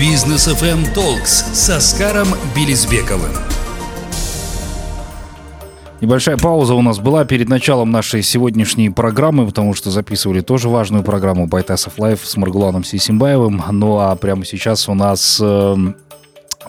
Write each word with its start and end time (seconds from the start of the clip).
Бизнес 0.00 0.48
FM 0.48 0.92
Talks 0.92 1.54
с 1.54 1.70
Оскаром 1.70 2.26
Белизбековым. 2.56 3.30
Небольшая 6.00 6.36
пауза 6.36 6.74
у 6.74 6.82
нас 6.82 6.98
была 6.98 7.24
перед 7.24 7.48
началом 7.48 7.92
нашей 7.92 8.22
сегодняшней 8.22 8.90
программы, 8.90 9.46
потому 9.46 9.72
что 9.72 9.92
записывали 9.92 10.40
тоже 10.40 10.68
важную 10.68 11.04
программу 11.04 11.46
Байтасов 11.46 11.96
Live 11.98 12.26
с 12.26 12.36
Маргуланом 12.36 12.82
Сисимбаевым. 12.82 13.62
Ну 13.70 14.00
а 14.00 14.16
прямо 14.16 14.44
сейчас 14.44 14.88
у 14.88 14.94
нас 14.94 15.38
э, 15.40 15.76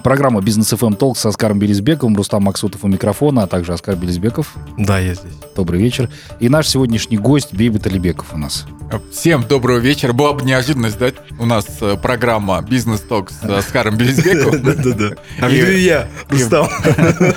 программа 0.05 0.39
Бизнес 0.39 0.71
FM 0.71 0.99
Talk 0.99 1.15
с 1.15 1.25
Оскаром 1.25 1.57
Белизбековым, 1.57 2.15
Рустам 2.15 2.43
Максутов 2.43 2.83
у 2.83 2.87
микрофона, 2.87 3.41
а 3.41 3.47
также 3.47 3.73
Оскар 3.73 3.95
Белизбеков. 3.95 4.53
Да, 4.77 4.99
я 4.99 5.15
здесь. 5.15 5.33
Добрый 5.55 5.81
вечер. 5.81 6.11
И 6.39 6.47
наш 6.47 6.67
сегодняшний 6.67 7.17
гость 7.17 7.55
Бейбет 7.55 7.87
Алибеков 7.87 8.27
у 8.31 8.37
нас. 8.37 8.67
Всем 9.11 9.43
доброго 9.47 9.79
вечера. 9.79 10.13
Была 10.13 10.33
бы 10.33 10.45
неожиданность, 10.45 10.99
да? 10.99 11.09
У 11.39 11.47
нас 11.47 11.65
э, 11.81 11.97
программа 11.99 12.61
Бизнес 12.61 12.99
Ток 12.99 13.31
с 13.31 13.43
Оскаром 13.43 13.97
Белизбековым. 13.97 14.61
Да-да-да. 14.61 15.15
А 15.41 15.49
я, 15.49 16.07
Рустам 16.29 16.67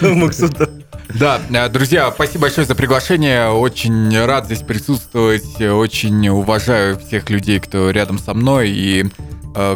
Максутов. 0.18 0.68
Да, 1.14 1.40
э, 1.48 1.68
друзья, 1.70 2.12
спасибо 2.14 2.42
большое 2.42 2.66
за 2.66 2.74
приглашение. 2.74 3.48
Очень 3.48 4.14
рад 4.26 4.44
здесь 4.44 4.60
присутствовать. 4.60 5.58
Очень 5.58 6.28
уважаю 6.28 6.98
всех 6.98 7.30
людей, 7.30 7.60
кто 7.60 7.90
рядом 7.90 8.18
со 8.18 8.34
мной. 8.34 8.68
И, 8.68 9.06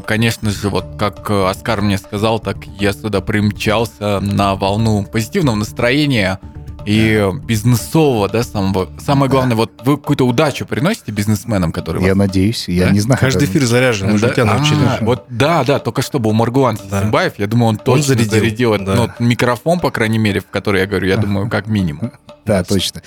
конечно 0.07 0.51
же, 0.51 0.69
вот 0.69 0.97
как 0.99 1.31
Оскар 1.31 1.83
мне 1.83 1.99
сказал, 1.99 2.39
так 2.41 2.65
я 2.79 2.93
сюда 2.93 3.21
примчался 3.21 4.21
на 4.21 4.55
волну 4.55 5.05
позитивного 5.05 5.57
настроения 5.57 6.39
и 6.87 7.31
бизнесового, 7.45 8.29
да, 8.29 8.43
самого. 8.43 8.89
Самое 8.99 9.31
главное, 9.31 9.57
вот 9.57 9.71
вы 9.85 9.97
какую-то 9.97 10.27
удачу 10.27 10.67
приносите 10.67 11.13
бизнесменам, 11.13 11.73
которые... 11.73 12.05
Я 12.07 12.15
надеюсь, 12.15 12.69
я 12.69 12.87
Да? 12.87 12.91
не 12.93 13.01
знаю. 13.01 13.21
Каждый 13.21 13.45
эфир 13.45 13.65
заряжен, 13.65 14.11
мы 14.13 14.19
же 14.19 14.27
Да? 14.27 14.33
тебя 14.33 14.45
научили. 14.45 14.79
А, 14.85 14.99
Вот 15.01 15.25
да, 15.29 15.65
да, 15.65 15.79
только 15.79 16.03
что 16.03 16.19
был 16.19 16.33
Маргулан 16.33 16.79
Да. 16.91 17.03
Симбаев, 17.03 17.35
я 17.39 17.47
думаю, 17.47 17.69
он 17.71 17.77
точно 17.77 18.15
зарядил, 18.15 18.31
зарядил, 18.31 18.79
да. 18.79 18.95
ну, 18.95 19.11
микрофон, 19.27 19.81
по 19.81 19.91
крайней 19.91 20.19
мере, 20.19 20.41
в 20.41 20.47
который 20.47 20.81
я 20.81 20.87
говорю, 20.87 21.07
я 21.09 21.17
думаю, 21.17 21.49
как 21.49 21.67
минимум. 21.67 22.13
Да, 22.45 22.65
точно. 22.65 23.03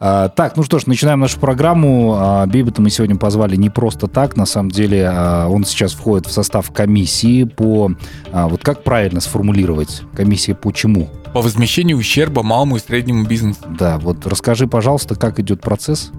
А, 0.00 0.30
так, 0.30 0.56
ну 0.56 0.62
что 0.62 0.78
ж, 0.78 0.86
начинаем 0.86 1.20
нашу 1.20 1.38
программу. 1.38 2.16
А, 2.18 2.46
Бейбета 2.46 2.80
мы 2.80 2.88
сегодня 2.88 3.16
позвали 3.16 3.54
не 3.54 3.68
просто 3.68 4.06
так. 4.06 4.34
На 4.34 4.46
самом 4.46 4.70
деле 4.70 5.06
а, 5.12 5.46
он 5.48 5.66
сейчас 5.66 5.92
входит 5.92 6.26
в 6.26 6.32
состав 6.32 6.70
комиссии 6.70 7.44
по... 7.44 7.90
а, 8.32 8.48
вот 8.48 8.62
как 8.64 8.84
правильно 8.84 9.20
сформулировать? 9.20 10.04
Комиссия 10.16 10.54
по 10.54 10.72
чему? 10.72 11.10
По 11.34 11.42
возмещению 11.42 11.98
ущерба 11.98 12.42
малому 12.42 12.76
и 12.76 12.80
среднему 12.80 13.17
бизнесу. 13.26 13.60
Да, 13.68 13.98
вот 13.98 14.26
расскажи, 14.26 14.66
пожалуйста, 14.66 15.14
как 15.14 15.38
идет 15.40 15.60
процесс. 15.60 16.10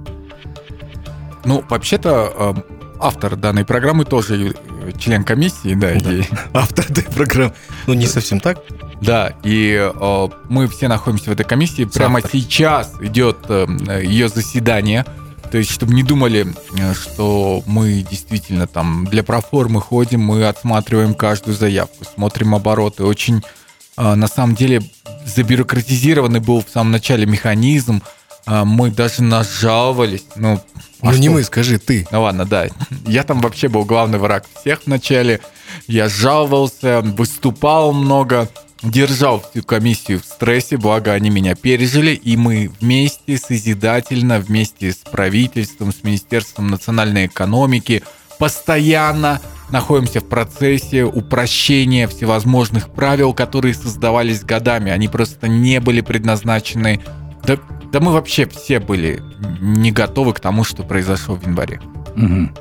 Ну, 1.45 1.63
вообще-то, 1.69 2.33
э, 2.57 2.61
автор 2.99 3.35
данной 3.35 3.65
программы 3.65 4.05
тоже 4.05 4.53
член 4.97 5.23
комиссии, 5.23 5.73
да, 5.73 5.93
и- 5.93 6.23
Автор 6.53 6.85
этой 6.89 7.03
программы. 7.03 7.53
Ну, 7.87 7.93
не 7.93 8.07
совсем 8.07 8.39
так. 8.39 8.59
Да, 9.01 9.33
и 9.43 9.91
э, 9.93 10.27
мы 10.49 10.67
все 10.67 10.87
находимся 10.89 11.29
в 11.29 11.33
этой 11.33 11.45
комиссии. 11.45 11.85
Прямо 11.85 12.19
Завтра. 12.19 12.37
сейчас 12.37 12.93
идет 13.01 13.37
э, 13.47 13.65
ее 14.03 14.27
заседание. 14.27 15.05
То 15.51 15.57
есть, 15.57 15.71
чтобы 15.71 15.93
не 15.93 16.03
думали, 16.03 16.53
э, 16.77 16.93
что 16.93 17.63
мы 17.65 18.05
действительно 18.09 18.67
там 18.67 19.05
для 19.09 19.23
проформы 19.23 19.79
ходим, 19.79 20.19
мы 20.21 20.45
отсматриваем 20.45 21.13
каждую 21.13 21.55
заявку, 21.55 22.03
смотрим 22.03 22.53
обороты. 22.53 23.05
Очень, 23.05 23.41
э, 23.97 24.15
на 24.15 24.27
самом 24.27 24.55
деле, 24.55 24.81
забюрократизированный 25.25 26.39
был 26.39 26.63
в 26.63 26.69
самом 26.69 26.91
начале 26.91 27.25
механизм. 27.25 28.01
Э, 28.45 28.63
Мы 28.65 28.91
даже 28.91 29.23
нажаловались. 29.23 30.25
Ну, 30.35 30.61
а 31.01 31.11
Ну, 31.11 31.17
не 31.17 31.27
что? 31.27 31.31
мы, 31.31 31.43
скажи, 31.43 31.79
ты. 31.79 32.07
Ну 32.11 32.21
ладно, 32.21 32.45
да. 32.45 32.67
Я 33.05 33.23
там 33.23 33.41
вообще 33.41 33.67
был 33.67 33.85
главный 33.85 34.19
враг 34.19 34.45
всех 34.59 34.81
вначале. 34.85 35.39
Я 35.87 36.09
жаловался, 36.09 37.01
выступал 37.01 37.93
много, 37.93 38.49
держал 38.83 39.41
всю 39.41 39.63
комиссию 39.63 40.19
в 40.21 40.25
стрессе, 40.25 40.77
благо 40.77 41.13
они 41.13 41.29
меня 41.29 41.55
пережили, 41.55 42.11
и 42.11 42.37
мы 42.37 42.71
вместе 42.79 43.37
созидательно, 43.37 44.39
вместе 44.39 44.91
с 44.91 44.97
правительством, 44.97 45.91
с 45.93 46.03
Министерством 46.03 46.69
национальной 46.69 47.27
экономики 47.27 48.03
постоянно 48.37 49.41
находимся 49.71 50.19
в 50.19 50.25
процессе 50.25 51.03
упрощения 51.03 52.07
всевозможных 52.07 52.89
правил, 52.89 53.33
которые 53.33 53.73
создавались 53.73 54.43
годами. 54.43 54.91
Они 54.91 55.07
просто 55.07 55.47
не 55.47 55.79
были 55.79 56.01
предназначены... 56.01 57.01
Да, 57.43 57.57
да 57.91 57.99
мы 57.99 58.11
вообще 58.11 58.47
все 58.47 58.79
были 58.79 59.21
не 59.61 59.91
готовы 59.91 60.33
к 60.33 60.39
тому, 60.39 60.63
что 60.63 60.83
произошло 60.83 61.35
в 61.35 61.43
январе. 61.45 61.81
Мгм. 62.15 62.53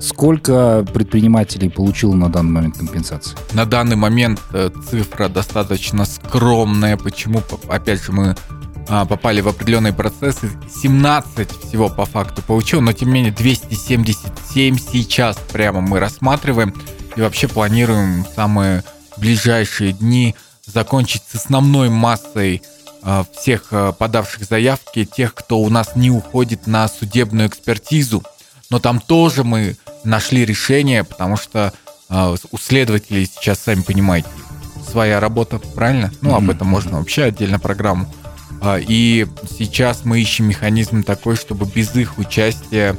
Сколько 0.00 0.84
предпринимателей 0.94 1.68
получило 1.68 2.14
на 2.14 2.30
данный 2.30 2.52
момент 2.52 2.78
компенсации? 2.78 3.36
На 3.52 3.66
данный 3.66 3.96
момент 3.96 4.40
э, 4.52 4.70
цифра 4.88 5.28
достаточно 5.28 6.06
скромная. 6.06 6.96
Почему? 6.96 7.42
Опять 7.68 8.02
же, 8.02 8.12
мы 8.12 8.34
попали 9.08 9.40
в 9.40 9.48
определенные 9.48 9.92
процессы. 9.92 10.50
17 10.82 11.50
всего 11.66 11.88
по 11.88 12.06
факту 12.06 12.42
получил, 12.42 12.80
но 12.80 12.92
тем 12.92 13.08
не 13.08 13.14
менее 13.14 13.32
277 13.32 14.78
сейчас 14.78 15.36
прямо 15.52 15.80
мы 15.80 16.00
рассматриваем. 16.00 16.74
И 17.16 17.20
вообще 17.20 17.48
планируем 17.48 18.24
в 18.24 18.28
самые 18.34 18.84
ближайшие 19.16 19.92
дни 19.92 20.34
закончить 20.66 21.22
с 21.30 21.34
основной 21.36 21.88
массой 21.88 22.62
а, 23.02 23.24
всех 23.32 23.68
а, 23.70 23.92
подавших 23.92 24.44
заявки, 24.44 25.04
тех, 25.04 25.34
кто 25.34 25.58
у 25.58 25.68
нас 25.68 25.96
не 25.96 26.10
уходит 26.10 26.66
на 26.66 26.88
судебную 26.88 27.48
экспертизу. 27.48 28.22
Но 28.70 28.78
там 28.78 29.00
тоже 29.00 29.42
мы 29.42 29.76
нашли 30.04 30.44
решение, 30.44 31.04
потому 31.04 31.36
что 31.36 31.72
а, 32.08 32.34
у 32.50 32.58
следователей 32.58 33.26
сейчас, 33.26 33.60
сами 33.60 33.82
понимаете, 33.82 34.28
своя 34.88 35.20
работа, 35.20 35.58
правильно? 35.58 36.12
Ну, 36.20 36.34
об 36.34 36.50
этом 36.50 36.68
можно 36.68 36.98
вообще 36.98 37.24
отдельно 37.24 37.58
программу. 37.58 38.12
А, 38.60 38.78
И 38.78 39.26
сейчас 39.58 40.04
мы 40.04 40.20
ищем 40.20 40.46
механизм 40.48 41.02
такой, 41.02 41.36
чтобы 41.36 41.66
без 41.66 41.94
их 41.96 42.18
участия 42.18 42.96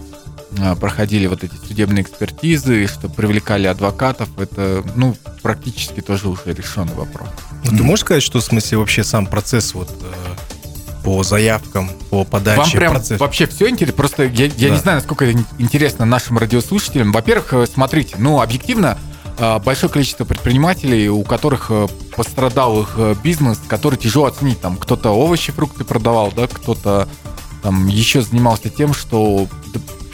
а, 0.60 0.76
проходили 0.76 1.28
вот 1.28 1.44
эти 1.44 1.54
судебные 1.68 2.02
экспертизы, 2.04 2.88
чтобы 2.88 3.14
привлекали 3.14 3.68
адвокатов. 3.68 4.30
Это, 4.40 4.84
ну, 4.96 5.16
практически 5.42 6.02
тоже 6.02 6.28
уже 6.30 6.42
решенный 6.54 6.94
вопрос. 6.94 7.30
Ну, 7.70 7.78
ты 7.78 7.84
можешь 7.84 8.02
сказать, 8.06 8.24
что 8.24 8.40
в 8.40 8.44
смысле 8.44 8.80
вообще 8.80 9.04
сам 9.04 9.28
процесс 9.28 9.74
вот 9.76 9.90
э, 10.02 11.04
по 11.04 11.24
заявкам, 11.24 11.92
по 12.10 12.24
подаче 12.26 12.60
Вам 12.60 12.72
прям 12.72 12.94
процесс? 12.94 13.20
вообще 13.20 13.46
все 13.46 13.70
интересно? 13.70 13.96
Просто 13.98 14.24
я, 14.24 14.46
я 14.46 14.70
Да. 14.70 14.74
не 14.76 14.80
знаю, 14.80 14.98
насколько 14.98 15.26
это 15.26 15.38
ин- 15.38 15.46
интересно 15.60 16.06
нашим 16.06 16.38
радиослушателям. 16.40 17.12
Во-первых, 17.12 17.54
э, 17.54 17.66
смотрите, 17.72 18.16
ну, 18.18 18.42
объективно, 18.42 18.98
большое 19.64 19.92
количество 19.92 20.26
предпринимателей, 20.26 21.10
у 21.10 21.24
которых 21.24 21.68
э, 21.70 21.88
пострадал 22.16 22.82
их 22.82 22.94
э, 22.98 23.16
бизнес, 23.24 23.60
который 23.68 23.98
тяжело 23.98 24.26
оценить. 24.26 24.62
Там 24.62 24.78
кто-то 24.78 25.10
овощи, 25.12 25.52
фрукты 25.52 25.84
продавал, 25.84 26.32
да, 26.36 26.48
кто-то 26.48 27.08
там 27.64 27.88
еще 27.88 28.22
занимался 28.22 28.70
тем, 28.70 28.94
что 28.94 29.48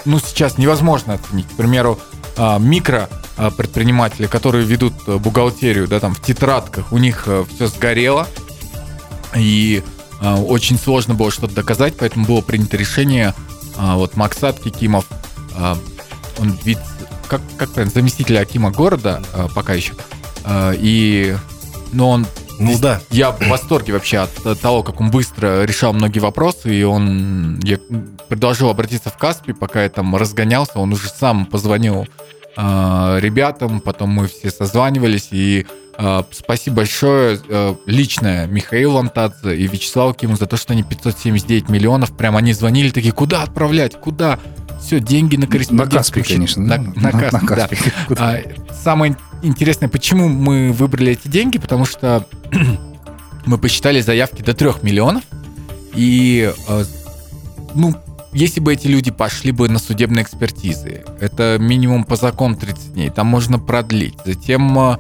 ну, 0.06 0.20
сейчас 0.20 0.58
невозможно 0.58 1.16
оценить. 1.16 1.48
К 1.48 1.56
примеру, 1.58 2.00
а, 2.38 2.58
микро 2.58 3.10
а, 3.38 3.52
предприниматели, 3.52 4.28
которые 4.28 4.66
ведут 4.66 4.94
э, 5.08 5.18
бухгалтерию, 5.18 5.88
да, 5.88 6.00
там 6.00 6.14
в 6.14 6.22
тетрадках, 6.22 6.92
у 6.92 6.98
них 6.98 7.28
все 7.56 7.68
сгорело, 7.68 8.28
и 9.36 9.84
а, 10.20 10.38
очень 10.38 10.78
сложно 10.78 11.14
было 11.14 11.32
что-то 11.32 11.56
доказать, 11.56 11.96
поэтому 11.98 12.26
было 12.26 12.42
принято 12.42 12.78
решение, 12.78 13.34
а, 13.78 13.96
вот 13.96 14.16
Максат 14.16 14.60
Кикимов, 14.60 15.06
а, 15.56 15.78
он 16.40 16.58
вид, 16.64 16.80
как, 17.28 17.42
как 17.58 17.70
правильно, 17.72 17.94
заместитель 17.94 18.38
Акима 18.38 18.72
города 18.72 19.22
а, 19.34 19.48
пока 19.54 19.74
еще, 19.74 19.94
а, 20.44 20.72
и, 20.74 21.36
ну, 21.92 22.10
он 22.10 22.28
Ну 22.60 22.78
да. 22.80 23.02
я 23.12 23.32
в 23.32 23.48
восторге 23.48 23.94
вообще 23.94 24.20
от 24.20 24.60
того, 24.60 24.84
как 24.84 25.02
он 25.02 25.12
быстро 25.12 25.64
решал 25.64 25.94
многие 25.94 26.20
вопросы, 26.20 26.74
и 26.74 26.84
он... 26.84 27.60
Я 27.64 27.80
предложил 28.28 28.70
обратиться 28.70 29.10
в 29.10 29.18
Каспи, 29.18 29.54
пока 29.54 29.84
я 29.84 29.90
там 29.90 30.16
разгонялся, 30.16 30.80
он 30.80 30.94
уже 30.94 31.10
сам 31.10 31.46
позвонил 31.46 32.08
э, 32.58 33.18
ребятам, 33.22 33.80
потом 33.80 34.10
мы 34.10 34.28
все 34.28 34.52
созванивались, 34.52 35.30
и 35.32 35.66
э, 35.98 36.24
спасибо 36.32 36.78
большое 36.78 37.40
э, 37.48 37.76
личное 37.86 38.48
Михаилу 38.48 38.96
Лантадзе 38.96 39.56
и 39.56 39.68
Вячеславу 39.68 40.14
Киму 40.14 40.36
за 40.36 40.46
то, 40.46 40.58
что 40.58 40.74
они 40.74 40.84
579 40.84 41.70
миллионов, 41.70 42.16
прям 42.16 42.36
они 42.36 42.54
звонили 42.54 42.90
такие, 42.90 43.14
куда 43.14 43.44
отправлять, 43.44 44.00
куда? 44.00 44.40
Все, 44.88 45.02
деньги 45.02 45.36
на 45.36 45.42
На 45.42 45.48
корреспондентском 45.48 46.24
Каспи, 46.24 46.24
счету». 46.24 46.34
конечно. 46.36 46.64
На, 46.64 46.78
ну, 46.78 46.94
на 46.96 47.12
Каспи, 47.12 47.76
да. 48.08 48.16
А, 48.18 48.42
самое 48.74 49.18
интересное, 49.42 49.90
почему 49.90 50.30
мы 50.30 50.72
выбрали 50.72 51.12
эти 51.12 51.28
деньги, 51.28 51.58
потому 51.58 51.84
что 51.84 52.26
мы 53.46 53.58
посчитали 53.58 54.00
заявки 54.00 54.42
до 54.44 54.54
3 54.54 54.70
миллионов, 54.84 55.24
и 55.94 56.54
э, 56.70 56.84
ну, 57.76 57.96
если 58.32 58.62
бы 58.62 58.72
эти 58.72 58.88
люди 58.88 59.12
пошли 59.12 59.52
бы 59.52 59.68
на 59.68 59.78
судебные 59.78 60.24
экспертизы, 60.24 61.04
это 61.20 61.58
минимум 61.60 62.06
по 62.06 62.16
закону 62.16 62.56
30 62.56 62.94
дней, 62.94 63.10
там 63.10 63.28
можно 63.28 63.60
продлить. 63.60 64.16
Затем 64.24 64.80
э, 64.80 64.98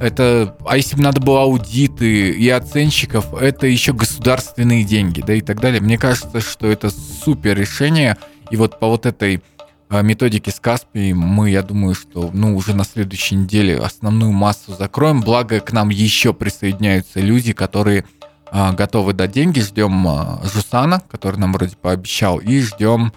это, 0.00 0.54
а 0.66 0.76
если 0.76 0.96
бы 0.96 1.02
надо 1.02 1.22
было 1.22 1.44
аудиты 1.44 2.30
и 2.30 2.46
оценщиков, 2.50 3.32
это 3.32 3.66
еще 3.66 3.94
государственные 3.94 4.84
деньги, 4.84 5.22
да 5.26 5.32
и 5.32 5.40
так 5.40 5.60
далее. 5.60 5.80
Мне 5.80 5.96
кажется, 5.96 6.42
что 6.42 6.66
это 6.66 6.90
супер 6.90 7.56
решение, 7.56 8.18
и 8.50 8.56
вот 8.56 8.78
по 8.78 8.88
вот 8.88 9.06
этой 9.06 9.42
э, 9.88 10.02
методики 10.02 10.50
с 10.50 10.60
Каспи 10.60 11.12
мы, 11.12 11.50
я 11.50 11.62
думаю, 11.62 11.94
что 11.94 12.30
ну, 12.32 12.56
уже 12.56 12.74
на 12.74 12.84
следующей 12.84 13.36
неделе 13.36 13.78
основную 13.78 14.32
массу 14.32 14.74
закроем. 14.74 15.20
Благо, 15.20 15.60
к 15.60 15.72
нам 15.72 15.88
еще 15.88 16.34
присоединяются 16.34 17.20
люди, 17.20 17.52
которые 17.52 18.04
э, 18.52 18.72
готовы 18.72 19.12
дать 19.12 19.32
деньги. 19.32 19.60
Ждем 19.60 20.06
э, 20.06 20.48
Жусана, 20.52 21.00
который 21.10 21.36
нам 21.36 21.52
вроде 21.52 21.76
пообещал, 21.76 22.38
и 22.38 22.60
ждем 22.60 23.12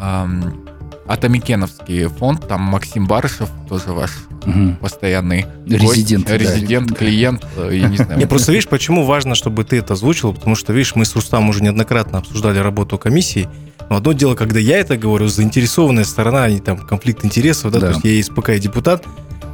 эм, 0.00 0.69
Атамикеновский 1.10 2.06
фонд, 2.06 2.46
там 2.48 2.60
Максим 2.62 3.06
Барышев, 3.06 3.48
тоже 3.68 3.92
ваш 3.92 4.10
Мгм. 4.44 4.76
постоянный 4.76 5.44
Резидент, 5.66 6.26
гость, 6.26 6.26
да. 6.26 6.38
резидент, 6.38 6.96
клиент, 6.96 7.46
э, 7.56 7.70
я 7.76 7.88
не 7.88 7.96
знаю. 7.96 8.18
Не, 8.18 8.26
просто 8.26 8.52
видишь, 8.52 8.68
почему 8.68 9.04
важно, 9.04 9.34
чтобы 9.34 9.64
ты 9.64 9.76
это 9.78 9.94
озвучил, 9.94 10.32
потому 10.32 10.54
что, 10.56 10.72
видишь, 10.72 10.94
мы 10.94 11.04
с 11.04 11.14
Рустам 11.14 11.48
уже 11.48 11.62
неоднократно 11.62 12.18
обсуждали 12.18 12.58
работу 12.58 12.96
комиссии. 12.96 13.48
Но 13.90 13.96
одно 13.96 14.12
дело, 14.12 14.34
когда 14.36 14.58
я 14.60 14.78
это 14.78 14.96
говорю, 14.96 15.26
заинтересованная 15.28 16.04
сторона, 16.04 16.44
они 16.44 16.60
там 16.60 16.78
конфликт 16.78 17.24
интересов, 17.24 17.72
да, 17.72 17.80
Да. 17.80 17.86
то 17.88 17.92
есть 17.94 18.04
я 18.04 18.12
и 18.12 18.22
СПК, 18.22 18.50
и 18.50 18.58
депутат, 18.60 19.04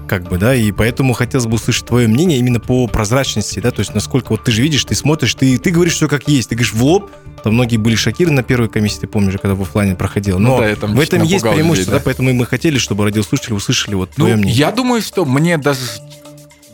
как 0.07 0.25
бы, 0.25 0.39
да, 0.39 0.55
и 0.55 0.73
поэтому 0.73 1.13
хотелось 1.13 1.47
бы 1.47 1.55
услышать 1.55 1.87
твое 1.87 2.09
мнение 2.09 2.39
именно 2.39 2.61
по 2.61 2.87
прозрачности, 2.87 3.61
да, 3.61 3.71
то 3.71 3.81
есть 3.81 3.95
насколько 3.95 4.31
вот 4.31 4.45
ты 4.45 4.53
же 4.53 4.63
видишь, 4.63 4.85
ты 4.85 4.95
смотришь, 4.95 5.35
ты, 5.35 5.59
ты 5.59 5.71
говоришь 5.71 5.95
все 5.95 6.09
как 6.09 6.29
есть, 6.29 6.49
ты 6.49 6.55
говоришь 6.55 6.73
в 6.73 6.83
лоб, 6.83 7.11
там 7.43 7.55
многие 7.55 7.77
были 7.77 7.95
шокированы 7.95 8.37
на 8.37 8.43
первой 8.43 8.69
комиссии, 8.69 9.01
ты 9.01 9.07
помнишь, 9.07 9.35
когда 9.41 9.55
в 9.55 9.63
оффлайне 9.63 9.95
проходил, 9.95 10.39
Ну 10.39 10.49
но 10.49 10.59
да, 10.61 10.69
я 10.69 10.77
там 10.77 10.95
в 10.95 11.01
этом 11.01 11.23
есть 11.23 11.43
преимущество, 11.45 11.93
людей, 11.93 11.99
да, 12.01 12.03
поэтому 12.05 12.31
и 12.31 12.33
мы 12.33 12.47
хотели, 12.47 12.79
чтобы 12.79 13.05
радиослушатели 13.05 13.53
услышали 13.53 13.95
вот 13.95 14.11
Ну, 14.17 14.25
твое 14.25 14.37
мнение. 14.37 14.55
я 14.55 14.71
думаю, 14.73 15.03
что 15.03 15.25
мне 15.25 15.59
даже 15.59 15.81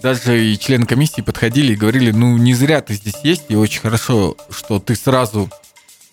даже 0.03 0.45
и 0.45 0.59
члены 0.59 0.85
комиссии 0.85 1.21
подходили 1.21 1.75
и 1.75 1.77
говорили, 1.77 2.11
ну, 2.11 2.37
не 2.37 2.55
зря 2.55 2.81
ты 2.81 2.95
здесь 2.95 3.15
есть, 3.23 3.45
и 3.49 3.55
очень 3.55 3.81
хорошо, 3.81 4.37
что 4.51 4.81
ты 4.81 4.97
сразу 4.97 5.49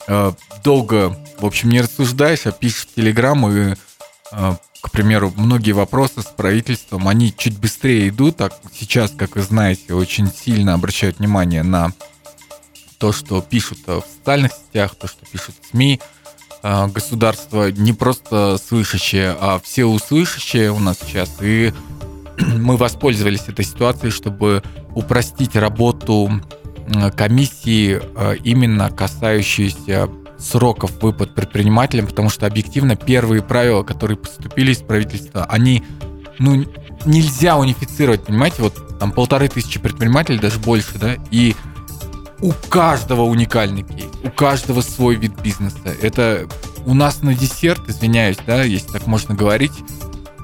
э, 0.07 0.31
долго, 0.63 1.17
в 1.39 1.45
общем, 1.45 1.69
не 1.69 1.81
рассуждаешь, 1.81 2.41
а 2.45 2.51
пишешь 2.51 2.87
в 2.91 2.95
Телеграм, 2.95 3.49
и, 3.51 3.75
э, 4.31 4.53
к 4.81 4.91
примеру, 4.91 5.33
многие 5.35 5.73
вопросы 5.73 6.21
с 6.21 6.25
правительством, 6.25 7.07
они 7.07 7.33
чуть 7.35 7.57
быстрее 7.59 8.09
идут, 8.09 8.37
так 8.37 8.53
сейчас, 8.73 9.11
как 9.11 9.35
вы 9.35 9.41
знаете, 9.41 9.93
очень 9.93 10.31
сильно 10.31 10.73
обращают 10.73 11.19
внимание 11.19 11.63
на 11.63 11.91
то, 12.97 13.11
что 13.11 13.41
пишут 13.41 13.79
э, 13.87 13.99
в 13.99 14.17
социальных 14.17 14.51
сетях, 14.53 14.95
то, 14.95 15.07
что 15.07 15.25
пишут 15.25 15.55
в 15.61 15.71
СМИ, 15.71 15.99
э, 16.63 16.87
государство 16.87 17.71
не 17.71 17.93
просто 17.93 18.57
слышащее, 18.57 19.35
а 19.39 19.59
все 19.59 19.85
услышащее 19.85 20.71
у 20.71 20.79
нас 20.79 20.97
сейчас. 21.05 21.37
И 21.41 21.73
мы 22.37 22.77
воспользовались 22.77 23.47
этой 23.47 23.65
ситуацией, 23.65 24.11
чтобы 24.11 24.63
упростить 24.95 25.55
работу 25.55 26.41
комиссии 27.15 28.01
э, 28.01 28.37
именно 28.43 28.89
касающуюся 28.89 30.09
сроков 30.39 30.91
выплат 31.01 31.35
предпринимателям, 31.35 32.07
потому 32.07 32.29
что 32.29 32.47
объективно 32.47 32.95
первые 32.95 33.41
правила, 33.41 33.83
которые 33.83 34.17
поступили 34.17 34.71
из 34.71 34.79
правительства, 34.79 35.45
они, 35.45 35.83
ну, 36.39 36.65
нельзя 37.05 37.57
унифицировать, 37.57 38.25
понимаете, 38.25 38.61
вот 38.61 38.99
там 38.99 39.11
полторы 39.11 39.47
тысячи 39.47 39.79
предпринимателей, 39.79 40.39
даже 40.39 40.59
больше, 40.59 40.97
да, 40.97 41.15
и 41.31 41.55
у 42.41 42.51
каждого 42.69 43.23
уникальный 43.23 43.83
кейс, 43.83 44.09
у 44.23 44.29
каждого 44.29 44.81
свой 44.81 45.15
вид 45.15 45.39
бизнеса. 45.41 45.95
Это 46.01 46.47
у 46.85 46.93
нас 46.93 47.21
на 47.21 47.33
десерт, 47.33 47.89
извиняюсь, 47.89 48.37
да, 48.45 48.63
если 48.63 48.87
так 48.91 49.07
можно 49.07 49.35
говорить, 49.35 49.73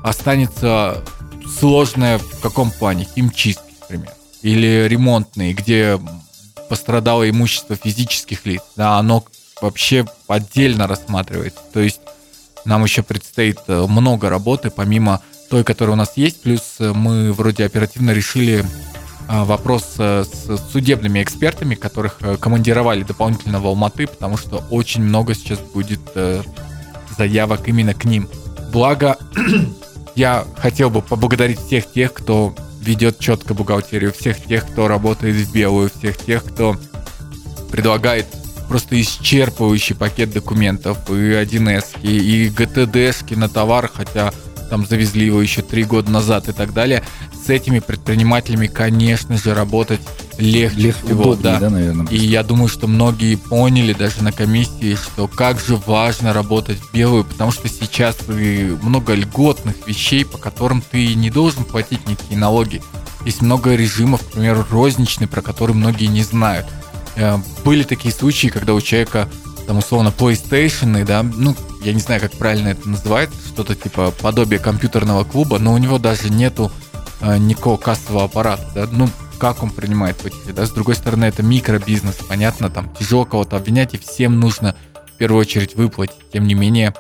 останется 0.04 1.04
сложное 1.60 2.18
в 2.18 2.40
каком 2.42 2.72
плане? 2.72 3.08
Химчистки, 3.16 3.74
например. 3.82 4.12
Или 4.42 4.88
ремонтные, 4.88 5.54
где 5.54 6.00
пострадало 6.70 7.30
имущество 7.30 7.76
физических 7.76 8.46
лиц. 8.46 8.62
Да, 8.76 8.98
оно 8.98 9.24
вообще 9.62 10.06
отдельно 10.28 10.88
рассматривается. 10.88 11.62
То 11.74 11.80
есть 11.80 12.02
нам 12.66 12.84
еще 12.84 13.04
предстоит 13.04 13.60
э, 13.68 13.86
много 13.88 14.30
работы, 14.30 14.72
помимо 14.72 15.22
той, 15.50 15.64
которая 15.64 15.94
у 15.94 15.98
нас 15.98 16.14
есть. 16.16 16.42
Плюс 16.42 16.62
э, 16.80 16.92
мы 16.94 17.32
вроде 17.32 17.64
оперативно 17.64 18.12
решили 18.12 18.66
э, 19.30 19.44
вопрос 19.44 19.84
с 19.98 20.72
судебными 20.72 21.22
экспертами, 21.22 21.76
которых 21.76 22.20
командировали 22.40 23.04
дополнительно 23.04 23.60
в 23.60 23.68
Алматы, 23.68 24.08
потому 24.08 24.38
что 24.38 24.64
очень 24.72 25.04
много 25.04 25.36
сейчас 25.36 25.60
будет 25.60 26.02
заявок 27.18 27.68
именно 27.68 27.94
к 27.94 28.06
ним. 28.06 28.28
Благо, 28.74 29.18
я 30.16 30.46
хотел 30.58 30.90
бы 30.90 31.02
поблагодарить 31.02 31.60
всех 31.60 31.92
тех, 31.92 32.14
кто 32.14 32.56
ведет 32.82 33.20
четко 33.20 33.54
бухгалтерию, 33.54 34.12
всех 34.12 34.44
тех, 34.44 34.66
кто 34.68 34.88
работает 34.88 35.36
в 35.36 35.54
белую, 35.54 35.90
всех 35.90 36.18
тех, 36.18 36.44
кто 36.44 36.76
предлагает 37.72 38.28
просто 38.68 39.00
исчерпывающий 39.00 39.96
пакет 39.96 40.32
документов, 40.32 41.10
и 41.10 41.14
1С, 41.14 42.02
и 42.02 42.50
ГТДшки 42.50 43.34
на 43.34 43.50
товар, 43.50 43.90
хотя 43.94 44.34
там 44.70 44.86
завезли 44.86 45.28
его 45.28 45.42
еще 45.42 45.62
три 45.62 45.84
года 45.84 46.12
назад 46.12 46.50
и 46.50 46.52
так 46.52 46.74
далее. 46.74 47.04
С 47.46 47.50
этими 47.50 47.80
предпринимателями, 47.80 48.66
конечно 48.66 49.38
же, 49.38 49.54
работать 49.54 50.02
легче 50.40 50.80
Лег- 50.80 50.96
всего, 51.06 51.22
удобнее, 51.22 51.54
да. 51.54 51.60
да, 51.60 51.70
наверное. 51.70 52.08
И 52.08 52.18
я 52.18 52.42
думаю, 52.42 52.68
что 52.68 52.88
многие 52.88 53.36
поняли 53.36 53.94
даже 53.94 54.24
на 54.24 54.32
комиссии, 54.32 54.96
что 54.96 55.28
как 55.28 55.60
же 55.60 55.76
важно 55.76 56.34
работать 56.34 56.80
в 56.80 56.92
белую, 56.92 57.24
потому 57.24 57.52
что 57.52 57.70
сейчас 57.70 58.18
много 58.28 59.14
льготных 59.14 59.88
вещей, 59.88 60.26
по 60.26 60.40
которым 60.40 60.82
ты 60.82 61.14
не 61.14 61.30
должен 61.30 61.64
платить 61.64 62.08
никакие 62.10 62.40
налоги. 62.40 62.82
Есть 63.24 63.42
много 63.42 63.76
режимов, 63.76 64.22
к 64.22 64.32
примеру, 64.32 64.66
розничный, 64.70 65.28
про 65.28 65.42
который 65.42 65.76
многие 65.76 66.08
не 66.08 66.24
знают. 66.24 66.66
Э, 67.16 67.38
Были 67.64 67.84
такие 67.84 68.14
случаи, 68.14 68.48
когда 68.48 68.74
у 68.74 68.82
человека 68.82 69.28
там 69.68 69.80
условно 69.80 70.14
PlayStation, 70.16 71.04
да, 71.06 71.24
ну, 71.24 71.56
я 71.82 71.94
не 71.94 72.00
знаю, 72.00 72.22
как 72.22 72.34
правильно 72.34 72.70
это 72.70 72.88
называется, 72.88 73.38
что-то 73.48 73.76
типа 73.76 74.12
подобие 74.12 74.60
компьютерного 74.60 75.24
клуба, 75.24 75.60
но 75.60 75.74
у 75.74 75.78
него 75.78 75.98
даже 75.98 76.30
нету 76.30 76.72
э, 77.22 77.38
никакого 77.38 77.78
кассового 77.78 78.26
аппарата, 78.26 78.66
да, 78.76 78.88
ну, 78.92 79.10
как 79.40 79.64
он 79.64 79.70
принимает 79.72 80.18
платежи, 80.18 80.54
да, 80.54 80.66
с 80.66 80.72
другой 80.72 80.96
стороны, 80.96 81.26
это 81.26 81.44
микробизнес, 81.44 82.16
понятно, 82.28 82.70
там, 82.70 82.94
тяжело 82.94 83.26
кого-то 83.26 83.58
обвинять, 83.58 83.94
и 83.94 83.98
всем 83.98 84.40
нужно 84.40 84.76
в 85.08 85.18
первую 85.18 85.42
очередь 85.42 85.76
выплатить, 85.76 86.30
тем 86.32 86.46
не 86.46 86.54
менее, 86.54 86.94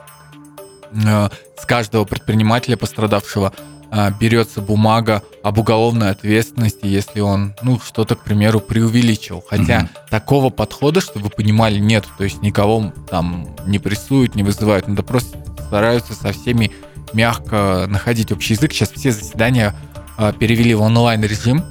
э, 0.91 1.29
с 1.59 1.65
каждого 1.65 2.05
предпринимателя 2.05 2.77
пострадавшего 2.77 3.53
э, 3.91 4.11
берется 4.19 4.61
бумага 4.61 5.23
об 5.43 5.57
уголовной 5.59 6.09
ответственности, 6.09 6.85
если 6.85 7.19
он, 7.19 7.53
ну, 7.61 7.79
что-то, 7.79 8.15
к 8.15 8.23
примеру, 8.23 8.59
преувеличил. 8.59 9.43
Хотя 9.47 9.79
Мгм. 9.81 9.89
такого 10.09 10.49
подхода, 10.49 11.01
чтобы 11.01 11.25
вы 11.25 11.29
понимали, 11.29 11.79
нет. 11.79 12.05
То 12.17 12.23
есть 12.23 12.41
никого 12.41 12.93
там 13.09 13.55
не 13.65 13.79
прессуют, 13.79 14.35
не 14.35 14.43
вызывают. 14.43 14.87
Надо 14.87 15.03
просто 15.03 15.37
стараются 15.67 16.13
со 16.13 16.31
всеми 16.31 16.71
мягко 17.13 17.85
находить 17.87 18.31
общий 18.31 18.53
язык. 18.53 18.73
Сейчас 18.73 18.91
все 18.91 19.11
заседания 19.11 19.75
э, 20.17 20.33
перевели 20.39 20.73
в 20.73 20.81
онлайн-режим. 20.81 21.63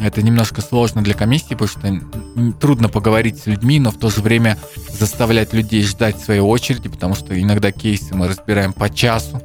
Это 0.00 0.22
немножко 0.22 0.62
сложно 0.62 1.02
для 1.02 1.12
комиссии, 1.14 1.54
потому 1.54 1.68
что 1.68 2.52
трудно 2.58 2.88
поговорить 2.88 3.38
с 3.38 3.46
людьми, 3.46 3.78
но 3.78 3.90
в 3.90 3.98
то 3.98 4.08
же 4.08 4.22
время 4.22 4.56
заставлять 4.88 5.52
людей 5.52 5.82
ждать 5.82 6.18
своей 6.18 6.40
очереди, 6.40 6.88
потому 6.88 7.14
что 7.14 7.38
иногда 7.38 7.70
кейсы 7.70 8.14
мы 8.14 8.26
разбираем 8.26 8.72
по 8.72 8.88
часу, 8.88 9.42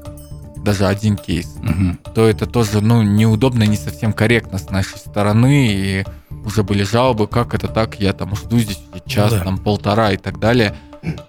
даже 0.66 0.86
один 0.88 1.16
кейс 1.16 1.56
Мгм. 1.62 1.98
то 2.14 2.28
это 2.28 2.46
тоже, 2.46 2.82
ну, 2.82 3.02
неудобно, 3.04 3.64
не 3.64 3.78
совсем 3.78 4.12
корректно 4.12 4.58
с 4.58 4.70
нашей 4.70 4.98
стороны, 4.98 5.68
и 5.72 6.06
уже 6.46 6.64
были 6.64 6.84
жалобы, 6.84 7.28
как 7.28 7.54
это 7.54 7.70
так, 7.70 8.00
я 8.02 8.12
там 8.12 8.36
жду 8.36 8.60
здесь 8.60 8.82
час, 9.06 9.32
Ну 9.32 9.38
да. 9.38 9.44
там 9.46 9.58
полтора 9.60 10.12
и 10.12 10.18
так 10.18 10.40
далее. 10.40 10.76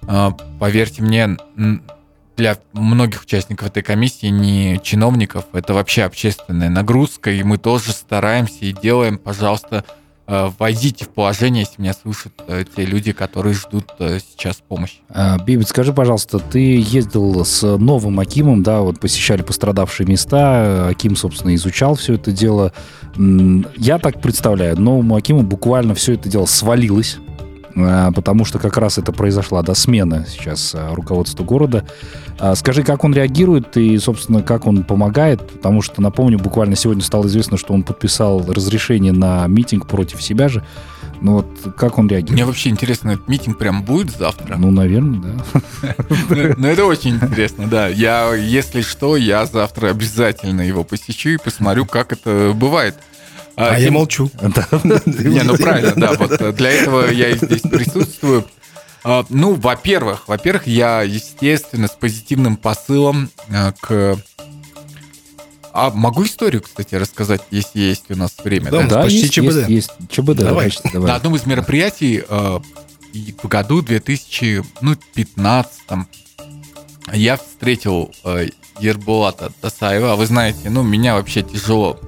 А, 0.09 0.33
Поверьте 0.59 1.03
мне, 1.03 1.37
для 2.37 2.59
многих 2.73 3.23
участников 3.23 3.69
этой 3.69 3.83
комиссии, 3.83 4.27
не 4.27 4.81
чиновников, 4.83 5.45
это 5.53 5.73
вообще 5.75 6.03
общественная 6.05 6.69
нагрузка, 6.69 7.31
и 7.31 7.43
мы 7.43 7.57
тоже 7.59 7.93
стараемся 7.93 8.65
и 8.67 8.73
делаем, 8.73 9.17
пожалуйста, 9.19 9.85
э, 10.27 10.51
войдите 10.59 11.05
в 11.05 11.09
положение, 11.09 11.65
если 11.65 11.81
меня 11.81 11.95
слышат 11.95 12.33
э, 12.47 12.65
те 12.75 12.85
люди, 12.85 13.13
которые 13.13 13.55
ждут 13.55 13.93
э, 13.99 14.19
сейчас 14.19 14.57
помощи. 14.57 14.97
А, 15.09 15.39
Бибит, 15.39 15.69
скажи, 15.69 15.93
пожалуйста, 15.93 16.39
ты 16.39 16.81
ездил 16.81 17.45
с 17.45 17.63
новым 17.77 18.21
Акимом, 18.21 18.63
да, 18.63 18.81
вот 18.81 19.01
посещали 19.01 19.43
пострадавшие 19.43 20.07
места, 20.07 20.89
Аким, 20.89 21.17
собственно, 21.17 21.55
изучал 21.55 21.95
все 21.95 22.15
это 22.15 22.33
дело. 22.33 22.73
Я 23.17 23.99
так 23.99 24.21
представляю, 24.21 24.79
новому 24.81 25.17
Акиму 25.17 25.43
буквально 25.43 25.95
все 25.95 26.15
это 26.15 26.29
дело 26.29 26.47
свалилось, 26.47 27.19
потому 27.77 28.45
что 28.47 28.59
как 28.59 28.77
раз 28.79 28.97
это 28.99 29.13
произошла, 29.13 29.63
да, 29.63 29.75
смена 29.75 30.27
сейчас 30.27 30.75
а, 30.75 30.95
руководства 30.95 31.45
города. 31.45 31.85
А, 32.39 32.55
Скажи, 32.55 32.83
как 32.83 33.05
он 33.05 33.13
реагирует 33.15 33.77
и, 33.77 33.99
собственно, 33.99 34.43
как 34.43 34.67
он 34.67 34.83
помогает, 34.83 35.47
потому 35.47 35.83
что, 35.83 36.01
напомню, 36.01 36.39
буквально 36.39 36.75
сегодня 36.75 37.03
стало 37.03 37.27
известно, 37.27 37.59
что 37.59 37.75
он 37.75 37.83
подписал 37.83 38.45
разрешение 38.51 39.13
на 39.13 39.47
митинг 39.47 39.87
против 39.87 40.23
себя 40.23 40.49
же. 40.49 40.65
Ну 41.21 41.35
вот 41.35 41.75
как 41.77 41.99
он 41.99 42.09
реагирует? 42.09 42.35
Мне 42.35 42.45
вообще 42.45 42.71
интересно, 42.71 43.11
этот 43.11 43.29
митинг 43.29 43.59
прям 43.59 43.83
будет 43.83 44.11
завтра? 44.17 44.57
Ну, 44.57 44.71
наверное, 44.71 45.21
да. 45.21 45.95
Ну, 46.29 46.55
ну, 46.57 46.69
это 46.69 46.85
очень 46.85 47.17
интересно, 47.17 47.67
да. 47.67 47.89
Я, 47.89 48.35
если 48.35 48.83
что, 48.83 49.17
я 49.17 49.47
завтра 49.47 49.91
обязательно 49.91 50.61
его 50.61 50.85
посещу 50.85 51.31
и 51.31 51.37
посмотрю, 51.39 51.87
как 51.87 52.13
это 52.13 52.53
бывает. 52.55 52.97
А 53.57 53.79
я 53.79 53.87
тем- 53.87 53.95
молчу. 53.95 54.31
Да. 54.41 54.69
Не, 55.07 55.43
ну 55.43 55.57
правильно, 55.57 55.93
да. 55.97 56.13
Вот 56.13 56.33
э, 56.33 56.53
для 56.53 56.71
этого 56.71 57.11
я 57.11 57.31
и 57.31 57.37
здесь 57.39 57.63
присутствую. 57.63 58.45
А, 59.03 59.25
Ну, 59.31 59.55
во-первых, 59.55 60.29
во-первых, 60.29 60.67
я, 60.67 61.03
естественно, 61.03 61.89
с 61.89 61.93
позитивным 61.93 62.57
посылом 62.57 63.31
э, 63.49 63.73
к... 63.81 64.19
А 65.73 65.91
могу 65.91 66.25
историю, 66.25 66.63
кстати, 66.63 66.95
рассказать, 66.95 67.43
если 67.51 67.81
есть 67.81 68.11
у 68.11 68.17
нас 68.17 68.35
время? 68.43 68.71
Да, 68.71 68.83
да? 68.87 69.03
почти 69.03 69.19
есть, 69.21 69.33
ЧБД. 69.35 69.69
Есть, 69.69 69.69
есть 69.69 69.91
ЧБД, 70.11 70.37
Давай. 70.39 70.65
почти, 70.67 70.89
давай. 70.93 71.09
На 71.09 71.17
одном 71.17 71.37
из 71.37 71.45
мероприятий 71.47 72.25
э, 72.27 72.61
в 73.43 73.49
году 73.49 73.83
2015 73.83 75.73
там, 75.87 76.09
я 77.13 77.37
встретил 77.37 78.11
э, 78.25 78.49
Ербулата 78.81 79.53
Тасаева. 79.61 80.13
А 80.13 80.17
Вы 80.17 80.27
знаете, 80.27 80.71
ну, 80.71 80.83
меня 80.83 81.15
вообще 81.15 81.43
тяжело 81.43 82.01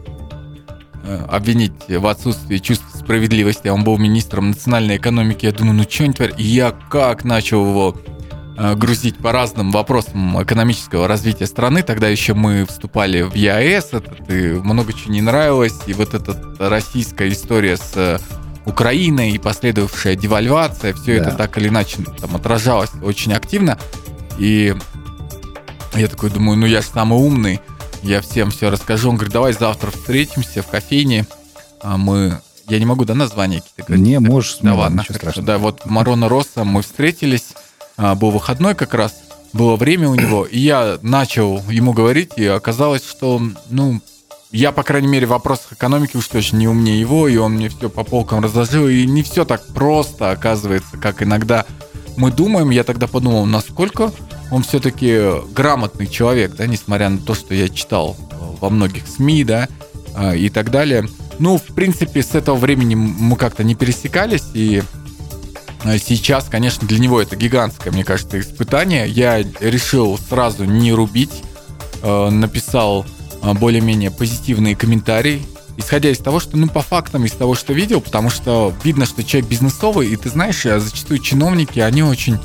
обвинить 1.29 1.73
в 1.89 2.07
отсутствии 2.07 2.59
чувства 2.59 2.99
справедливости. 2.99 3.69
Он 3.69 3.85
был 3.85 3.97
министром 3.99 4.51
национальной 4.51 4.97
экономики. 4.97 5.47
Я 5.47 5.53
думаю, 5.53 5.75
ну 5.75 5.83
что 5.89 6.05
они 6.05 6.13
творят? 6.13 6.39
И 6.39 6.43
я 6.45 6.73
как 6.91 7.25
начал 7.25 7.67
его 7.67 7.97
э, 8.57 8.75
грузить 8.75 9.17
по 9.19 9.33
разным 9.33 9.71
вопросам 9.71 10.43
экономического 10.43 11.09
развития 11.09 11.47
страны. 11.47 11.83
Тогда 11.83 12.09
еще 12.09 12.35
мы 12.35 12.67
вступали 12.67 13.23
в 13.23 13.35
ЕАЭС, 13.35 13.89
этот, 13.93 14.31
и 14.31 14.53
много 14.63 14.93
чего 14.93 15.13
не 15.13 15.23
нравилось. 15.23 15.75
И 15.87 15.95
вот 15.95 16.15
эта 16.15 16.37
российская 16.59 17.29
история 17.31 17.77
с 17.77 17.93
э, 17.97 18.19
Украиной 18.67 19.31
и 19.31 19.39
последовавшая 19.39 20.15
девальвация, 20.15 20.93
все 20.93 21.19
Да. 21.21 21.29
это 21.29 21.37
так 21.37 21.57
или 21.59 21.69
иначе 21.69 21.99
там 22.21 22.37
отражалось 22.37 22.91
очень 23.03 23.33
активно. 23.33 23.79
И 24.39 24.75
я 25.95 26.07
такой 26.09 26.31
думаю, 26.31 26.59
ну 26.59 26.67
я 26.67 26.83
же 26.83 26.87
самый 26.89 27.19
умный, 27.19 27.61
я 28.03 28.21
всем 28.21 28.51
все 28.51 28.71
расскажу. 28.71 29.11
Он 29.11 29.17
говорит, 29.17 29.33
давай 29.33 29.53
завтра 29.53 29.91
встретимся 29.91 30.63
в 30.63 30.67
кофейне. 30.67 31.27
А 31.81 31.97
мы... 31.97 32.41
Я 32.69 32.79
не 32.79 32.85
могу, 32.85 33.05
да, 33.05 33.15
название 33.15 33.61
какие-то 33.61 33.85
говорить? 33.85 34.07
Не, 34.07 34.21
можешь, 34.21 34.59
Да 34.61 34.75
ладно, 34.75 35.03
страшного. 35.03 35.47
Да, 35.47 35.59
вот 35.59 35.87
Марона 35.87 36.29
Росса 36.29 36.65
мы 36.65 36.83
встретились, 36.83 37.55
а, 37.97 38.15
был 38.15 38.31
выходной 38.31 38.75
как 38.75 38.93
раз, 38.93 39.15
было 39.55 39.77
время 39.77 40.11
у 40.11 40.15
него, 40.15 40.45
и 40.45 40.59
я 40.59 40.99
начал 41.01 41.63
ему 41.71 41.95
говорить, 41.95 42.33
и 42.37 42.45
оказалось, 42.45 43.09
что, 43.09 43.41
ну, 43.71 44.03
я, 44.51 44.73
по 44.73 44.83
крайней 44.83 45.09
мере, 45.09 45.27
в 45.27 45.31
вопросах 45.31 45.73
экономики 45.73 46.17
уж 46.17 46.29
точно 46.29 46.57
не 46.57 46.69
умнее 46.69 47.01
его, 47.01 47.29
и 47.29 47.37
он 47.37 47.53
мне 47.53 47.69
все 47.69 47.89
по 47.89 48.05
полкам 48.05 48.43
разложил, 48.43 48.89
и 48.89 49.07
не 49.07 49.23
все 49.23 49.45
так 49.45 49.67
просто, 49.69 50.31
оказывается, 50.31 50.97
как 50.97 51.23
иногда 51.23 51.67
мы 52.17 52.33
думаем. 52.33 52.71
Я 52.71 52.85
тогда 52.85 53.07
подумал, 53.07 53.47
насколько 53.47 54.13
он 54.51 54.63
все-таки 54.63 55.21
грамотный 55.55 56.07
человек, 56.07 56.55
да, 56.57 56.67
несмотря 56.67 57.09
на 57.09 57.19
то, 57.19 57.35
что 57.35 57.55
я 57.55 57.69
читал 57.69 58.17
э, 58.19 58.35
во 58.61 58.71
многих 58.71 59.07
СМИ, 59.07 59.45
да, 59.45 59.69
а, 60.15 60.35
и 60.35 60.49
так 60.49 60.71
далее. 60.71 61.09
Ну, 61.39 61.59
в 61.59 61.75
принципе, 61.75 62.23
с 62.23 62.35
этого 62.35 62.57
времени 62.57 62.95
мы 62.95 63.37
как-то 63.37 63.63
не 63.63 63.75
пересекались, 63.75 64.45
и 64.55 64.83
э, 65.85 65.99
сейчас, 65.99 66.47
конечно, 66.51 66.87
для 66.89 66.99
него 66.99 67.21
это 67.21 67.37
гигантское, 67.37 67.93
мне 67.93 68.05
кажется, 68.05 68.41
испытание. 68.41 69.09
Я 69.09 69.43
решил 69.61 70.19
сразу 70.19 70.65
не 70.65 70.93
рубить, 70.93 71.43
э, 72.03 72.31
написал 72.31 73.07
более-менее 73.41 74.11
позитивные 74.11 74.75
комментарии, 74.75 75.47
исходя 75.79 76.11
из 76.11 76.19
того, 76.19 76.41
что, 76.41 76.57
ну, 76.57 76.69
по 76.69 76.83
фактам, 76.83 77.25
из 77.25 77.33
того, 77.33 77.55
что 77.55 77.73
видел, 77.73 78.01
потому 78.01 78.29
что 78.29 78.75
видно, 78.85 79.07
что 79.07 79.25
человек 79.25 79.49
бизнесовый, 79.49 80.09
и 80.09 80.17
ты 80.17 80.29
знаешь, 80.29 80.67
э, 80.67 80.79
зачастую 80.79 81.21
чиновники, 81.21 81.79
они 81.79 82.03
очень... 82.03 82.39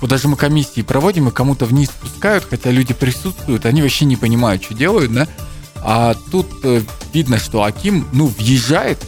Вот 0.00 0.10
даже 0.10 0.28
мы 0.28 0.36
комиссии 0.36 0.82
проводим, 0.82 1.28
и 1.28 1.32
кому-то 1.32 1.64
вниз 1.64 1.88
спускают, 1.88 2.46
хотя 2.48 2.70
люди 2.70 2.94
присутствуют, 2.94 3.66
они 3.66 3.82
вообще 3.82 4.04
не 4.04 4.16
понимают, 4.16 4.62
что 4.62 4.74
делают, 4.74 5.12
да? 5.12 5.26
А 5.76 6.14
тут 6.30 6.46
э, 6.64 6.82
видно, 7.12 7.38
что 7.38 7.62
Аким, 7.62 8.06
ну, 8.12 8.26
въезжает, 8.26 8.98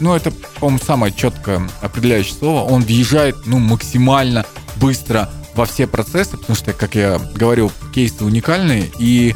ну, 0.00 0.14
это, 0.14 0.30
по-моему, 0.60 0.80
самое 0.84 1.12
четкое 1.12 1.68
определяющее 1.80 2.34
слово, 2.34 2.62
он 2.62 2.82
въезжает, 2.82 3.36
ну, 3.46 3.58
максимально 3.58 4.46
быстро 4.76 5.30
во 5.54 5.66
все 5.66 5.86
процессы, 5.86 6.36
потому 6.36 6.56
что, 6.56 6.72
как 6.72 6.94
я 6.94 7.18
говорил, 7.34 7.72
кейсы 7.94 8.24
уникальные, 8.24 8.90
и 8.98 9.34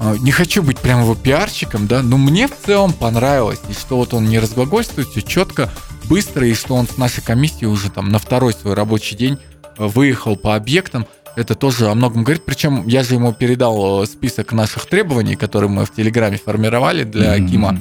э, 0.00 0.16
не 0.20 0.30
хочу 0.30 0.62
быть 0.62 0.78
прям 0.78 1.02
его 1.02 1.14
пиарщиком, 1.14 1.86
да, 1.86 2.02
но 2.02 2.18
мне 2.18 2.48
в 2.48 2.52
целом 2.64 2.92
понравилось, 2.92 3.60
и 3.68 3.72
что 3.72 3.96
вот 3.96 4.14
он 4.14 4.26
не 4.26 4.38
разглагольствует, 4.38 5.08
все 5.08 5.22
четко, 5.22 5.70
быстро, 6.04 6.46
и 6.46 6.54
что 6.54 6.74
он 6.74 6.86
с 6.86 6.98
нашей 6.98 7.22
комиссией 7.22 7.66
уже 7.66 7.90
там 7.90 8.10
на 8.10 8.18
второй 8.18 8.52
свой 8.52 8.74
рабочий 8.74 9.16
день 9.16 9.38
выехал 9.78 10.36
по 10.36 10.54
объектам, 10.56 11.06
это 11.36 11.54
тоже 11.54 11.88
о 11.88 11.94
многом 11.94 12.22
говорит. 12.24 12.44
Причем 12.44 12.86
я 12.86 13.02
же 13.02 13.14
ему 13.14 13.32
передал 13.32 14.02
э, 14.02 14.06
список 14.06 14.52
наших 14.52 14.86
требований, 14.86 15.34
которые 15.36 15.68
мы 15.70 15.84
в 15.84 15.92
Телеграме 15.92 16.38
формировали 16.38 17.02
для 17.04 17.36
Мгм. 17.36 17.46
Акима. 17.46 17.80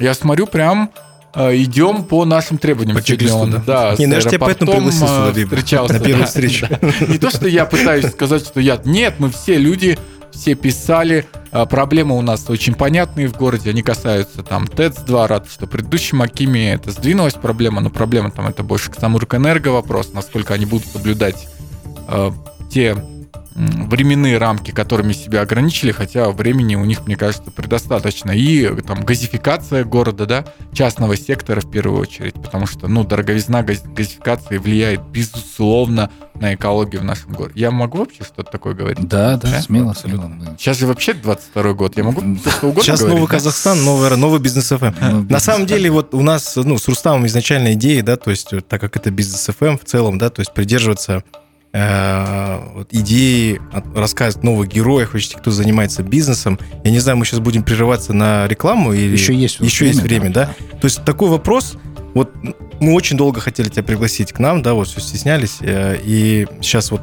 Я 0.00 0.14
смотрю, 0.14 0.46
прям 0.46 0.90
э, 1.34 1.56
идем 1.56 2.04
по 2.04 2.24
нашим 2.24 2.56
требованиям. 2.58 2.96
По 2.96 3.02
чек-листу, 3.02 3.46
да? 3.46 3.62
да, 3.66 3.94
Не, 3.98 4.06
ну 4.06 4.14
я 4.14 4.20
тебя 4.22 4.38
поэтому 4.38 4.72
пригласил 4.72 5.06
сюда, 5.06 5.30
э, 5.30 5.32
Биба, 5.34 5.56
встречался. 5.56 5.92
на 5.94 6.00
первую 6.00 6.20
да, 6.20 6.26
встречу. 6.26 6.66
да. 6.70 6.78
Не 7.06 7.18
то, 7.18 7.30
что 7.30 7.46
я 7.46 7.66
пытаюсь 7.66 8.06
сказать, 8.06 8.42
что 8.46 8.60
я... 8.60 8.80
Нет, 8.84 9.16
мы 9.18 9.30
все 9.30 9.58
люди, 9.58 9.98
все 10.34 10.54
писали. 10.54 11.26
А, 11.50 11.66
Проблемы 11.66 12.16
у 12.16 12.20
нас 12.22 12.48
очень 12.48 12.74
понятные 12.74 13.28
в 13.28 13.36
городе. 13.36 13.70
Они 13.70 13.82
касаются 13.82 14.42
там 14.42 14.66
ТЭЦ-2. 14.66 15.26
Рад, 15.26 15.48
что 15.48 15.66
в 15.66 15.70
предыдущем 15.70 16.22
Акиме 16.22 16.72
это 16.74 16.90
сдвинулась 16.90 17.34
проблема, 17.34 17.80
но 17.80 17.90
проблема 17.90 18.30
там 18.30 18.46
это 18.46 18.62
больше 18.62 18.90
к 18.90 18.98
Самуркэнерго 18.98 19.68
вопрос, 19.68 20.12
насколько 20.12 20.54
они 20.54 20.66
будут 20.66 20.86
соблюдать 20.86 21.48
э, 22.08 22.30
те 22.70 22.88
м, 22.88 23.13
временные 23.54 24.38
рамки, 24.38 24.70
которыми 24.72 25.12
себя 25.12 25.42
ограничили, 25.42 25.92
хотя 25.92 26.30
времени 26.30 26.74
у 26.74 26.84
них, 26.84 27.06
мне 27.06 27.16
кажется, 27.16 27.50
предостаточно. 27.50 28.32
И 28.32 28.64
э, 28.64 28.82
там 28.82 29.04
газификация 29.04 29.84
города, 29.84 30.26
да, 30.26 30.44
частного 30.72 31.16
сектора 31.16 31.60
в 31.60 31.70
первую 31.70 32.00
очередь, 32.00 32.34
потому 32.34 32.66
что, 32.66 32.88
ну, 32.88 33.04
дороговизна 33.04 33.62
газ- 33.62 33.82
газификации 33.84 34.58
влияет, 34.58 35.02
безусловно, 35.02 36.10
на 36.34 36.54
экологию 36.54 37.02
в 37.02 37.04
нашем 37.04 37.32
городе. 37.32 37.60
Я 37.60 37.70
могу 37.70 37.98
вообще 37.98 38.24
что-то 38.24 38.50
такое 38.50 38.74
говорить? 38.74 39.06
Да, 39.06 39.36
да, 39.36 39.50
Да? 39.50 39.62
смело, 39.62 39.92
Абсолютно. 39.92 40.26
смело. 40.26 40.50
мы- 40.52 40.58
Сейчас 40.58 40.78
же 40.78 40.86
вообще 40.88 41.14
22 41.14 41.72
год, 41.74 41.96
я 41.96 42.02
могу 42.04 42.20
что 42.20 42.66
угодно 42.66 42.82
Сейчас 42.82 43.00
говорить, 43.00 43.16
новый 43.18 43.28
да? 43.28 43.36
Казахстан, 43.36 43.84
новый, 43.84 44.16
новый 44.16 44.40
бизнес 44.40 44.66
ФМ. 44.68 44.92
Ну, 45.00 45.26
На 45.30 45.38
самом 45.38 45.66
да. 45.66 45.74
деле, 45.76 45.90
вот 45.90 46.12
у 46.12 46.22
нас, 46.22 46.56
ну, 46.56 46.76
с 46.76 46.88
Рустамом 46.88 47.26
изначально 47.26 47.74
идея, 47.74 48.02
да, 48.02 48.16
то 48.16 48.30
есть, 48.30 48.52
вот 48.52 48.66
так 48.66 48.80
как 48.80 48.96
это 48.96 49.10
бизнес 49.12 49.46
ФМ 49.56 49.78
в 49.78 49.84
целом, 49.84 50.18
да, 50.18 50.28
то 50.30 50.40
есть 50.40 50.52
придерживаться 50.52 51.22
э, 51.32 51.38
вот 51.74 52.86
идеи, 52.92 53.60
рассказывать 53.96 54.44
новых 54.44 54.68
героев, 54.68 55.12
вообще, 55.12 55.36
кто 55.36 55.50
занимается 55.50 56.04
бизнесом. 56.04 56.58
Я 56.84 56.92
не 56.92 57.00
знаю, 57.00 57.18
мы 57.18 57.24
сейчас 57.24 57.40
будем 57.40 57.64
прерываться 57.64 58.12
на 58.12 58.46
рекламу 58.46 58.92
или... 58.92 59.12
Еще 59.12 59.34
есть 59.34 59.58
Еще 59.58 59.88
есть 59.88 60.00
время, 60.00 60.30
да? 60.30 60.46
То 60.80 60.84
есть 60.84 61.04
такой 61.04 61.28
вопрос, 61.28 61.76
вот 62.14 62.30
мы 62.80 62.92
очень 62.92 63.16
долго 63.16 63.40
хотели 63.40 63.68
тебя 63.68 63.82
пригласить 63.82 64.32
к 64.32 64.38
нам, 64.38 64.62
да, 64.62 64.74
вот 64.74 64.86
все 64.88 65.00
стеснялись, 65.00 65.58
э, 65.60 65.98
и 66.02 66.46
сейчас 66.60 66.90
вот 66.90 67.02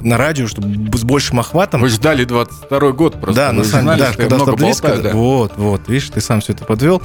на 0.00 0.16
радио, 0.16 0.46
чтобы 0.46 0.96
с 0.96 1.04
большим 1.04 1.40
охватом... 1.40 1.80
Вы 1.80 1.88
ждали 1.88 2.24
22 2.24 2.92
год 2.92 3.20
просто. 3.20 3.34
Да, 3.34 3.48
Вы 3.50 3.58
на 3.58 3.64
самом 3.64 3.96
деле, 3.96 4.08
да, 4.08 4.16
когда 4.16 4.36
много 4.36 4.52
стал 4.52 4.56
близко, 4.56 4.86
болтаю, 4.88 5.02
да. 5.02 5.12
вот, 5.14 5.52
вот, 5.56 5.88
видишь, 5.88 6.10
ты 6.10 6.20
сам 6.20 6.40
все 6.40 6.52
это 6.52 6.64
подвел. 6.64 7.02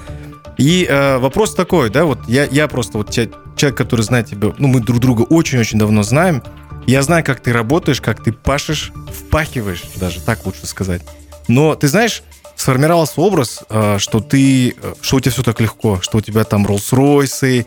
И 0.57 0.85
э, 0.89 1.17
вопрос 1.17 1.53
такой, 1.53 1.89
да, 1.89 2.05
вот 2.05 2.19
я, 2.27 2.45
я 2.45 2.67
просто 2.67 2.97
вот 2.99 3.09
те- 3.09 3.29
человек, 3.57 3.77
который 3.77 4.01
знает 4.01 4.27
тебя, 4.27 4.53
ну, 4.57 4.67
мы 4.67 4.79
друг 4.79 4.99
друга 4.99 5.23
очень-очень 5.23 5.79
давно 5.79 6.03
знаем, 6.03 6.41
я 6.87 7.01
знаю, 7.01 7.23
как 7.23 7.41
ты 7.41 7.51
работаешь, 7.51 8.01
как 8.01 8.23
ты 8.23 8.31
пашешь, 8.31 8.91
впахиваешь, 9.13 9.83
даже 9.95 10.21
так 10.21 10.45
лучше 10.45 10.65
сказать. 10.67 11.01
Но 11.47 11.75
ты 11.75 11.87
знаешь, 11.87 12.23
сформировался 12.55 13.21
образ, 13.21 13.63
э, 13.69 13.97
что 13.99 14.19
ты, 14.19 14.69
э, 14.69 14.93
что 15.01 15.17
у 15.17 15.19
тебя 15.19 15.31
все 15.31 15.43
так 15.43 15.59
легко, 15.61 15.99
что 16.01 16.19
у 16.19 16.21
тебя 16.21 16.43
там 16.43 16.65
Роллс-Ройсы, 16.65 17.65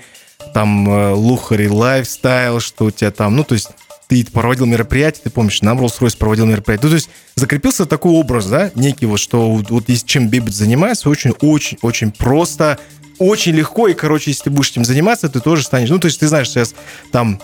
там 0.54 0.88
э, 0.88 1.12
Лухари 1.12 1.68
лайфстайл, 1.68 2.60
что 2.60 2.86
у 2.86 2.90
тебя 2.90 3.10
там, 3.10 3.36
ну, 3.36 3.44
то 3.44 3.54
есть 3.54 3.70
ты 4.08 4.24
проводил 4.24 4.66
мероприятие, 4.66 5.22
ты 5.24 5.30
помнишь, 5.30 5.62
нам 5.62 5.78
Rolls-Royce 5.80 6.16
проводил 6.16 6.46
мероприятие. 6.46 6.84
Ну, 6.84 6.90
то 6.90 6.96
есть 6.96 7.10
закрепился 7.34 7.86
такой 7.86 8.12
образ, 8.12 8.46
да, 8.46 8.70
некий 8.74 9.06
вот, 9.06 9.20
что 9.20 9.50
вот 9.50 9.88
есть 9.88 10.06
чем 10.06 10.28
Бибет 10.28 10.54
занимается, 10.54 11.10
очень-очень-очень 11.10 12.12
просто, 12.12 12.78
очень 13.18 13.52
легко, 13.52 13.88
и, 13.88 13.94
короче, 13.94 14.30
если 14.30 14.44
ты 14.44 14.50
будешь 14.50 14.70
этим 14.70 14.84
заниматься, 14.84 15.28
ты 15.28 15.40
тоже 15.40 15.64
станешь, 15.64 15.90
ну, 15.90 15.98
то 15.98 16.06
есть 16.06 16.20
ты 16.20 16.28
знаешь, 16.28 16.48
сейчас 16.48 16.74
там 17.12 17.40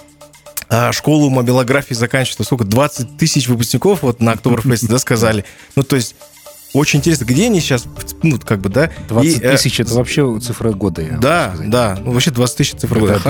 школу 0.92 1.30
мобилографии 1.30 1.94
заканчивает, 1.94 2.46
сколько, 2.46 2.64
20 2.64 3.16
тысяч 3.16 3.48
выпускников 3.48 4.02
вот 4.02 4.20
на 4.20 4.32
Октоберфесте, 4.32 4.86
да, 4.86 4.98
сказали. 4.98 5.44
Ну, 5.76 5.82
то 5.82 5.96
есть 5.96 6.14
очень 6.74 6.98
интересно, 6.98 7.24
где 7.24 7.46
они 7.46 7.60
сейчас, 7.60 7.86
ну, 8.24 8.36
как 8.40 8.60
бы, 8.60 8.68
да. 8.68 8.90
20 9.08 9.36
И, 9.40 9.44
э, 9.44 9.52
тысяч 9.52 9.78
это 9.78 9.94
вообще 9.94 10.40
цифра 10.40 10.72
года. 10.72 11.02
я 11.02 11.16
Да, 11.18 11.54
да, 11.64 11.96
ну, 12.04 12.10
вообще 12.10 12.32
20 12.32 12.56
тысяч 12.56 12.74
цифр. 12.74 12.96
Это 12.96 13.06
года. 13.06 13.20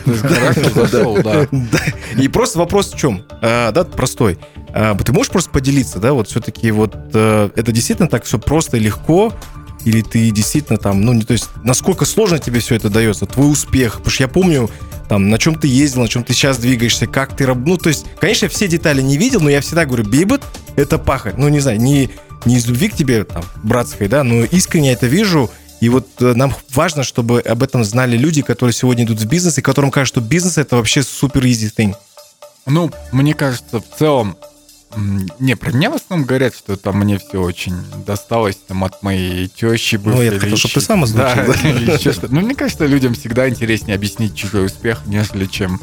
да. 1.24 1.48
Да. 1.50 1.80
И 2.16 2.28
просто 2.28 2.60
вопрос 2.60 2.92
в 2.92 2.96
чем? 2.96 3.24
А, 3.42 3.72
да, 3.72 3.82
простой. 3.82 4.38
А, 4.68 4.94
ты 4.94 5.12
можешь 5.12 5.32
просто 5.32 5.50
поделиться, 5.50 5.98
да, 5.98 6.12
вот 6.12 6.28
все-таки 6.28 6.70
вот 6.70 6.94
э, 7.12 7.50
это 7.56 7.72
действительно 7.72 8.08
так 8.08 8.22
все 8.22 8.38
просто 8.38 8.76
и 8.76 8.80
легко, 8.80 9.34
или 9.84 10.02
ты 10.02 10.30
действительно 10.30 10.78
там, 10.78 11.00
ну, 11.00 11.12
не, 11.12 11.22
то 11.22 11.32
есть, 11.32 11.48
насколько 11.64 12.04
сложно 12.04 12.38
тебе 12.38 12.60
все 12.60 12.76
это 12.76 12.88
дается, 12.88 13.26
твой 13.26 13.50
успех, 13.50 13.94
потому 13.94 14.10
что 14.10 14.22
я 14.22 14.28
помню, 14.28 14.70
там, 15.10 15.28
на 15.28 15.38
чем 15.38 15.56
ты 15.56 15.66
ездил, 15.66 16.02
на 16.02 16.08
чем 16.08 16.22
ты 16.22 16.32
сейчас 16.34 16.58
двигаешься, 16.58 17.08
как 17.08 17.36
ты, 17.36 17.44
ну, 17.44 17.76
то 17.76 17.88
есть, 17.88 18.06
конечно, 18.20 18.44
я 18.44 18.48
все 18.48 18.68
детали 18.68 19.02
не 19.02 19.16
видел, 19.16 19.40
но 19.40 19.50
я 19.50 19.60
всегда 19.60 19.84
говорю, 19.84 20.04
Бибет, 20.04 20.40
это 20.76 20.98
пахать, 20.98 21.36
ну, 21.36 21.48
не 21.48 21.58
знаю, 21.58 21.80
не, 21.80 22.10
не 22.44 22.58
из 22.58 22.66
любви 22.68 22.88
к 22.90 22.94
тебе, 22.94 23.24
там, 23.24 23.42
братской, 23.64 24.06
да, 24.06 24.22
но 24.22 24.44
искренне 24.44 24.92
это 24.92 25.08
вижу, 25.08 25.50
И 25.80 25.88
вот 25.88 26.06
э, 26.20 26.34
нам 26.34 26.54
важно, 26.72 27.02
чтобы 27.02 27.40
об 27.40 27.64
этом 27.64 27.82
знали 27.82 28.16
люди, 28.16 28.42
которые 28.42 28.72
сегодня 28.72 29.04
идут 29.04 29.18
в 29.18 29.26
бизнес, 29.26 29.58
и 29.58 29.62
которым 29.62 29.90
кажется, 29.90 30.20
что 30.20 30.28
бизнес 30.28 30.58
это 30.58 30.76
вообще 30.76 31.02
супер 31.02 31.42
easy 31.42 31.72
thing. 31.76 31.96
Ну, 32.66 32.92
мне 33.10 33.34
кажется, 33.34 33.80
в 33.80 33.98
целом, 33.98 34.36
не, 35.38 35.54
про 35.56 35.70
меня 35.70 35.90
в 35.90 35.94
основном 35.94 36.26
говорят, 36.26 36.54
что 36.54 36.76
там 36.76 36.98
мне 36.98 37.18
все 37.18 37.40
очень 37.40 37.76
досталось 38.04 38.56
там 38.56 38.82
от 38.84 39.02
моей 39.02 39.46
тещи. 39.48 40.00
Ну, 40.02 40.20
я 40.20 40.38
хотел, 40.38 40.56
чтобы 40.56 40.74
ты 40.74 40.80
сам 40.80 41.04
озвучил. 41.04 41.54
Да, 41.86 41.92
еще 41.94 42.12
что 42.12 42.28
Ну, 42.32 42.40
мне 42.40 42.54
кажется, 42.54 42.86
людям 42.86 43.14
всегда 43.14 43.48
интереснее 43.48 43.94
объяснить 43.94 44.34
чужой 44.34 44.66
успех, 44.66 45.02
нежели 45.06 45.46
чем... 45.46 45.80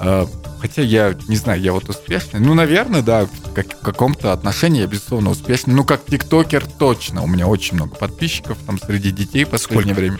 Э, 0.00 0.26
хотя 0.60 0.82
я 0.82 1.14
не 1.28 1.36
знаю, 1.36 1.60
я 1.60 1.72
вот 1.72 1.88
успешный. 1.88 2.40
Ну, 2.40 2.54
наверное, 2.54 3.02
да, 3.02 3.28
как, 3.54 3.74
в 3.74 3.80
каком-то 3.80 4.32
отношении 4.32 4.80
я, 4.80 4.86
безусловно, 4.88 5.30
успешный. 5.30 5.74
Ну, 5.74 5.84
как 5.84 6.04
тиктокер 6.04 6.66
точно. 6.66 7.22
У 7.22 7.28
меня 7.28 7.46
очень 7.46 7.76
много 7.76 7.94
подписчиков 7.94 8.58
там 8.66 8.80
среди 8.80 9.12
детей 9.12 9.44
в 9.44 9.50
последнее 9.50 9.94
Сколько? 9.94 10.00
время. 10.00 10.18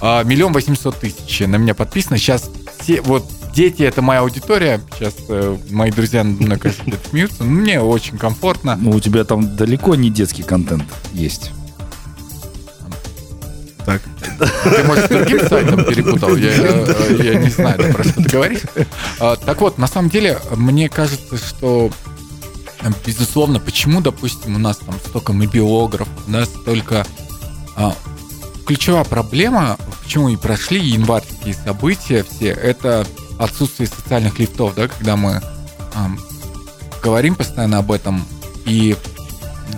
А, 0.00 0.22
миллион 0.24 0.52
восемьсот 0.52 0.98
тысяч 0.98 1.40
на 1.40 1.56
меня 1.56 1.74
подписано. 1.74 2.18
Сейчас 2.18 2.50
все, 2.78 3.00
вот 3.02 3.24
дети 3.54 3.82
это 3.82 4.02
моя 4.02 4.20
аудитория. 4.20 4.80
Сейчас 4.94 5.14
э, 5.28 5.56
мои 5.70 5.90
друзья, 5.90 6.24
на 6.24 6.58
кажется, 6.58 6.84
смеются. 7.10 7.44
Но 7.44 7.50
мне 7.50 7.80
очень 7.80 8.18
комфортно. 8.18 8.76
Ну, 8.80 8.90
у 8.90 9.00
тебя 9.00 9.24
там 9.24 9.56
далеко 9.56 9.94
не 9.94 10.10
детский 10.10 10.42
контент 10.42 10.84
есть. 11.12 11.50
Так. 13.84 14.02
Ты, 14.38 14.84
может, 14.84 15.06
с 15.06 15.08
другим 15.08 15.40
сайтом 15.48 15.84
перепутал? 15.88 16.36
Я, 16.36 16.52
я, 16.54 17.32
я 17.32 17.34
не 17.34 17.50
знаю, 17.50 17.92
про 17.92 18.04
что 18.04 18.22
ты 18.22 18.28
говоришь. 18.28 18.60
А, 19.18 19.36
так 19.36 19.60
вот, 19.60 19.78
на 19.78 19.86
самом 19.86 20.10
деле, 20.10 20.38
мне 20.54 20.88
кажется, 20.88 21.36
что 21.36 21.90
безусловно, 23.06 23.58
почему, 23.58 24.00
допустим, 24.00 24.56
у 24.56 24.58
нас 24.58 24.78
там 24.78 24.94
столько 25.06 25.32
мобилографов, 25.32 26.08
да, 26.26 26.44
столько... 26.44 27.06
А, 27.76 27.94
ключевая 28.70 29.02
проблема, 29.02 29.76
почему 30.00 30.28
и 30.28 30.36
прошли 30.36 30.78
январские 30.78 31.54
события 31.54 32.22
все, 32.22 32.50
это 32.50 33.04
отсутствие 33.36 33.88
социальных 33.88 34.38
лифтов, 34.38 34.76
да, 34.76 34.86
когда 34.86 35.16
мы 35.16 35.42
эм, 35.96 36.20
говорим 37.02 37.34
постоянно 37.34 37.78
об 37.78 37.90
этом, 37.90 38.24
и 38.66 38.94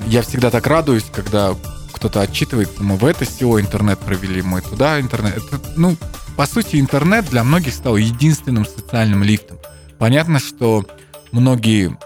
я 0.08 0.20
всегда 0.20 0.50
так 0.50 0.66
радуюсь, 0.66 1.06
когда 1.10 1.54
кто-то 1.90 2.20
отчитывается, 2.20 2.82
мы 2.82 2.96
в 2.96 3.06
это 3.06 3.24
село 3.24 3.58
интернет 3.58 3.98
провели, 3.98 4.42
мы 4.42 4.60
туда 4.60 5.00
интернет. 5.00 5.38
Это, 5.38 5.58
ну, 5.74 5.96
по 6.36 6.44
сути, 6.46 6.76
интернет 6.76 7.24
для 7.30 7.44
многих 7.44 7.72
стал 7.72 7.96
единственным 7.96 8.66
социальным 8.66 9.22
лифтом. 9.22 9.56
Понятно, 9.96 10.38
что 10.38 10.84
многие 11.30 11.96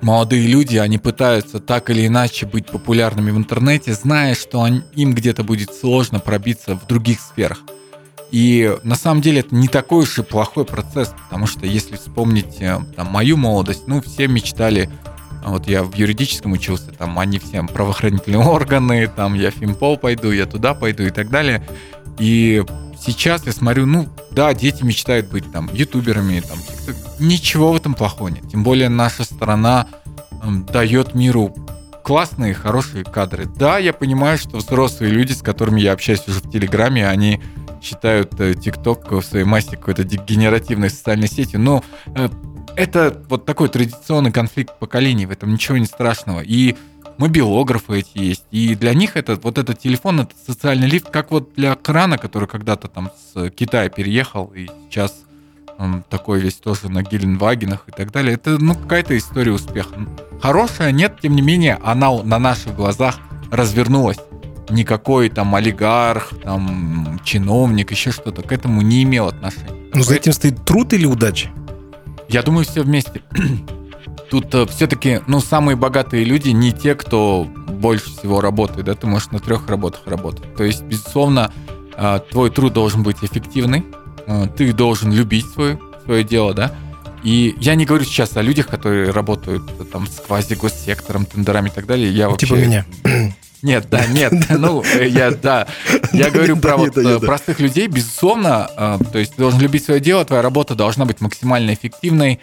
молодые 0.00 0.46
люди, 0.46 0.76
они 0.76 0.98
пытаются 0.98 1.60
так 1.60 1.90
или 1.90 2.06
иначе 2.06 2.46
быть 2.46 2.66
популярными 2.66 3.30
в 3.30 3.36
интернете, 3.36 3.92
зная, 3.94 4.34
что 4.34 4.62
они, 4.62 4.82
им 4.94 5.14
где-то 5.14 5.44
будет 5.44 5.72
сложно 5.74 6.20
пробиться 6.20 6.74
в 6.74 6.86
других 6.86 7.20
сферах. 7.20 7.60
И 8.30 8.76
на 8.82 8.96
самом 8.96 9.20
деле 9.20 9.40
это 9.40 9.54
не 9.54 9.68
такой 9.68 10.02
уж 10.02 10.18
и 10.18 10.22
плохой 10.22 10.64
процесс, 10.64 11.14
потому 11.24 11.46
что 11.46 11.66
если 11.66 11.96
вспомнить 11.96 12.60
э, 12.60 12.78
там, 12.96 13.06
мою 13.06 13.36
молодость, 13.36 13.84
ну, 13.86 14.02
все 14.02 14.26
мечтали, 14.26 14.90
вот 15.44 15.68
я 15.68 15.84
в 15.84 15.94
юридическом 15.94 16.52
учился, 16.52 16.90
там 16.90 17.18
они 17.18 17.38
все 17.38 17.62
правоохранительные 17.62 18.40
органы, 18.44 19.06
там 19.06 19.34
я 19.34 19.50
в 19.50 19.54
Фимпол 19.54 19.96
пойду, 19.96 20.32
я 20.32 20.46
туда 20.46 20.74
пойду 20.74 21.04
и 21.04 21.10
так 21.10 21.30
далее. 21.30 21.66
И 22.18 22.64
сейчас 23.00 23.46
я 23.46 23.52
смотрю, 23.52 23.86
ну, 23.86 24.08
да, 24.36 24.52
дети 24.52 24.84
мечтают 24.84 25.28
быть 25.28 25.50
там 25.50 25.70
ютуберами, 25.72 26.40
там, 26.40 26.58
ничего 27.18 27.72
в 27.72 27.76
этом 27.76 27.94
плохого 27.94 28.28
нет. 28.28 28.46
Тем 28.50 28.62
более 28.62 28.90
наша 28.90 29.24
страна 29.24 29.88
э, 30.30 30.36
дает 30.70 31.14
миру 31.14 31.56
классные, 32.04 32.52
хорошие 32.52 33.02
кадры. 33.02 33.46
Да, 33.46 33.78
я 33.78 33.94
понимаю, 33.94 34.36
что 34.36 34.58
взрослые 34.58 35.10
люди, 35.10 35.32
с 35.32 35.40
которыми 35.40 35.80
я 35.80 35.92
общаюсь 35.92 36.28
уже 36.28 36.40
в 36.40 36.50
Телеграме, 36.50 37.08
они 37.08 37.40
считают 37.82 38.38
э, 38.38 38.54
ТикТок 38.54 39.10
в 39.10 39.22
своей 39.22 39.46
массе 39.46 39.78
какой-то 39.78 40.04
дегенеративной 40.04 40.90
социальной 40.90 41.28
сетью, 41.28 41.58
но 41.58 41.82
э, 42.14 42.28
это 42.76 43.22
вот 43.30 43.46
такой 43.46 43.70
традиционный 43.70 44.32
конфликт 44.32 44.78
поколений, 44.78 45.24
в 45.24 45.30
этом 45.30 45.50
ничего 45.50 45.78
не 45.78 45.86
страшного. 45.86 46.40
И 46.40 46.76
мобилографы 47.18 48.00
эти 48.00 48.18
есть. 48.18 48.44
И 48.50 48.74
для 48.74 48.94
них 48.94 49.16
это, 49.16 49.36
вот 49.36 49.58
этот 49.58 49.78
телефон, 49.78 50.20
это 50.20 50.34
социальный 50.46 50.88
лифт, 50.88 51.10
как 51.10 51.30
вот 51.30 51.54
для 51.54 51.74
крана, 51.74 52.18
который 52.18 52.48
когда-то 52.48 52.88
там 52.88 53.10
с 53.34 53.50
Китая 53.50 53.88
переехал, 53.88 54.52
и 54.54 54.68
сейчас 54.88 55.14
он 55.78 56.04
такой 56.08 56.40
весь 56.40 56.56
тоже 56.56 56.88
на 56.88 57.02
Геленвагенах 57.02 57.84
и 57.88 57.92
так 57.92 58.10
далее. 58.12 58.34
Это, 58.34 58.58
ну, 58.58 58.74
какая-то 58.74 59.16
история 59.16 59.52
успеха. 59.52 59.94
Хорошая, 60.40 60.92
нет, 60.92 61.18
тем 61.20 61.34
не 61.36 61.42
менее, 61.42 61.78
она 61.82 62.10
на 62.22 62.38
наших 62.38 62.74
глазах 62.74 63.18
развернулась 63.50 64.18
никакой 64.70 65.28
там 65.28 65.54
олигарх, 65.54 66.32
там 66.42 67.20
чиновник, 67.24 67.90
еще 67.90 68.10
что-то 68.10 68.42
к 68.42 68.52
этому 68.52 68.82
не 68.82 69.02
имел 69.02 69.28
отношения. 69.28 69.90
Но 69.94 70.02
за 70.02 70.16
этим 70.16 70.32
стоит 70.32 70.64
труд 70.64 70.92
или 70.92 71.06
удача? 71.06 71.50
Я 72.28 72.42
думаю, 72.42 72.64
все 72.64 72.82
вместе. 72.82 73.22
Тут 74.30 74.54
э, 74.54 74.66
все-таки, 74.66 75.20
ну, 75.26 75.40
самые 75.40 75.76
богатые 75.76 76.24
люди 76.24 76.48
не 76.50 76.72
те, 76.72 76.94
кто 76.94 77.44
больше 77.44 78.10
всего 78.10 78.40
работает, 78.40 78.86
да, 78.86 78.94
ты 78.94 79.06
можешь 79.06 79.30
на 79.30 79.38
трех 79.38 79.68
работах 79.68 80.00
работать. 80.06 80.54
То 80.56 80.64
есть, 80.64 80.82
безусловно, 80.82 81.52
э, 81.96 82.20
твой 82.30 82.50
труд 82.50 82.72
должен 82.72 83.02
быть 83.02 83.18
эффективный, 83.22 83.84
э, 84.26 84.48
ты 84.56 84.72
должен 84.72 85.12
любить 85.12 85.46
свое, 85.46 85.78
свое 86.04 86.24
дело, 86.24 86.54
да, 86.54 86.72
и 87.22 87.54
я 87.60 87.74
не 87.74 87.84
говорю 87.84 88.04
сейчас 88.04 88.36
о 88.36 88.42
людях, 88.42 88.66
которые 88.66 89.10
работают 89.10 89.62
там 89.90 90.06
с 90.06 90.20
квази-госсектором, 90.20 91.26
тендерами 91.26 91.68
и 91.68 91.72
так 91.72 91.86
далее. 91.86 92.10
Я 92.10 92.30
типа 92.36 92.54
вообще... 92.54 92.66
меня. 92.66 92.86
Нет, 93.62 93.88
да, 93.90 94.06
нет. 94.10 94.32
Ну, 94.50 94.84
я, 94.84 95.30
да. 95.30 95.66
Я 96.12 96.30
говорю 96.30 96.58
про 96.58 96.76
вот 96.76 96.94
простых 97.22 97.58
людей. 97.58 97.88
Безусловно, 97.88 98.68
то 98.76 99.18
есть 99.18 99.34
ты 99.34 99.38
должен 99.38 99.58
любить 99.60 99.82
свое 99.82 99.98
дело, 99.98 100.24
твоя 100.24 100.42
работа 100.42 100.74
должна 100.74 101.04
быть 101.04 101.20
максимально 101.20 101.72
эффективной. 101.72 102.38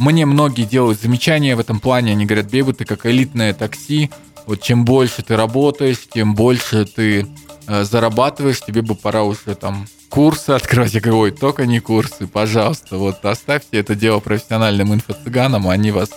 Э, 0.00 0.02
мне 0.02 0.26
многие 0.26 0.64
делают 0.64 1.00
замечания 1.00 1.54
в 1.54 1.60
этом 1.60 1.80
плане. 1.80 2.12
Они 2.12 2.26
говорят, 2.26 2.46
Беба, 2.46 2.72
ты 2.72 2.84
как 2.84 3.06
элитное 3.06 3.54
такси. 3.54 4.10
Вот 4.46 4.62
чем 4.62 4.84
больше 4.84 5.22
ты 5.22 5.36
работаешь, 5.36 6.08
тем 6.12 6.34
больше 6.34 6.86
ты 6.86 7.26
зарабатываешь. 7.66 8.60
Тебе 8.60 8.82
бы 8.82 8.94
пора 8.94 9.22
уже 9.22 9.54
там 9.54 9.86
курсы 10.08 10.50
открывать. 10.50 10.94
Я 10.94 11.00
говорю, 11.00 11.20
ой, 11.20 11.30
только 11.30 11.66
не 11.66 11.80
курсы, 11.80 12.26
пожалуйста. 12.26 12.96
Вот 12.96 13.24
оставьте 13.24 13.78
это 13.78 13.94
дело 13.94 14.18
профессиональным 14.18 14.92
инфо-цыганам, 14.92 15.68
они 15.68 15.92
вас 15.92 16.10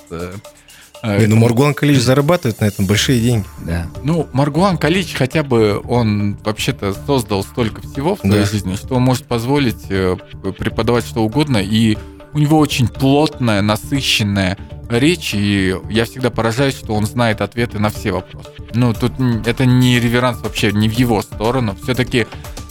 а, 1.03 1.19
Не, 1.19 1.27
ну 1.27 1.35
Маргулан 1.35 1.73
Калич 1.73 1.99
зарабатывает 1.99 2.61
на 2.61 2.65
этом 2.65 2.85
большие 2.85 3.19
деньги. 3.19 3.45
Да. 3.59 3.87
Ну, 4.03 4.27
Маргулан 4.31 4.77
Калич 4.77 5.13
хотя 5.13 5.43
бы, 5.43 5.81
он 5.85 6.37
вообще-то 6.43 6.93
создал 7.05 7.43
столько 7.43 7.81
всего 7.81 8.15
в 8.15 8.19
своей 8.19 8.45
да. 8.45 8.45
жизни, 8.45 8.75
что 8.75 8.95
он 8.95 9.03
может 9.03 9.25
позволить 9.25 9.85
э, 9.89 10.15
преподавать 10.57 11.05
что 11.05 11.23
угодно, 11.23 11.57
и 11.57 11.97
у 12.33 12.39
него 12.39 12.57
очень 12.57 12.87
плотная, 12.87 13.61
насыщенная 13.61 14.57
речь, 14.89 15.33
и 15.33 15.75
я 15.89 16.05
всегда 16.05 16.29
поражаюсь, 16.29 16.75
что 16.75 16.93
он 16.93 17.05
знает 17.05 17.41
ответы 17.41 17.79
на 17.79 17.89
все 17.89 18.11
вопросы. 18.11 18.51
Ну, 18.73 18.93
тут 18.93 19.13
это 19.45 19.65
не 19.65 19.99
реверанс 19.99 20.39
вообще, 20.41 20.71
не 20.71 20.89
в 20.89 20.93
его 20.93 21.21
сторону. 21.21 21.75
Все-таки 21.81 22.27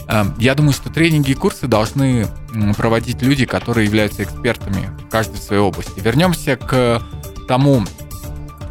э, 0.08 0.24
я 0.38 0.54
думаю, 0.54 0.72
что 0.72 0.90
тренинги 0.90 1.32
и 1.32 1.34
курсы 1.34 1.66
должны 1.66 2.26
проводить 2.76 3.22
люди, 3.22 3.46
которые 3.46 3.86
являются 3.86 4.22
экспертами, 4.22 4.90
в 5.10 5.36
своей 5.36 5.62
области. 5.62 6.00
Вернемся 6.00 6.56
к 6.56 7.02
тому, 7.48 7.84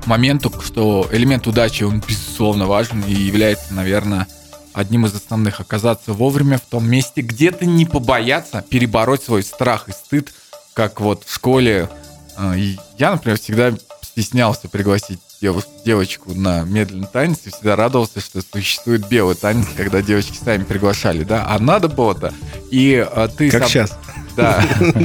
моменту, 0.05 0.51
что 0.61 1.07
элемент 1.11 1.47
удачи, 1.47 1.83
он 1.83 2.01
безусловно 2.05 2.65
важен 2.65 3.01
и 3.01 3.13
является, 3.13 3.73
наверное, 3.73 4.27
одним 4.73 5.05
из 5.05 5.13
основных. 5.13 5.59
Оказаться 5.59 6.13
вовремя 6.13 6.57
в 6.57 6.61
том 6.69 6.89
месте, 6.89 7.21
где 7.21 7.51
ты 7.51 7.65
не 7.65 7.85
побояться 7.85 8.63
перебороть 8.69 9.23
свой 9.23 9.43
страх 9.43 9.89
и 9.89 9.91
стыд, 9.91 10.33
как 10.73 11.01
вот 11.01 11.23
в 11.25 11.33
школе. 11.33 11.89
А, 12.37 12.53
я, 12.55 13.11
например, 13.11 13.37
всегда 13.37 13.73
стеснялся 14.01 14.67
пригласить 14.67 15.19
дев, 15.41 15.65
девочку 15.85 16.33
на 16.33 16.63
медленный 16.63 17.07
танец 17.07 17.39
и 17.45 17.49
всегда 17.49 17.75
радовался, 17.75 18.19
что 18.19 18.41
существует 18.41 19.07
белый 19.07 19.35
танец, 19.35 19.67
когда 19.75 20.01
девочки 20.01 20.37
сами 20.43 20.63
приглашали, 20.63 21.23
да, 21.23 21.45
а 21.47 21.59
надо 21.59 21.87
было-то. 21.87 22.33
И 22.69 22.95
а, 22.95 23.27
ты 23.27 23.49
как 23.49 23.61
сам... 23.61 23.69
сейчас. 23.69 23.97
Да. 24.35 24.63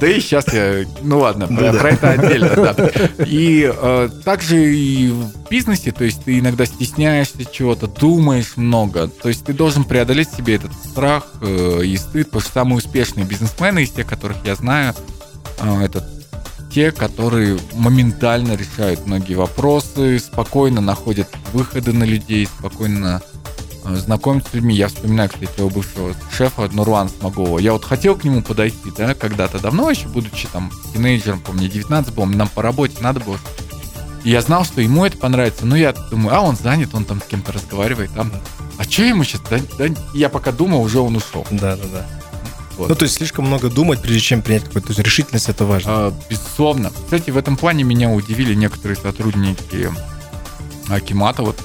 Да 0.00 0.08
и 0.08 0.20
сейчас 0.20 0.52
я... 0.52 0.84
Ну 1.02 1.20
ладно, 1.20 1.46
про, 1.46 1.72
про 1.72 1.90
это 1.90 2.10
отдельно, 2.10 2.50
да. 2.56 2.76
И 3.24 3.72
э, 3.72 4.08
также 4.24 4.74
и 4.74 5.08
в 5.08 5.48
бизнесе, 5.48 5.92
то 5.92 6.04
есть 6.04 6.24
ты 6.24 6.40
иногда 6.40 6.66
стесняешься 6.66 7.44
чего-то, 7.50 7.86
думаешь 7.86 8.56
много. 8.56 9.08
То 9.08 9.28
есть 9.28 9.44
ты 9.44 9.52
должен 9.52 9.84
преодолеть 9.84 10.30
себе 10.30 10.56
этот 10.56 10.72
страх 10.74 11.26
э, 11.40 11.82
и 11.84 11.96
стыд, 11.96 12.26
потому 12.26 12.40
что 12.42 12.52
самые 12.52 12.78
успешные 12.78 13.24
бизнесмены 13.24 13.84
из 13.84 13.90
тех, 13.90 14.06
которых 14.06 14.38
я 14.44 14.56
знаю, 14.56 14.94
э, 15.60 15.84
это 15.84 16.06
те, 16.74 16.90
которые 16.90 17.56
моментально 17.74 18.56
решают 18.56 19.06
многие 19.06 19.34
вопросы, 19.34 20.18
спокойно 20.18 20.80
находят 20.80 21.28
выходы 21.52 21.92
на 21.92 22.02
людей, 22.02 22.46
спокойно 22.46 23.22
знакомиться 23.84 24.50
с 24.50 24.54
людьми. 24.54 24.74
Я 24.74 24.88
вспоминаю, 24.88 25.28
кстати, 25.28 25.50
своего 25.52 25.70
бывшего 25.70 26.14
шефа 26.32 26.68
Нуруан 26.72 27.08
Смогова. 27.08 27.58
Я 27.58 27.72
вот 27.72 27.84
хотел 27.84 28.16
к 28.16 28.24
нему 28.24 28.42
подойти, 28.42 28.90
да, 28.96 29.14
когда-то 29.14 29.58
давно 29.58 29.90
еще, 29.90 30.08
будучи 30.08 30.48
там 30.48 30.70
тинейджером, 30.92 31.40
помню, 31.40 31.68
19 31.68 32.14
был, 32.14 32.26
нам 32.26 32.48
по 32.48 32.62
работе 32.62 32.96
надо 33.00 33.20
было. 33.20 33.38
И 34.24 34.30
я 34.30 34.40
знал, 34.40 34.64
что 34.64 34.80
ему 34.80 35.04
это 35.04 35.18
понравится, 35.18 35.66
но 35.66 35.76
я 35.76 35.92
думаю, 35.92 36.34
а 36.34 36.40
он 36.40 36.56
занят, 36.56 36.94
он 36.94 37.04
там 37.04 37.20
с 37.20 37.24
кем-то 37.24 37.52
разговаривает, 37.52 38.10
там, 38.14 38.32
а 38.78 38.84
что 38.84 39.02
ему 39.02 39.22
сейчас? 39.22 39.42
Да, 39.50 39.58
да, 39.78 39.94
я 40.14 40.28
пока 40.28 40.50
думал, 40.50 40.82
уже 40.82 40.98
он 40.98 41.16
ушел. 41.16 41.46
Да, 41.50 41.76
да, 41.76 41.84
да. 41.92 42.06
Вот. 42.76 42.88
Ну, 42.88 42.94
то 42.96 43.04
есть 43.04 43.16
слишком 43.16 43.46
много 43.46 43.70
думать, 43.70 44.02
прежде 44.02 44.20
чем 44.20 44.42
принять 44.42 44.64
какую-то... 44.64 44.88
То 44.88 44.92
есть 44.94 45.04
решительность 45.04 45.48
это 45.48 45.64
важно. 45.64 45.92
А, 45.92 46.14
безусловно. 46.28 46.90
Кстати, 46.90 47.30
в 47.30 47.36
этом 47.36 47.56
плане 47.56 47.84
меня 47.84 48.10
удивили 48.10 48.54
некоторые 48.54 48.96
сотрудники 48.96 49.90
Акимата, 50.88 51.42
вот 51.42 51.56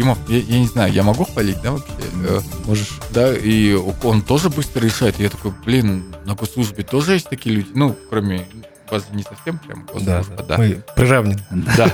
Кимов, 0.00 0.18
я, 0.30 0.38
я 0.38 0.60
не 0.60 0.66
знаю, 0.66 0.90
я 0.94 1.02
могу 1.02 1.24
хвалить, 1.24 1.60
да, 1.62 1.72
вообще? 1.72 1.92
Э, 2.26 2.40
Можешь. 2.64 2.98
Да, 3.10 3.36
и 3.36 3.74
он 3.74 4.22
тоже 4.22 4.48
быстро 4.48 4.82
решает. 4.82 5.20
Я 5.20 5.28
такой, 5.28 5.52
блин, 5.66 6.04
на 6.24 6.34
госслужбе 6.34 6.84
тоже 6.84 7.12
есть 7.12 7.28
такие 7.28 7.54
люди. 7.54 7.68
Ну, 7.74 7.94
кроме 8.08 8.46
вас 8.90 9.04
не 9.12 9.22
совсем 9.22 9.58
прям 9.58 9.86
Да, 10.00 10.20
госслужба, 10.20 10.42
да. 10.42 10.56
Мы 10.56 10.82
приравнены. 10.96 11.44
Да. 11.76 11.92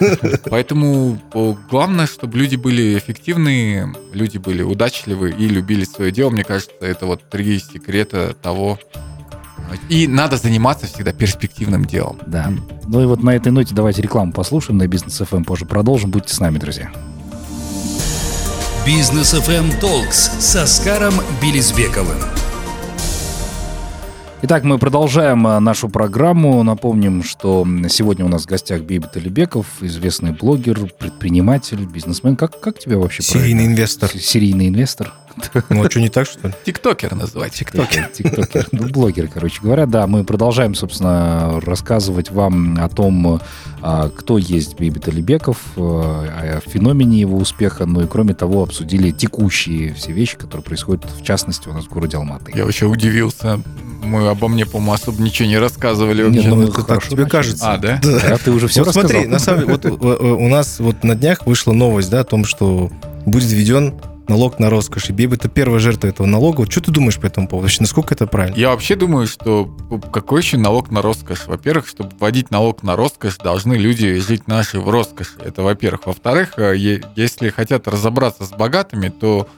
Поэтому 0.48 1.20
главное, 1.68 2.06
чтобы 2.06 2.38
люди 2.38 2.54
были 2.54 2.96
эффективные, 2.96 3.92
люди 4.12 4.38
были 4.38 4.62
удачливы 4.62 5.30
и 5.30 5.48
любили 5.48 5.82
свое 5.82 6.12
дело. 6.12 6.30
Мне 6.30 6.44
кажется, 6.44 6.76
это 6.80 7.06
вот 7.06 7.28
три 7.28 7.58
секрета 7.58 8.36
того. 8.40 8.78
И 9.88 10.06
надо 10.06 10.36
заниматься 10.36 10.86
всегда 10.86 11.12
перспективным 11.12 11.86
делом. 11.86 12.20
Да. 12.24 12.52
Ну 12.86 13.02
и 13.02 13.06
вот 13.06 13.24
на 13.24 13.30
этой 13.34 13.50
ноте 13.50 13.74
давайте 13.74 14.00
рекламу 14.00 14.32
послушаем 14.32 14.78
на 14.78 14.86
Бизнес 14.86 15.18
ФМ 15.18 15.42
позже 15.42 15.66
продолжим. 15.66 16.12
Будьте 16.12 16.32
с 16.32 16.38
нами, 16.38 16.58
друзья. 16.58 16.92
Бизнес 18.87 19.35
FM 19.35 19.81
Talks 19.81 20.40
с 20.40 20.55
Оскаром 20.55 21.14
Белизбековым. 21.42 22.18
Итак, 24.42 24.62
мы 24.62 24.79
продолжаем 24.79 25.44
а, 25.44 25.59
нашу 25.59 25.88
программу. 25.88 26.62
Напомним, 26.62 27.25
что 27.25 27.66
сегодня 27.88 28.25
у 28.25 28.29
нас 28.29 28.44
в 28.44 28.46
гостях 28.46 28.83
Бейбет 28.83 29.16
Алибеков, 29.16 29.66
известный 29.81 30.31
блогер, 30.31 30.88
предприниматель, 30.96 31.85
бизнесмен. 31.85 32.37
Как, 32.37 32.61
как 32.61 32.79
тебя 32.79 32.99
вообще 32.99 33.25
Серийный 33.25 33.55
правильно? 33.55 33.72
инвестор. 33.72 34.11
Серийный 34.11 34.68
инвестор. 34.68 35.12
Ну, 35.68 35.85
а 35.85 35.90
что, 35.90 36.01
не 36.01 36.09
так, 36.09 36.27
что 36.27 36.49
ли? 36.49 36.55
Тиктокер 36.64 37.14
называть. 37.14 37.53
Тиктокер. 37.53 38.09
Тиктокер. 38.12 38.68
Ну, 38.72 38.88
блогер, 38.88 39.29
короче 39.29 39.61
говоря. 39.62 39.87
Да, 39.87 40.07
мы 40.07 40.25
продолжаем, 40.25 40.75
собственно, 40.75 41.61
рассказывать 41.61 42.31
вам 42.31 42.79
о 42.83 42.88
том, 42.88 43.40
а, 43.83 44.09
кто 44.09 44.38
есть 44.38 44.77
Бейбет 44.79 45.09
Алибеков, 45.09 45.59
а, 45.77 46.61
о 46.64 46.68
феномене 46.68 47.20
его 47.20 47.37
успеха, 47.37 47.87
ну 47.87 48.03
и 48.03 48.07
кроме 48.07 48.35
того 48.35 48.62
обсудили 48.62 49.11
текущие 49.11 49.94
все 49.94 50.12
вещи, 50.12 50.37
которые 50.37 50.64
происходят, 50.64 51.05
в 51.05 51.22
частности, 51.22 51.68
у 51.68 51.72
нас 51.72 51.85
в 51.85 51.88
городе 51.88 52.16
Алматы. 52.16 52.53
Я 52.55 52.64
вообще 52.64 52.87
удивился. 52.87 53.61
Мы 54.03 54.29
обо 54.29 54.49
мне, 54.49 54.66
по-моему, 54.66 54.92
особо 54.92 55.22
ничего 55.22 55.49
не 55.49 55.59
рассказывали. 55.59 56.22
Нет, 56.29 56.44
вообще. 56.44 56.49
ну, 56.49 56.62
это 56.62 56.72
так 56.72 56.87
хорошо 56.87 57.11
тебе 57.11 57.25
начали. 57.25 57.31
кажется. 57.31 57.72
А, 57.72 57.79
да? 57.79 58.01
А 58.03 58.38
ты 58.38 58.51
уже 58.51 58.68
все 58.68 58.81
вот 58.81 58.88
рассказал? 58.88 59.11
смотри, 59.11 59.29
на 59.29 59.38
самом 59.38 59.61
деле, 59.61 59.72
вот 59.72 59.85
э, 59.85 59.88
э, 59.88 60.33
у 60.33 60.49
нас 60.49 60.79
вот 60.79 61.05
на 61.05 61.14
днях 61.14 61.46
вышла 61.46 61.72
новость, 61.72 62.11
да, 62.11 62.20
о 62.20 62.25
том, 62.25 62.44
что 62.44 62.90
будет 63.25 63.51
введен 63.51 63.94
налог 64.28 64.58
на 64.58 64.70
роскошь. 64.70 65.10
И 65.10 65.12
Бейб 65.12 65.32
это 65.32 65.48
первая 65.48 65.78
жертва 65.80 66.08
этого 66.08 66.26
налога. 66.26 66.70
Что 66.70 66.80
ты 66.80 66.90
думаешь 66.90 67.18
по 67.18 67.26
этому 67.26 67.48
поводу? 67.48 67.64
Вообще, 67.66 67.82
насколько 67.82 68.14
это 68.14 68.26
правильно? 68.26 68.56
Я 68.56 68.70
вообще 68.70 68.96
думаю, 68.96 69.26
что 69.26 69.66
какой 70.12 70.40
еще 70.42 70.56
налог 70.56 70.90
на 70.90 71.02
роскошь? 71.02 71.46
Во-первых, 71.46 71.86
чтобы 71.86 72.10
вводить 72.18 72.50
налог 72.50 72.82
на 72.82 72.96
роскошь, 72.96 73.38
должны 73.38 73.74
люди 73.74 74.18
жить 74.18 74.48
наши 74.48 74.80
в 74.80 74.88
роскоши. 74.88 75.32
Это 75.44 75.62
во-первых. 75.62 76.06
Во-вторых, 76.06 76.58
э, 76.58 76.76
если 77.16 77.50
хотят 77.50 77.88
разобраться 77.88 78.44
с 78.44 78.50
богатыми, 78.50 79.08
то 79.08 79.48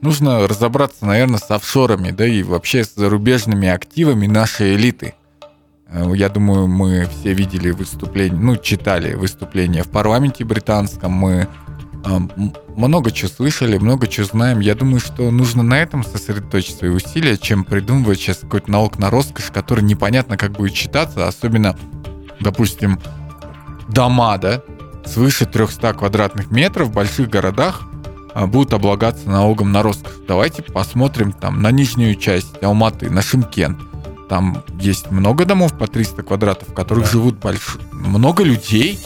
нужно 0.00 0.46
разобраться, 0.46 1.06
наверное, 1.06 1.38
с 1.38 1.50
офшорами, 1.50 2.10
да 2.10 2.26
и 2.26 2.42
вообще 2.42 2.84
с 2.84 2.94
зарубежными 2.94 3.68
активами 3.68 4.26
нашей 4.26 4.76
элиты. 4.76 5.14
Э, 5.88 6.12
Я 6.14 6.28
думаю, 6.28 6.68
мы 6.68 7.06
все 7.06 7.32
видели 7.32 7.70
выступление, 7.70 8.38
ну, 8.38 8.56
читали 8.56 9.14
выступления 9.14 9.82
в 9.82 9.88
парламенте 9.88 10.44
британском, 10.44 11.12
мы 11.12 11.48
много 12.76 13.10
чего 13.10 13.28
слышали, 13.28 13.76
много 13.78 14.06
чего 14.06 14.26
знаем. 14.26 14.60
Я 14.60 14.74
думаю, 14.74 15.00
что 15.00 15.30
нужно 15.30 15.62
на 15.62 15.74
этом 15.80 16.04
сосредоточить 16.04 16.76
свои 16.78 16.90
усилия, 16.90 17.36
чем 17.36 17.64
придумывать 17.64 18.18
сейчас 18.18 18.38
какой-то 18.38 18.70
налог 18.70 18.98
на 18.98 19.10
роскошь, 19.10 19.50
который 19.52 19.82
непонятно 19.84 20.36
как 20.36 20.52
будет 20.52 20.74
считаться, 20.74 21.26
особенно, 21.26 21.76
допустим, 22.40 22.98
дома, 23.88 24.38
да, 24.38 24.62
свыше 25.06 25.46
300 25.46 25.94
квадратных 25.94 26.50
метров 26.50 26.88
в 26.88 26.92
больших 26.92 27.28
городах 27.30 27.82
а, 28.34 28.46
будут 28.46 28.72
облагаться 28.74 29.28
налогом 29.28 29.72
на 29.72 29.82
роскошь. 29.82 30.12
Давайте 30.26 30.62
посмотрим 30.62 31.32
там 31.32 31.62
на 31.62 31.70
нижнюю 31.70 32.14
часть 32.14 32.62
Алматы, 32.62 33.10
на 33.10 33.22
Шимкент. 33.22 33.78
Там 34.28 34.62
есть 34.78 35.10
много 35.10 35.46
домов 35.46 35.76
по 35.78 35.86
300 35.86 36.22
квадратов, 36.22 36.68
в 36.68 36.74
которых 36.74 37.04
Да. 37.04 37.10
живут 37.10 37.38
больш... 37.38 37.78
много 37.92 38.44
людей, 38.44 39.00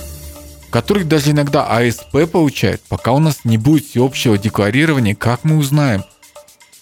которых 0.73 1.07
даже 1.07 1.31
иногда 1.31 1.67
АСП 1.67 2.29
получают. 2.31 2.83
Пока 2.89 3.13
у 3.13 3.19
нас 3.19 3.41
не 3.45 3.59
будет 3.59 3.87
всеобщего 3.87 4.39
декларирования, 4.39 5.15
как 5.15 5.45
мы 5.45 5.59
узнаем, 5.59 6.03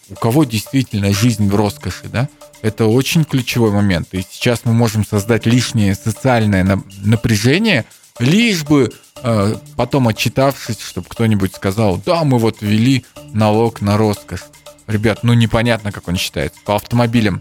у 0.09 0.15
кого 0.15 0.45
действительно 0.45 1.13
жизнь 1.13 1.49
в 1.51 1.55
роскоши, 1.55 2.09
да? 2.09 2.29
Это 2.63 2.87
очень 2.87 3.25
ключевой 3.25 3.73
момент. 3.73 4.09
И 4.13 4.25
сейчас 4.31 4.61
мы 4.65 4.73
можем 4.73 5.05
создать 5.05 5.45
лишнее 5.45 5.95
социальное 5.95 6.63
на- 6.63 6.83
напряжение, 7.03 7.85
лишь 8.19 8.63
бы 8.65 8.93
э, 9.23 9.55
потом 9.77 10.09
отчитавшись, 10.09 10.81
чтобы 10.81 11.07
кто-нибудь 11.09 11.55
сказал, 11.55 12.01
да, 12.05 12.25
мы 12.25 12.39
вот 12.39 12.59
ввели 12.61 13.05
налог 13.33 13.81
на 13.81 13.97
роскошь. 13.97 14.45
Ребят, 14.87 15.21
ну 15.23 15.35
непонятно, 15.35 15.93
как 15.93 16.09
он 16.09 16.17
считается. 16.17 16.59
По 16.65 16.77
автомобилям 16.77 17.41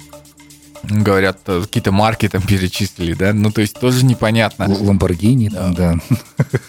говорят, 0.83 1.39
э, 1.47 1.61
какие-то 1.61 1.91
марки 1.91 2.27
там 2.27 2.41
перечислили, 2.47 3.13
да? 3.13 3.33
Ну, 3.33 3.51
то 3.51 3.61
есть 3.61 3.79
тоже 3.79 4.05
непонятно. 4.05 4.67
Ламборгини, 4.69 5.49
там, 5.49 5.73
да. 5.73 5.95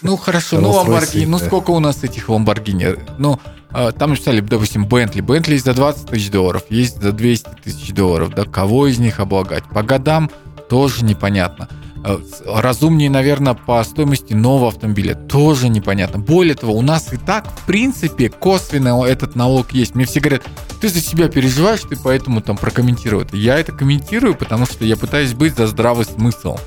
Ну 0.01 0.17
хорошо, 0.17 0.59
ну 0.59 0.71
Ламборгини, 0.71 1.25
ну 1.25 1.39
да. 1.39 1.45
сколько 1.45 1.71
у 1.71 1.79
нас 1.79 2.03
этих 2.03 2.29
Ламборгини? 2.29 2.95
Ну, 3.17 3.39
а, 3.71 3.91
там 3.91 4.11
написали, 4.11 4.41
допустим, 4.41 4.85
Бентли. 4.85 5.21
Бентли 5.21 5.53
есть 5.53 5.65
за 5.65 5.73
20 5.73 6.07
тысяч 6.07 6.29
долларов, 6.29 6.63
есть 6.69 7.01
за 7.01 7.11
200 7.11 7.49
тысяч 7.63 7.93
долларов. 7.93 8.33
Да, 8.35 8.43
кого 8.43 8.87
из 8.87 8.99
них 8.99 9.19
облагать? 9.19 9.63
По 9.65 9.83
годам 9.83 10.29
тоже 10.69 11.05
непонятно. 11.05 11.69
С- 12.03 12.41
Разумнее, 12.45 13.09
наверное, 13.09 13.53
по 13.53 13.83
стоимости 13.83 14.33
нового 14.33 14.69
автомобиля 14.69 15.13
тоже 15.15 15.69
непонятно. 15.69 16.19
Более 16.19 16.55
того, 16.55 16.73
у 16.73 16.81
нас 16.81 17.13
и 17.13 17.17
так, 17.17 17.47
в 17.47 17.65
принципе, 17.65 18.29
косвенно 18.29 19.03
этот 19.03 19.35
налог 19.35 19.71
есть. 19.73 19.95
Мне 19.95 20.05
все 20.05 20.19
говорят, 20.19 20.43
ты 20.79 20.89
за 20.89 20.99
себя 20.99 21.27
переживаешь, 21.29 21.81
ты 21.81 21.95
поэтому 21.95 22.41
там 22.41 22.57
прокомментировал. 22.57 23.25
Я 23.33 23.59
это 23.59 23.71
комментирую, 23.71 24.35
потому 24.35 24.65
что 24.65 24.83
я 24.83 24.97
пытаюсь 24.97 25.33
быть 25.33 25.55
за 25.55 25.67
здравый 25.67 26.05
смысл. 26.05 26.57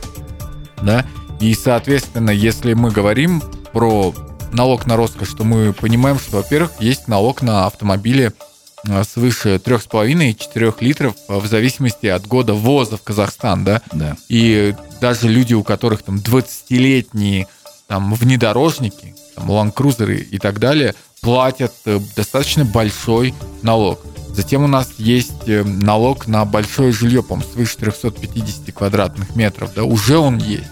Да? 0.82 1.04
И, 1.40 1.52
соответственно, 1.54 2.30
если 2.30 2.74
мы 2.74 2.90
говорим 2.90 3.42
про 3.72 4.14
налог 4.52 4.86
на 4.86 4.96
роскошь, 4.96 5.30
то 5.34 5.42
мы 5.44 5.72
понимаем, 5.72 6.18
что, 6.18 6.36
во-первых, 6.36 6.72
есть 6.78 7.08
налог 7.08 7.42
на 7.42 7.66
автомобили 7.66 8.26
э, 8.28 8.30
свыше 9.04 9.56
3,5 9.56 10.30
и 10.30 10.36
4 10.36 10.74
литров 10.80 11.14
э, 11.28 11.38
в 11.38 11.46
зависимости 11.46 12.06
от 12.06 12.26
года 12.26 12.54
ввоза 12.54 12.96
в 12.96 13.02
Казахстан, 13.02 13.64
да, 13.64 13.80
Да. 13.92 14.16
и 14.28 14.74
даже 15.00 15.28
люди, 15.28 15.54
у 15.54 15.62
которых 15.62 16.02
там 16.02 16.16
20-летние 16.16 17.46
там 17.86 18.14
внедорожники, 18.14 19.14
там 19.36 19.50
ланкрузеры 19.50 20.16
и 20.18 20.38
так 20.38 20.58
далее, 20.58 20.94
платят 21.20 21.72
э, 21.86 22.00
достаточно 22.16 22.64
большой 22.64 23.34
налог. 23.62 24.00
Затем 24.34 24.64
у 24.64 24.66
нас 24.66 24.90
есть 24.98 25.46
э, 25.48 25.62
налог 25.64 26.26
на 26.26 26.44
большое 26.44 26.92
жилье, 26.92 27.22
по-моему, 27.22 27.50
свыше 27.52 27.76
350 27.78 28.74
квадратных 28.74 29.36
метров, 29.36 29.72
да, 29.74 29.84
уже 29.84 30.18
он 30.18 30.38
есть. 30.38 30.64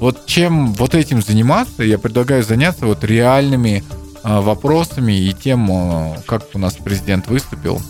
Вот 0.00 0.26
чем 0.26 0.74
вот 0.74 0.94
этим 0.94 1.22
заниматься, 1.22 1.82
я 1.82 1.98
предлагаю 1.98 2.42
заняться 2.42 2.84
вот 2.86 3.04
реальными 3.04 3.82
э, 3.88 4.03
вопросами 4.24 5.12
и 5.12 5.32
тем, 5.32 5.70
э, 5.70 6.16
как 6.26 6.44
у 6.54 6.58
нас 6.58 6.74
президент 6.74 7.28
выступил. 7.28 7.80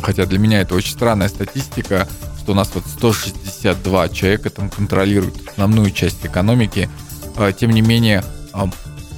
Хотя 0.00 0.26
для 0.26 0.38
меня 0.38 0.60
это 0.60 0.74
очень 0.74 0.92
странная 0.92 1.28
статистика, 1.28 2.06
что 2.40 2.52
у 2.52 2.54
нас 2.54 2.70
вот 2.74 2.84
162 2.86 4.08
человека 4.10 4.50
там 4.50 4.68
контролируют 4.68 5.48
основную 5.48 5.90
часть 5.90 6.24
экономики. 6.24 6.88
Э, 7.36 7.52
Тем 7.58 7.70
не 7.70 7.80
менее, 7.80 8.22
э, 8.52 8.66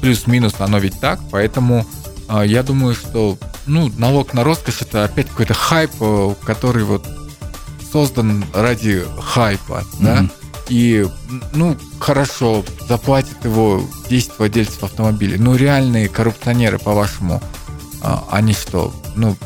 плюс-минус 0.01 0.55
оно 0.59 0.79
ведь 0.79 0.99
так, 1.01 1.21
поэтому 1.31 1.85
э, 2.29 2.43
я 2.47 2.63
думаю, 2.63 2.95
что 2.95 3.37
ну, 3.67 3.93
налог 3.99 4.33
на 4.33 4.45
роскошь 4.45 4.83
это 4.83 5.05
опять 5.05 5.29
какой-то 5.29 5.55
хайп, 5.55 5.91
э, 6.01 6.35
который 6.45 6.85
вот 6.85 7.05
создан 7.93 8.45
ради 8.55 9.05
хайпа, 9.21 9.85
да? 10.01 10.23
Мгм. 10.23 10.31
И, 10.69 11.07
ну, 11.55 11.77
хорошо, 11.99 12.65
заплатит 12.89 13.45
его 13.45 13.83
10 14.11 14.33
владельцев 14.39 14.85
автомобилей. 14.85 15.39
Ну, 15.39 15.55
реальные 15.57 16.09
коррупционеры, 16.09 16.79
по-вашему, 16.79 17.43
а, 18.03 18.25
они 18.31 18.53
что? 18.53 18.93
Ну, 19.17 19.37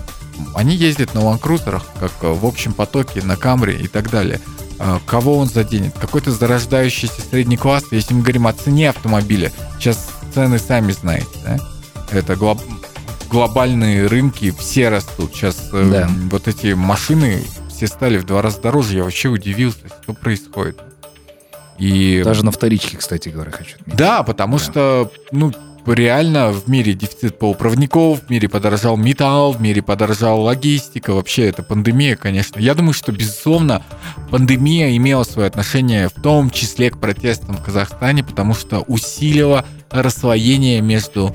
они 0.55 0.75
ездят 0.75 1.15
на 1.15 1.23
ланкрузерах, 1.25 1.85
как 2.01 2.13
э, 2.23 2.33
в 2.33 2.45
общем 2.45 2.73
потоке, 2.73 3.23
на 3.23 3.37
Камре 3.37 3.77
и 3.79 3.87
так 3.87 4.11
далее. 4.11 4.41
А, 4.81 5.01
Кого 5.07 5.39
он 5.39 5.47
заденет? 5.49 5.95
Какой-то 5.99 6.33
зарождающийся 6.33 7.21
средний 7.31 7.57
класс, 7.57 7.85
если 7.93 8.15
мы 8.15 8.23
говорим 8.23 8.47
о 8.49 8.53
цене 8.53 8.91
автомобиля. 8.91 9.53
Сейчас 9.79 10.11
цены 10.35 10.59
сами 10.59 10.91
знаете, 10.93 11.29
да? 11.45 11.59
Это 12.11 12.35
глоб- 12.35 12.61
глобальные 13.31 14.07
рынки, 14.09 14.51
все 14.59 14.89
растут. 14.89 15.35
Сейчас 15.35 15.69
э, 15.73 15.89
Да. 15.91 16.11
вот 16.31 16.49
эти 16.49 16.73
машины 16.73 17.45
все 17.71 17.87
стали 17.87 18.19
в 18.19 18.25
два 18.27 18.43
раза 18.43 18.61
дороже. 18.61 18.97
Я 18.97 19.05
вообще 19.05 19.29
удивился, 19.29 19.87
что 20.03 20.13
происходит. 20.15 20.81
И... 21.83 22.23
Даже 22.23 22.45
на 22.45 22.53
вторичке, 22.53 22.97
кстати 22.97 23.29
говоря, 23.29 23.51
хочу 23.51 23.75
отметить. 23.75 23.99
Да, 23.99 24.23
потому 24.23 24.59
Да. 24.59 24.64
что, 24.64 25.12
ну, 25.33 25.53
реально 25.85 26.53
в 26.53 26.68
мире 26.68 26.95
дефицит 26.95 27.40
полупроводников, 27.40 28.21
в 28.21 28.31
мире 28.31 28.49
подорожал 28.49 28.97
металл, 28.97 29.53
в 29.53 29.61
мире 29.61 29.83
подорожала 29.83 30.40
логистика. 30.40 31.12
Вообще, 31.12 31.49
это 31.49 31.64
пандемия, 31.64 32.14
конечно. 32.14 32.61
Я 32.61 32.75
думаю, 32.75 32.92
что, 32.92 33.11
безусловно, 33.11 33.83
пандемия 34.31 34.97
имела 34.97 35.25
свое 35.25 35.49
отношение 35.49 36.09
в 36.09 36.23
том 36.23 36.51
числе 36.51 36.90
к 36.90 36.99
протестам 36.99 37.57
в 37.57 37.64
Казахстане, 37.64 38.23
потому 38.23 38.55
что 38.55 38.83
усилила 38.83 39.64
расслоение 39.90 40.81
между 40.83 41.35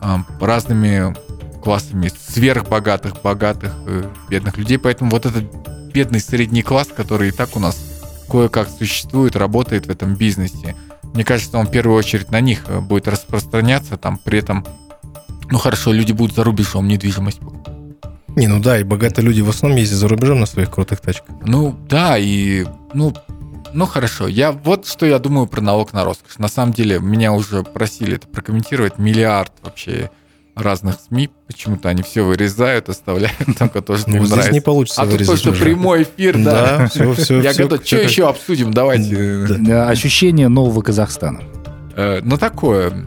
а, 0.00 0.24
разными 0.40 1.14
классами 1.62 2.10
сверхбогатых, 2.28 3.22
богатых, 3.22 3.72
э, 3.86 4.10
бедных 4.28 4.58
людей. 4.58 4.76
Поэтому 4.76 5.12
вот 5.12 5.24
этот 5.24 5.44
бедный 5.94 6.18
средний 6.20 6.62
класс, 6.62 6.88
который 6.94 7.28
и 7.28 7.30
так 7.30 7.56
у 7.56 7.60
нас 7.60 7.93
кое-как 8.28 8.68
существует, 8.68 9.36
работает 9.36 9.86
в 9.86 9.90
этом 9.90 10.14
бизнесе, 10.14 10.74
мне 11.14 11.24
кажется, 11.24 11.58
он 11.58 11.66
в 11.66 11.70
первую 11.70 11.96
очередь 11.96 12.30
на 12.30 12.40
них 12.40 12.64
э, 12.66 12.80
будет 12.80 13.06
распространяться, 13.06 13.96
там 13.96 14.18
при 14.18 14.40
этом, 14.40 14.66
ну 15.48 15.58
хорошо, 15.58 15.92
люди 15.92 16.12
будут 16.12 16.34
за 16.34 16.42
рубежом 16.42 16.88
недвижимость. 16.88 17.38
покупать. 17.38 17.74
Не, 18.36 18.48
ну 18.48 18.60
да, 18.60 18.80
и 18.80 18.82
богатые 18.82 19.24
люди 19.24 19.40
в 19.40 19.48
основном 19.48 19.78
ездят 19.78 19.98
за 19.98 20.08
рубежом 20.08 20.40
на 20.40 20.46
своих 20.46 20.70
крутых 20.70 21.00
тачках. 21.00 21.36
Ну 21.46 21.78
да, 21.88 22.18
и 22.18 22.66
ну, 22.92 23.14
ну 23.72 23.86
хорошо. 23.86 24.26
Я 24.26 24.50
вот 24.50 24.88
что 24.88 25.06
я 25.06 25.20
думаю 25.20 25.46
про 25.46 25.60
налог 25.60 25.92
на 25.92 26.04
роскошь. 26.04 26.38
На 26.38 26.48
самом 26.48 26.72
деле 26.72 26.98
меня 26.98 27.32
уже 27.32 27.62
просили 27.62 28.16
это 28.16 28.26
прокомментировать 28.26 28.98
миллиард 28.98 29.52
вообще 29.62 30.10
разных 30.54 30.96
СМИ. 31.08 31.30
Почему-то 31.46 31.88
они 31.88 32.02
все 32.02 32.22
вырезают, 32.24 32.88
оставляют 32.88 33.36
только 33.58 33.80
то, 33.82 33.96
что 33.96 34.08
Ну, 34.10 34.18
здесь 34.18 34.30
нравится. 34.30 34.52
не 34.52 34.60
получится 34.60 35.02
А 35.02 35.06
тут 35.06 35.24
просто 35.26 35.52
прямой 35.52 36.02
эфир, 36.04 36.38
да. 36.38 36.78
Да, 36.78 36.86
все, 36.88 37.12
все. 37.14 37.40
Я 37.42 37.54
готов. 37.54 37.84
Что 37.84 37.96
еще 37.98 38.28
обсудим? 38.28 38.72
Давайте. 38.72 39.14
Э, 39.16 39.82
Ощущение 39.88 40.48
нового 40.48 40.80
Казахстана. 40.82 41.40
Э, 41.96 42.20
Ну 42.22 42.36
такое. 42.38 43.06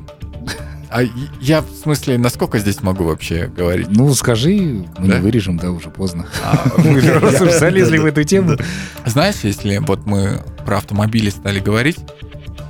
А 0.89 1.01
я 1.41 1.61
в 1.61 1.69
смысле, 1.83 2.17
насколько 2.17 2.59
здесь 2.59 2.81
могу 2.81 3.03
вообще 3.03 3.47
говорить? 3.47 3.87
Ну, 3.89 4.13
скажи, 4.13 4.85
мы 4.97 5.07
Да? 5.09 5.15
не 5.15 5.21
вырежем, 5.21 5.57
да, 5.57 5.69
уже 5.71 5.89
поздно. 5.89 6.27
А, 6.45 6.65
Мы 6.77 7.01
же 7.01 7.19
просто 7.19 7.51
залезли 7.59 7.97
в 7.97 8.05
эту 8.05 8.23
тему. 8.23 8.55
Знаешь, 9.05 9.35
если 9.43 9.79
вот 9.79 10.05
мы 10.05 10.39
про 10.65 10.77
автомобили 10.77 11.29
стали 11.29 11.59
говорить, 11.59 11.97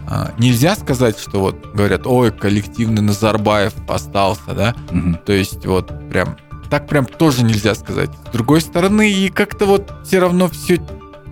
а, 0.09 0.33
нельзя 0.37 0.75
сказать, 0.75 1.19
что 1.19 1.39
вот 1.39 1.73
говорят, 1.73 2.07
ой, 2.07 2.31
коллективный 2.31 3.01
Назарбаев 3.01 3.73
остался, 3.89 4.53
да? 4.53 4.75
Мгм. 4.89 5.19
То 5.25 5.33
есть 5.33 5.65
вот 5.65 5.91
прям 6.09 6.37
так 6.69 6.87
прям 6.87 7.05
тоже 7.05 7.43
нельзя 7.43 7.75
сказать. 7.75 8.09
С 8.29 8.31
другой 8.31 8.61
стороны, 8.61 9.11
и 9.11 9.29
как-то 9.29 9.65
вот 9.65 9.91
все 10.05 10.19
равно 10.19 10.49
все 10.49 10.81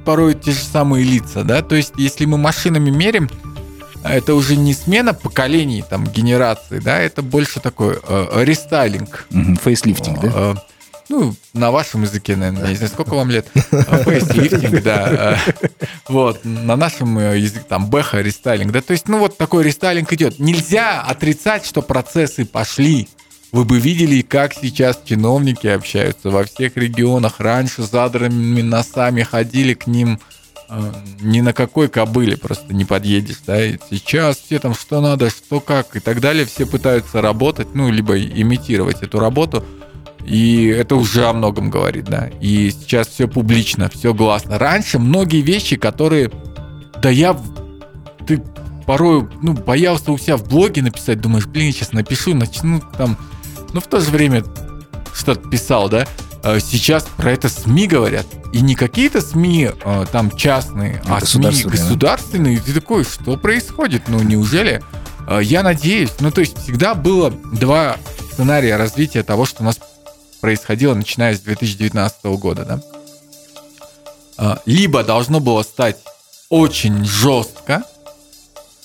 порой 0.03 0.33
те 0.33 0.51
же 0.51 0.59
самые 0.59 1.05
лица, 1.05 1.43
да? 1.43 1.61
То 1.61 1.75
есть 1.75 1.93
если 1.97 2.25
мы 2.25 2.37
машинами 2.37 2.89
мерим, 2.89 3.29
это 4.03 4.35
уже 4.35 4.55
не 4.55 4.73
смена 4.73 5.13
поколений, 5.13 5.83
там, 5.89 6.05
генерации, 6.05 6.79
да, 6.79 6.99
это 6.99 7.21
больше 7.21 7.59
такой 7.59 7.97
э, 8.07 8.43
рестайлинг. 8.43 9.27
Фейслифтинг, 9.63 10.19
да? 10.21 10.55
Ну, 11.09 11.35
на 11.53 11.71
вашем 11.71 12.01
языке, 12.01 12.35
наверное, 12.35 12.63
я 12.63 12.69
не 12.69 12.75
знаю, 12.75 12.91
сколько 12.91 13.13
вам 13.13 13.29
лет. 13.29 13.47
А, 13.71 13.97
Фейслифтинг, 14.03 14.81
да. 14.83 15.37
э, 15.61 15.67
Вот, 16.07 16.43
на 16.43 16.75
нашем 16.75 17.17
э, 17.19 17.37
языке 17.37 17.65
там 17.67 17.89
бэха, 17.89 18.21
рестайлинг, 18.21 18.71
да. 18.71 18.81
То 18.81 18.93
есть, 18.93 19.07
ну, 19.07 19.19
вот 19.19 19.37
такой 19.37 19.63
рестайлинг 19.63 20.11
идет. 20.13 20.39
Нельзя 20.39 21.01
отрицать, 21.01 21.65
что 21.65 21.81
процессы 21.81 22.45
пошли. 22.45 23.07
Вы 23.51 23.65
бы 23.65 23.79
видели, 23.79 24.21
как 24.21 24.53
сейчас 24.53 24.99
чиновники 25.05 25.67
общаются 25.67 26.29
во 26.29 26.43
всех 26.43 26.75
регионах. 26.75 27.39
Раньше 27.39 27.83
задранными 27.83 28.61
носами 28.61 29.23
ходили 29.23 29.75
к 29.75 29.87
ним 29.87 30.19
э, 30.69 30.93
ни 31.21 31.41
на 31.41 31.53
какой 31.53 31.87
кобыле 31.87 32.35
просто 32.37 32.73
не 32.73 32.85
подъедешь, 32.85 33.41
да, 33.45 33.57
сейчас 33.89 34.37
все 34.37 34.59
там 34.59 34.73
что 34.73 34.99
надо, 35.01 35.29
что 35.29 35.59
как 35.59 35.95
и 35.95 35.99
так 35.99 36.19
далее, 36.19 36.45
все 36.45 36.65
пытаются 36.65 37.21
работать, 37.21 37.73
ну, 37.73 37.89
либо 37.89 38.19
имитировать 38.19 39.03
эту 39.03 39.19
работу, 39.19 39.63
и 40.25 40.65
это 40.67 40.95
уже 40.95 41.25
о 41.25 41.33
многом 41.33 41.69
говорит, 41.69 42.05
да, 42.05 42.29
и 42.41 42.71
сейчас 42.71 43.07
все 43.07 43.27
публично, 43.27 43.89
все 43.89 44.13
гласно. 44.13 44.57
Раньше 44.57 44.99
многие 44.99 45.41
вещи, 45.41 45.75
которые, 45.75 46.31
да 47.01 47.09
я, 47.09 47.39
ты 48.25 48.41
порой, 48.85 49.27
ну, 49.41 49.53
боялся 49.53 50.11
у 50.11 50.17
себя 50.17 50.37
в 50.37 50.47
блоге 50.47 50.81
написать, 50.81 51.21
думаешь, 51.21 51.47
блин, 51.47 51.71
сейчас 51.71 51.93
напишу, 51.93 52.35
начну 52.35 52.81
там, 52.97 53.17
ну, 53.73 53.81
в 53.81 53.87
то 53.87 53.99
же 53.99 54.09
время 54.11 54.43
что-то 55.13 55.49
писал, 55.49 55.89
да, 55.89 56.05
Э, 56.45 56.59
сейчас 56.59 57.07
про 57.17 57.31
это 57.31 57.49
СМИ 57.49 57.87
говорят. 57.87 58.27
И 58.53 58.61
не 58.61 58.75
какие-то 58.75 59.19
СМИ 59.19 59.71
э, 59.83 60.05
там 60.11 60.29
частные, 60.29 61.01
а 61.07 61.19
СМИ 61.19 61.63
Государственные, 61.63 62.57
да. 62.57 62.61
И 62.61 62.65
ты 62.65 62.79
такой, 62.79 63.03
что 63.03 63.35
происходит? 63.35 64.03
Ну, 64.07 64.21
неужели? 64.21 64.83
Э, 65.27 65.39
Я 65.41 65.63
надеюсь. 65.63 66.11
Ну, 66.19 66.29
то 66.29 66.41
есть 66.41 66.59
всегда 66.59 66.93
было 66.93 67.31
два 67.31 67.97
сценария 68.31 68.77
развития 68.77 69.23
того, 69.23 69.45
что 69.45 69.63
у 69.63 69.65
нас 69.65 69.79
происходило, 70.45 70.93
начиная 70.93 71.35
с 71.35 71.39
2019 71.39 72.23
года, 72.37 72.65
да. 72.65 72.81
Э, 74.37 74.57
Либо 74.67 75.03
должно 75.03 75.39
было 75.39 75.63
стать 75.63 75.97
очень 76.49 77.03
жестко, 77.03 77.83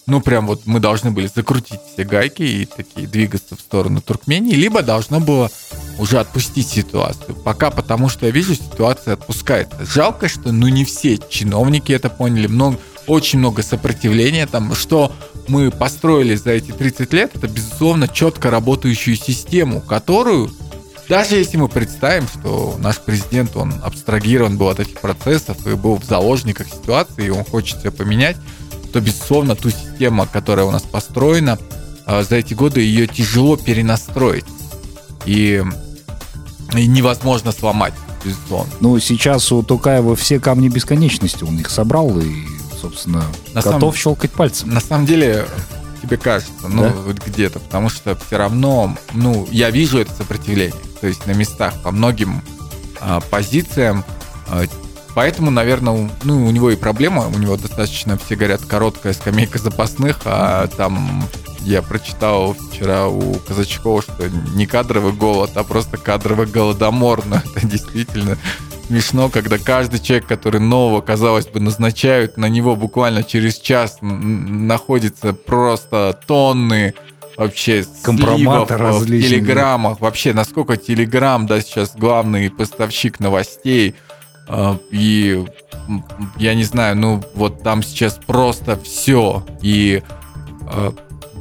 ну, 0.07 0.23
прям 0.23 0.47
вот 0.47 0.63
мы 0.65 0.81
должны 0.81 1.11
были 1.11 1.27
закрутить 1.27 1.81
все 1.93 2.05
гайки 2.05 2.43
и 2.43 2.65
такие 2.65 3.07
двигаться 3.07 3.57
в 3.57 3.61
сторону 3.61 4.01
Туркмении, 4.01 4.55
либо 4.55 4.83
должно 4.83 5.21
было 5.21 5.51
уже 5.99 6.19
отпустить 6.19 6.67
ситуацию. 6.67 7.37
Пока 7.37 7.71
потому, 7.71 8.09
что 8.09 8.25
я 8.25 8.33
вижу, 8.33 8.55
ситуация 8.55 9.15
отпускается. 9.15 9.85
Жалко, 9.85 10.31
что 10.31 10.51
ну 10.51 10.67
не 10.69 10.87
все 10.87 11.19
чиновники 11.29 11.93
это 11.93 12.09
поняли. 12.09 12.47
Много, 12.47 12.79
очень 13.07 13.39
много 13.39 13.63
сопротивления 13.63 14.47
там, 14.47 14.75
что 14.75 15.13
мы 15.47 15.71
построили 15.71 16.35
за 16.37 16.53
эти 16.53 16.73
30 16.73 17.13
лет, 17.13 17.33
это, 17.35 17.47
безусловно, 17.49 18.09
четко 18.09 18.51
работающую 18.51 19.15
систему, 19.15 19.83
которую 19.83 20.51
даже 21.11 21.35
если 21.35 21.57
мы 21.57 21.67
представим, 21.69 22.29
что 22.29 22.77
наш 22.79 23.01
президент, 23.01 23.57
он 23.57 23.75
абстрагирован 23.83 24.57
был 24.57 24.69
от 24.69 24.79
этих 24.79 25.01
процессов 25.01 25.67
и 25.67 25.75
был 25.75 25.97
в 25.97 26.05
заложниках 26.05 26.69
ситуации, 26.69 27.27
и 27.27 27.31
он 27.31 27.45
хочет 27.45 27.81
все 27.81 27.91
поменять, 27.91 28.37
то, 28.93 29.01
безусловно, 29.01 29.57
ту 29.57 29.71
систему, 29.71 30.25
которая 30.33 30.67
у 30.67 30.71
нас 30.71 30.83
построена, 30.83 31.59
а, 32.07 32.23
за 32.23 32.37
эти 32.37 32.55
годы 32.55 32.81
ее 32.81 33.09
тяжело 33.09 33.57
перенастроить. 33.57 34.45
И, 35.27 35.65
и 36.77 36.87
невозможно 36.87 37.51
сломать, 37.51 37.95
безусловно. 38.25 38.73
Ну, 38.79 38.99
сейчас 39.01 39.51
у 39.51 39.65
Тукаева 39.65 40.15
все 40.15 40.39
камни 40.39 40.69
бесконечности, 40.69 41.43
он 41.43 41.59
их 41.59 41.71
собрал 41.71 42.21
и, 42.21 42.33
собственно, 42.81 43.25
На 43.53 43.63
готов 43.63 43.81
самом- 43.81 43.95
щелкать 43.95 44.31
пальцем. 44.31 44.71
На 44.71 44.81
самом 44.81 45.07
деле, 45.07 45.45
тебе 46.03 46.17
кажется, 46.17 46.69
ну, 46.69 46.85
Да? 46.85 46.91
вот 46.91 47.25
где-то, 47.25 47.61
потому 47.61 47.89
что 47.89 48.17
все 48.17 48.37
равно, 48.39 48.97
ну, 49.13 49.47
я 49.51 49.71
вижу 49.71 49.99
это 49.99 50.13
сопротивление. 50.13 50.75
То 51.01 51.07
есть 51.07 51.27
на 51.27 51.33
местах 51.33 51.75
по 51.83 51.91
многим 51.91 52.43
а, 53.01 53.21
позициям. 53.21 54.05
а, 54.49 54.65
поэтому, 55.15 55.51
наверное, 55.51 56.11
ну, 56.25 56.47
у 56.47 56.51
него 56.51 56.71
и 56.71 56.77
проблема, 56.77 57.27
у 57.29 57.39
него 57.39 57.57
достаточно, 57.57 58.19
все 58.19 58.37
говорят, 58.37 58.63
короткая 58.65 59.13
скамейка 59.13 59.59
запасных, 59.59 60.21
а 60.25 60.67
там 60.69 61.27
я 61.65 61.83
прочитал 61.83 62.55
вчера 62.55 63.09
у 63.09 63.35
Казачкова, 63.35 64.03
что 64.03 64.29
не 64.55 64.67
кадровый 64.67 65.13
голод, 65.13 65.51
а 65.55 65.65
просто 65.65 65.97
кадровый 65.97 66.47
голодомор. 66.47 67.25
Но 67.27 67.37
это 67.57 67.67
действительно 67.67 68.37
смешно, 68.87 69.29
когда 69.29 69.59
каждый 69.59 70.01
человек, 70.01 70.27
который 70.27 70.61
нового, 70.61 71.01
казалось 71.01 71.47
бы, 71.47 71.61
назначают, 71.61 72.37
на 72.37 72.49
него 72.49 72.75
буквально 72.75 73.23
через 73.23 73.59
час 73.59 73.99
находится 74.01 75.33
просто 75.33 76.19
тонны 76.27 76.95
вообще 77.37 77.85
Компромата 78.03 78.75
э, 78.75 78.91
в 78.93 79.07
телеграммах. 79.07 80.01
Вообще, 80.01 80.33
насколько 80.35 80.77
телеграм, 80.77 81.47
да, 81.47 81.61
сейчас 81.61 81.95
главный 81.97 82.51
поставщик 82.51 83.21
новостей. 83.21 83.95
э, 84.49 84.77
И 84.91 85.45
я 86.37 86.55
не 86.55 86.65
знаю, 86.65 86.97
ну 86.97 87.23
вот 87.35 87.63
там 87.63 87.83
сейчас 87.83 88.19
просто 88.27 88.79
все. 88.83 89.47
И 89.63 90.03
э, 90.67 90.91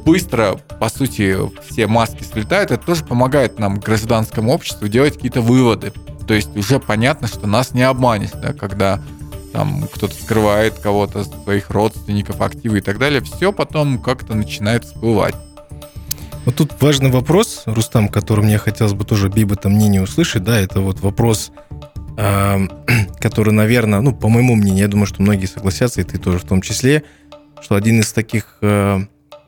быстро, 0.04 0.60
по 0.78 0.88
сути, 0.88 1.36
все 1.68 1.86
маски 1.86 2.22
слетают. 2.22 2.70
Это 2.70 2.84
тоже 2.84 3.04
помогает 3.04 3.58
нам, 3.58 3.78
гражданскому 3.78 4.52
обществу, 4.52 4.88
делать 4.88 5.14
какие-то 5.14 5.40
выводы. 5.40 5.92
То 6.26 6.34
есть 6.34 6.56
уже 6.56 6.78
понятно, 6.78 7.28
что 7.28 7.46
нас 7.46 7.72
не 7.72 7.82
обманешь, 7.82 8.30
да, 8.34 8.52
когда 8.52 9.02
там 9.52 9.88
кто-то 9.92 10.14
скрывает 10.14 10.74
кого-то, 10.74 11.24
своих 11.24 11.70
родственников, 11.70 12.40
активы 12.40 12.78
и 12.78 12.80
так 12.80 12.98
далее, 12.98 13.20
все 13.20 13.52
потом 13.52 14.00
как-то 14.00 14.34
начинает 14.34 14.84
всплывать. 14.84 15.34
Вот 16.44 16.56
тут 16.56 16.80
важный 16.80 17.10
вопрос, 17.10 17.64
Рустам, 17.66 18.08
который 18.08 18.44
мне 18.44 18.58
хотелось 18.58 18.94
бы 18.94 19.04
тоже 19.04 19.28
Биба 19.28 19.56
там 19.56 19.72
мнение 19.72 20.02
услышать, 20.02 20.42
да, 20.42 20.58
это 20.58 20.80
вот 20.80 21.00
вопрос, 21.00 21.52
эм, 22.16 22.70
который, 23.20 23.52
наверное, 23.52 24.00
ну, 24.00 24.14
по 24.14 24.28
моему 24.28 24.54
мнению, 24.54 24.82
я 24.82 24.88
думаю, 24.88 25.06
что 25.06 25.20
многие 25.20 25.46
согласятся, 25.46 26.00
и 26.00 26.04
ты 26.04 26.18
тоже 26.18 26.38
в 26.38 26.44
том 26.44 26.62
числе, 26.62 27.04
что 27.60 27.74
один 27.74 28.00
из 28.00 28.12
таких 28.12 28.56
э, 28.62 29.00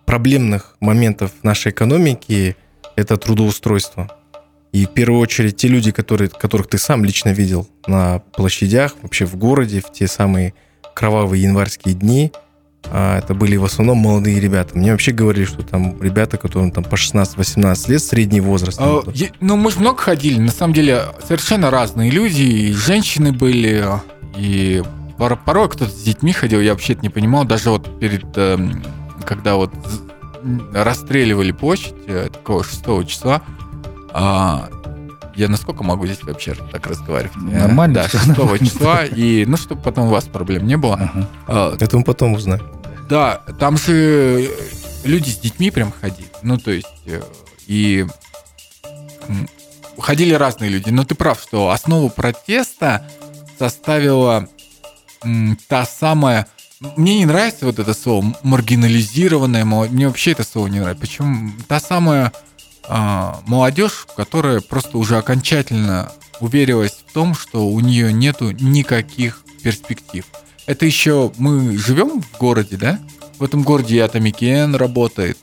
проблемных 0.06 0.76
моментов 0.80 1.32
нашей 1.42 1.72
экономики– 1.72 2.56
это 2.96 3.16
трудоустройство. 3.16 4.10
И 4.72 4.86
в 4.86 4.90
первую 4.90 5.20
очередь 5.20 5.56
те 5.56 5.68
люди, 5.68 5.90
которые, 5.92 6.28
которых 6.30 6.66
ты 6.68 6.78
сам 6.78 7.04
лично 7.04 7.30
видел 7.30 7.68
на 7.86 8.20
площадях, 8.34 8.94
вообще 9.02 9.26
в 9.26 9.36
городе, 9.36 9.80
в 9.80 9.92
те 9.92 10.06
самые 10.08 10.54
кровавые 10.94 11.42
январские 11.42 11.94
дни, 11.94 12.32
а 12.90 13.18
это 13.18 13.34
были 13.34 13.56
в 13.56 13.64
основном 13.64 13.98
молодые 13.98 14.40
ребята. 14.40 14.76
Мне 14.76 14.90
вообще 14.92 15.12
говорили, 15.12 15.44
что 15.44 15.62
там 15.62 16.02
ребята, 16.02 16.36
которым 16.36 16.70
там 16.72 16.84
по 16.84 16.96
16-18 16.96 17.90
лет, 17.90 18.02
средний 18.02 18.40
возраст. 18.40 18.78
А, 18.80 19.02
я- 19.14 19.28
ну, 19.40 19.56
мы 19.56 19.70
же 19.70 19.78
много 19.78 19.98
ходили. 19.98 20.38
На 20.40 20.50
самом 20.50 20.74
деле, 20.74 21.02
совершенно 21.24 21.70
разные 21.70 22.10
люди. 22.10 22.42
И 22.42 22.72
женщины 22.72 23.32
были, 23.32 23.84
и 24.36 24.82
пор- 25.16 25.36
порой 25.36 25.68
кто-то 25.68 25.90
с 25.92 26.02
детьми 26.02 26.32
ходил. 26.32 26.60
Я 26.60 26.72
вообще 26.72 26.94
это 26.94 27.02
не 27.02 27.08
понимал. 27.10 27.44
Даже 27.44 27.70
вот 27.70 28.00
перед... 28.00 28.24
Когда 29.24 29.54
вот 29.56 29.70
расстреливали 30.72 31.52
площадь 31.52 31.94
э, 32.06 32.28
такого 32.32 32.64
6 32.64 33.06
числа, 33.06 33.42
а, 34.10 34.68
я 35.36 35.48
насколько 35.48 35.84
могу 35.84 36.04
здесь 36.06 36.22
вообще 36.22 36.54
так 36.70 36.86
разговаривать? 36.86 37.36
Э, 37.36 37.60
Нормально 37.60 37.94
Да, 37.94 38.08
всё, 38.08 38.18
6 38.18 38.28
нормально. 38.38 38.58
числа. 38.66 39.04
И, 39.04 39.44
ну, 39.46 39.56
чтобы 39.56 39.80
потом 39.82 40.08
у 40.08 40.10
вас 40.10 40.24
проблем 40.24 40.66
не 40.66 40.76
было. 40.76 40.94
Ага. 40.96 41.28
А, 41.46 41.76
Это 41.78 41.96
мы 41.96 42.04
потом 42.04 42.34
узнаем. 42.34 42.62
да, 43.08 43.36
там 43.58 43.76
же 43.76 44.50
люди 45.04 45.30
с 45.30 45.38
детьми 45.38 45.70
прям 45.70 45.92
ходили. 45.92 46.28
Ну, 46.42 46.58
то 46.58 46.70
есть, 46.72 46.88
э, 47.06 47.22
и 47.66 48.06
ходили 49.98 50.34
разные 50.34 50.70
люди. 50.70 50.90
Но 50.90 51.04
ты 51.04 51.14
прав, 51.14 51.40
что 51.40 51.70
основу 51.70 52.10
протеста 52.10 53.06
составила 53.58 54.48
та 55.68 55.84
самая... 55.86 56.46
Мне 56.96 57.18
не 57.18 57.26
нравится 57.26 57.66
вот 57.66 57.78
это 57.78 57.94
слово 57.94 58.36
маргинализированное. 58.42 59.64
Мне 59.64 60.06
вообще 60.06 60.32
это 60.32 60.44
слово 60.44 60.66
не 60.66 60.80
нравится. 60.80 61.00
Почему? 61.00 61.50
Та 61.68 61.80
самая 61.80 62.32
а, 62.88 63.40
молодежь, 63.46 64.06
которая 64.16 64.60
просто 64.60 64.98
уже 64.98 65.16
окончательно 65.16 66.12
уверилась 66.40 67.04
в 67.06 67.12
том, 67.12 67.34
что 67.34 67.68
у 67.68 67.80
нее 67.80 68.12
нету 68.12 68.50
никаких 68.50 69.44
перспектив. 69.62 70.26
Это 70.66 70.86
еще 70.86 71.32
мы 71.38 71.76
живем 71.78 72.20
в 72.22 72.38
городе, 72.38 72.76
да? 72.76 72.98
В 73.38 73.44
этом 73.44 73.62
городе 73.62 73.96
и 73.96 74.00
Атамекен 74.00 74.74
работает, 74.74 75.38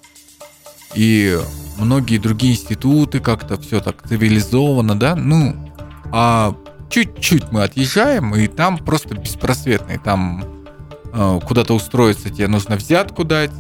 и 0.94 1.38
многие 1.78 2.18
другие 2.18 2.54
институты 2.54 3.20
как-то 3.20 3.60
все 3.60 3.80
так 3.80 4.08
цивилизованно, 4.08 4.98
да? 4.98 5.16
Ну, 5.16 5.56
а 6.12 6.56
чуть-чуть 6.90 7.52
мы 7.52 7.64
отъезжаем, 7.64 8.36
и 8.36 8.48
там 8.48 8.78
просто 8.78 9.16
беспросветно. 9.16 9.94
И 9.94 9.98
там 9.98 10.59
куда-то 11.12 11.74
устроиться 11.74 12.30
тебе 12.30 12.48
нужно 12.48 12.76
взятку 12.76 13.24
дать, 13.24 13.52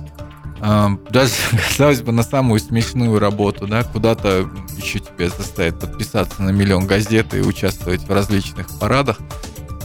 э, 0.61 0.87
даже, 1.09 1.33
казалось 1.69 2.01
бы, 2.01 2.11
на 2.11 2.23
самую 2.23 2.59
смешную 2.59 3.19
работу, 3.19 3.67
да, 3.67 3.83
куда-то 3.83 4.49
еще 4.77 4.99
тебя 4.99 5.29
заставят 5.29 5.79
подписаться 5.79 6.41
на 6.41 6.49
миллион 6.51 6.87
газет 6.87 7.33
и 7.33 7.41
участвовать 7.41 8.01
в 8.01 8.11
различных 8.11 8.67
парадах. 8.79 9.17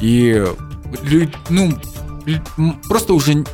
И, 0.01 0.45
ну, 1.49 1.79
просто 2.89 3.15
уже, 3.15 3.45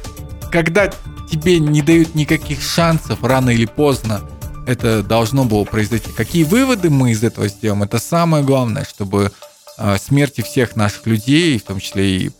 когда 0.51 0.90
тебе 1.31 1.59
не 1.59 1.83
дают 1.83 2.14
никаких 2.14 2.61
шансов, 2.61 3.23
рано 3.23 3.51
или 3.51 3.66
поздно, 3.66 4.20
это 4.66 5.03
должно 5.03 5.44
было 5.44 5.64
произойти. 5.64 6.11
Какие 6.12 6.44
выводы 6.44 6.90
мы 6.90 7.12
из 7.12 7.25
этого 7.25 7.49
сделаем, 7.49 7.83
это 7.83 7.99
самое 7.99 8.44
главное, 8.44 8.85
чтобы 8.85 9.33
э, 9.79 9.96
смерти 9.99 10.42
всех 10.42 10.77
наших 10.77 11.07
людей, 11.07 11.59
в 11.59 11.62
том 11.62 11.81
числе 11.81 12.16
и 12.16 12.31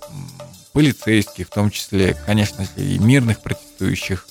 полицейских, 0.81 1.49
в 1.49 1.51
том 1.51 1.71
числе, 1.71 2.17
конечно 2.25 2.65
же, 2.65 2.71
и 2.83 2.99
мирных 2.99 3.41
протестующих, 3.41 4.27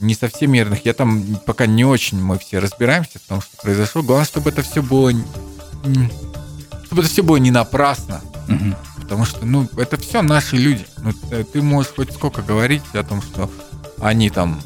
не 0.00 0.14
совсем 0.14 0.52
мирных. 0.52 0.86
Я 0.86 0.94
там 0.94 1.22
пока 1.44 1.66
не 1.66 1.84
очень 1.84 2.18
мы 2.18 2.38
все 2.38 2.60
разбираемся 2.60 3.18
в 3.18 3.28
том, 3.28 3.42
что 3.42 3.58
произошло. 3.58 4.02
Главное, 4.02 4.24
чтобы 4.24 4.48
это 4.48 4.62
все 4.62 4.82
было, 4.82 5.12
чтобы 6.86 7.02
это 7.02 7.10
все 7.10 7.22
было 7.22 7.36
не 7.36 7.50
напрасно, 7.50 8.22
потому 9.02 9.26
что, 9.26 9.44
ну, 9.44 9.68
это 9.76 9.98
все 9.98 10.22
наши 10.22 10.56
люди. 10.56 10.86
Ну, 10.96 11.12
ты 11.44 11.60
можешь 11.60 11.92
хоть 11.94 12.10
сколько 12.14 12.40
говорить 12.40 12.82
о 12.94 13.02
том, 13.02 13.20
что 13.20 13.50
они 14.00 14.30
там 14.30 14.62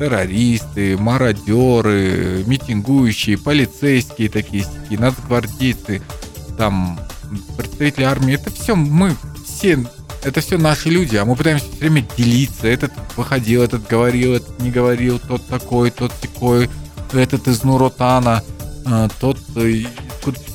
террористы, 0.00 0.98
мародеры, 0.98 2.42
митингующие, 2.44 3.38
полицейские 3.38 4.30
такие, 4.30 4.66
нацгвардейцы, 4.90 6.02
там 6.56 6.98
представители 7.56 8.04
армии. 8.04 8.34
Это 8.34 8.50
все 8.50 8.74
мы, 8.74 9.16
все, 9.44 9.84
это 10.22 10.40
все 10.40 10.58
наши 10.58 10.88
люди, 10.88 11.16
а 11.16 11.24
мы 11.24 11.36
пытаемся 11.36 11.66
все 11.70 11.80
время 11.80 12.06
делиться. 12.16 12.66
Этот 12.66 12.92
выходил, 13.16 13.62
этот 13.62 13.86
говорил, 13.86 14.34
этот 14.34 14.60
не 14.60 14.70
говорил, 14.70 15.18
тот 15.18 15.46
такой, 15.46 15.90
тот 15.90 16.12
такой, 16.14 16.68
этот 17.12 17.48
из 17.48 17.62
Нуротана, 17.62 18.42
а, 18.84 19.08
тот 19.20 19.38
э, 19.56 19.84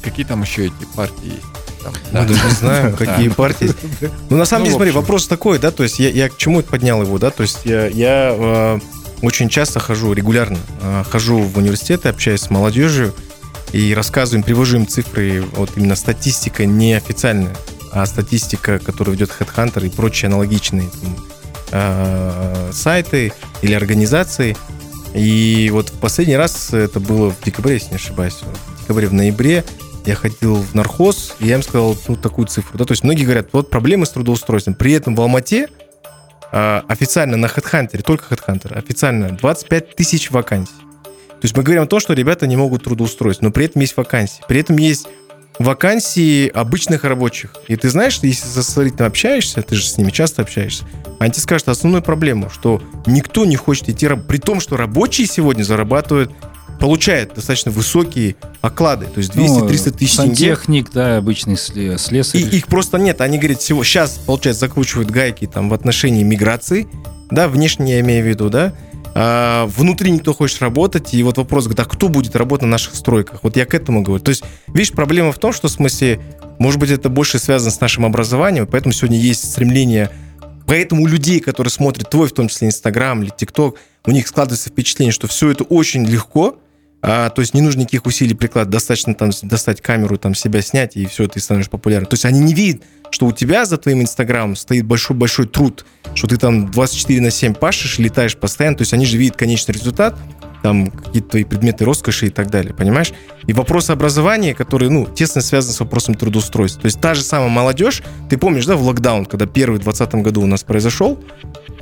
какие 0.02 0.26
там 0.26 0.42
еще 0.42 0.66
эти 0.68 0.86
партии 0.96 1.26
есть. 1.26 1.84
Там, 1.84 1.94
Мы 2.12 2.28
даже 2.28 2.46
не 2.46 2.52
знаем, 2.52 2.96
какие 2.98 3.30
партии. 3.30 3.72
Ну, 4.30 4.38
на 4.38 4.46
самом 4.46 4.64
Ну, 4.64 4.66
деле, 4.66 4.76
смотри, 4.78 4.92
вопрос 4.92 5.28
такой, 5.28 5.60
да, 5.60 5.72
то 5.72 5.84
есть 5.84 6.00
я, 6.00 6.10
я 6.10 6.30
к 6.30 6.38
чему 6.38 6.62
поднял 6.62 7.02
его, 7.02 7.18
да, 7.20 7.30
то 7.30 7.44
есть 7.44 7.66
я, 7.66 7.88
я 7.88 8.36
э, 8.38 8.80
очень 9.22 9.50
часто 9.50 9.80
хожу, 9.80 10.14
регулярно 10.14 10.58
э, 10.82 11.04
хожу 11.10 11.40
в 11.40 11.58
университеты, 11.58 12.10
общаюсь 12.10 12.42
с 12.42 12.50
молодежью 12.50 13.14
и 13.74 13.94
рассказываю 13.94 14.40
им, 14.40 14.44
привожу 14.44 14.78
им 14.78 14.88
цифры, 14.88 15.44
вот 15.54 15.72
именно 15.76 15.96
статистика 15.96 16.66
неофициальная, 16.66 17.56
а 17.92 18.06
статистика, 18.06 18.80
которую 18.80 19.16
ведет 19.16 19.32
HeadHunter 19.38 19.86
и 19.86 19.90
прочие 19.90 20.30
аналогичные 20.30 20.90
там, 21.02 21.16
э, 21.72 22.70
сайты 22.72 23.34
или 23.62 23.74
организации. 23.74 24.56
И 25.14 25.70
вот 25.74 25.90
в 25.90 26.00
последний 26.00 26.38
раз 26.38 26.72
это 26.72 27.00
было 27.00 27.32
в 27.32 27.44
декабре, 27.44 27.74
если 27.76 27.90
не 27.90 27.96
ошибаюсь, 27.96 28.36
в 28.36 28.82
декабре, 28.82 29.08
в 29.08 29.14
ноябре, 29.14 29.64
я 30.06 30.16
ходил 30.16 30.56
в 30.56 30.76
нархоз, 30.76 31.36
и 31.40 31.48
я 31.48 31.56
им 31.56 31.64
сказал 31.64 31.98
ну, 32.08 32.16
такую 32.16 32.48
цифру. 32.48 32.78
Да? 32.78 32.86
То 32.86 32.92
есть 32.92 33.04
многие 33.04 33.24
говорят, 33.24 33.50
вот 33.54 33.70
проблемы 33.70 34.06
с 34.06 34.10
трудоустройством. 34.10 34.76
При 34.76 34.92
этом 34.92 35.16
в 35.16 35.22
Алмате 35.22 35.70
а, 36.52 36.84
официально 36.88 37.38
на 37.38 37.46
HeadHunter, 37.46 38.02
только 38.02 38.34
HeadHunter, 38.34 38.78
официально 38.78 39.30
25 39.30 39.96
тысяч 39.96 40.30
вакансий. 40.30 40.74
То 41.44 41.46
есть 41.46 41.58
мы 41.58 41.64
говорим 41.64 41.84
о 41.84 41.88
том, 41.88 42.00
что 42.00 42.14
ребята 42.14 42.48
не 42.48 42.56
могут 42.56 42.86
трудоустроиться, 42.86 43.44
но 43.44 43.52
при 43.52 43.66
этом 43.66 43.82
есть 43.82 43.98
вакансии. 43.98 44.42
При 44.48 44.62
этом 44.62 44.78
есть 44.78 45.08
вакансии 45.60 46.48
обычных 46.48 47.04
рабочих. 47.04 47.54
И 47.68 47.76
ты 47.76 47.90
знаешь, 47.90 48.18
если 48.22 48.48
со 48.48 48.64
строителем 48.64 49.08
общаешься, 49.08 49.62
ты 49.62 49.76
же 49.76 49.84
с 49.86 49.98
ними 49.98 50.10
часто 50.10 50.44
общаешься, 50.44 50.86
они 51.20 51.34
тебе 51.34 51.42
скажут 51.42 51.68
основную 51.68 52.02
проблему, 52.02 52.50
что 52.50 52.82
никто 53.06 53.44
не 53.44 53.58
хочет 53.58 53.90
идти, 53.90 54.08
при 54.26 54.38
том, 54.38 54.62
что 54.62 54.78
рабочие 54.78 55.28
сегодня 55.28 55.64
зарабатывают, 55.64 56.32
получают 56.80 57.34
достаточно 57.34 57.72
высокие 57.72 58.38
оклады, 58.62 59.08
то 59.08 59.18
есть 59.18 59.34
200-300 59.36 59.60
Ну, 59.60 59.68
тысяч 59.68 60.16
тенге. 60.16 60.36
Сантехник, 60.36 60.92
да, 60.94 61.18
обычный 61.18 61.56
сле- 61.56 61.98
слесарь. 61.98 62.40
И 62.40 62.46
их 62.56 62.68
просто 62.68 62.98
нет. 63.00 63.20
Они 63.20 63.38
говорят, 63.38 63.60
всего 63.60 63.84
сейчас, 63.84 64.12
получается, 64.12 64.62
закручивают 64.62 65.12
гайки 65.12 65.46
там 65.46 65.68
в 65.68 65.74
отношении 65.74 66.24
миграции, 66.24 66.88
да, 67.30 67.50
внешне 67.50 67.96
я 67.96 68.00
имею 68.00 68.24
в 68.24 68.28
виду, 68.30 68.50
да, 68.50 68.74
а 69.16 69.66
внутри 69.68 70.12
никто 70.12 70.34
хочет 70.34 70.62
работать, 70.62 71.14
и 71.14 71.22
вот 71.24 71.38
вопрос, 71.38 71.68
да, 71.68 71.86
кто 71.86 72.10
будет 72.10 72.36
работать 72.36 72.64
на 72.64 72.72
наших 72.72 72.96
стройках? 72.96 73.44
Вот 73.44 73.56
я 73.56 73.66
к 73.66 73.74
этому 73.74 74.02
говорю. 74.02 74.24
То 74.24 74.30
есть, 74.30 74.44
видишь, 74.68 74.92
проблема 74.92 75.32
в 75.32 75.38
том, 75.38 75.54
что, 75.54 75.68
в 75.68 75.72
смысле, 75.72 76.20
может 76.60 76.80
быть, 76.80 76.90
это 76.90 77.10
больше 77.10 77.40
связано 77.40 77.72
с 77.72 77.80
нашим 77.80 78.06
образованием, 78.06 78.68
поэтому 78.68 78.94
сегодня 78.94 79.18
есть 79.18 79.52
стремление 79.52 80.10
Поэтому 80.66 81.04
у 81.04 81.08
людей, 81.08 81.40
которые 81.40 81.72
смотрят 81.72 82.10
твой, 82.10 82.28
в 82.28 82.32
том 82.32 82.48
числе, 82.48 82.68
Инстаграм 82.68 83.22
или 83.22 83.32
ТикТок, 83.36 83.78
у 84.06 84.12
них 84.12 84.28
складывается 84.28 84.70
впечатление, 84.70 85.12
что 85.12 85.28
все 85.28 85.50
это 85.50 85.64
очень 85.66 86.06
легко, 86.06 86.58
а, 87.06 87.30
то 87.30 87.42
есть 87.42 87.54
не 87.54 87.60
нужно 87.60 87.82
никаких 87.82 88.06
усилий 88.06 88.34
прикладывать, 88.34 88.72
достаточно 88.72 89.14
там 89.14 89.32
достать 89.42 89.82
камеру, 89.82 90.18
там 90.18 90.34
себя 90.34 90.62
снять, 90.62 90.96
и 90.96 91.06
все, 91.06 91.28
ты 91.28 91.42
становишься 91.42 91.70
популярным. 91.70 92.10
То 92.10 92.14
есть 92.14 92.24
они 92.24 92.40
не 92.40 92.54
видят, 92.54 92.82
что 93.12 93.26
у 93.26 93.34
тебя 93.34 93.66
за 93.66 93.78
твоим 93.78 94.02
Инстаграмом 94.02 94.56
стоит 94.56 94.86
большой-большой 94.86 95.48
труд, 95.48 95.86
что 96.16 96.28
ты 96.28 96.38
там 96.38 96.72
24 96.72 97.20
на 97.20 97.30
7 97.30 97.56
пашешь, 97.56 98.00
летаешь 98.00 98.38
постоянно, 98.38 98.78
то 98.78 98.84
есть 98.84 98.94
они 98.94 99.06
же 99.06 99.18
видят 99.18 99.36
конечный 99.36 99.74
результат, 99.74 100.18
там 100.64 100.90
какие-то 100.90 101.30
твои 101.30 101.44
предметы 101.44 101.84
роскоши 101.84 102.28
и 102.28 102.30
так 102.30 102.50
далее, 102.50 102.74
понимаешь? 102.74 103.12
И 103.46 103.54
вопрос 103.54 103.90
образования, 103.90 104.56
который, 104.56 104.90
ну, 104.90 105.06
тесно 105.06 105.42
связан 105.42 105.74
с 105.74 105.80
вопросом 105.82 106.16
трудоустройства. 106.16 106.82
То 106.82 106.86
есть 106.86 107.02
та 107.02 107.14
же 107.14 107.22
самая 107.22 107.50
молодежь, 107.50 108.02
ты 108.30 108.38
помнишь, 108.38 108.66
да, 108.66 108.78
в 108.78 108.82
локдаун, 108.82 109.26
когда 109.26 109.46
первый 109.46 109.76
в 109.76 109.84
2020 109.84 110.24
году 110.24 110.42
у 110.42 110.46
нас 110.46 110.64
произошел, 110.64 111.20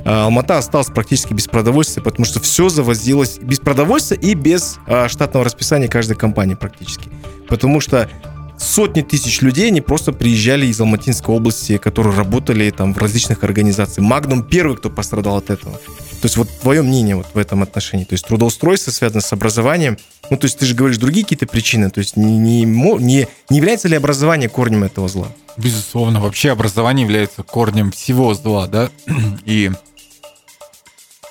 а, 0.04 0.24
Алмата 0.24 0.58
осталась 0.58 0.88
практически 0.88 1.32
без 1.32 1.46
продовольствия, 1.46 2.02
потому 2.02 2.26
что 2.26 2.40
все 2.40 2.68
завозилось 2.68 3.38
без 3.40 3.60
продовольствия 3.60 4.18
и 4.18 4.34
без 4.34 4.78
а, 4.86 5.08
штатного 5.08 5.44
расписания 5.44 5.86
каждой 5.86 6.16
компании 6.16 6.56
практически. 6.56 7.08
Потому 7.48 7.80
что 7.80 8.10
сотни 8.58 9.02
тысяч 9.02 9.42
людей, 9.42 9.68
они 9.68 9.80
просто 9.80 10.12
приезжали 10.12 10.66
из 10.66 10.80
Алматинской 10.80 11.34
области, 11.34 11.78
которые 11.78 12.16
работали 12.16 12.68
там 12.70 12.94
в 12.94 12.98
различных 12.98 13.44
организациях. 13.44 14.04
Магнум 14.04 14.42
первый, 14.42 14.76
кто 14.76 14.90
пострадал 14.90 15.36
от 15.36 15.50
этого. 15.50 15.78
То 16.22 16.26
есть 16.26 16.36
вот 16.36 16.48
твое 16.60 16.82
мнение 16.82 17.16
вот 17.16 17.26
в 17.34 17.36
этом 17.36 17.64
отношении. 17.64 18.04
То 18.04 18.12
есть 18.12 18.24
трудоустройство 18.24 18.92
связано 18.92 19.20
с 19.20 19.32
образованием. 19.32 19.98
Ну, 20.30 20.36
то 20.36 20.44
есть 20.44 20.56
ты 20.56 20.66
же 20.66 20.76
говоришь 20.76 20.98
другие 20.98 21.24
какие-то 21.24 21.48
причины. 21.48 21.90
То 21.90 21.98
есть 21.98 22.16
не, 22.16 22.38
не, 22.38 22.62
не, 22.64 23.26
не 23.50 23.56
является 23.56 23.88
ли 23.88 23.96
образование 23.96 24.48
корнем 24.48 24.84
этого 24.84 25.08
зла? 25.08 25.26
Безусловно, 25.56 26.20
вообще 26.20 26.52
образование 26.52 27.02
является 27.02 27.42
корнем 27.42 27.90
всего 27.90 28.34
зла, 28.34 28.68
да, 28.68 28.88
и 29.44 29.72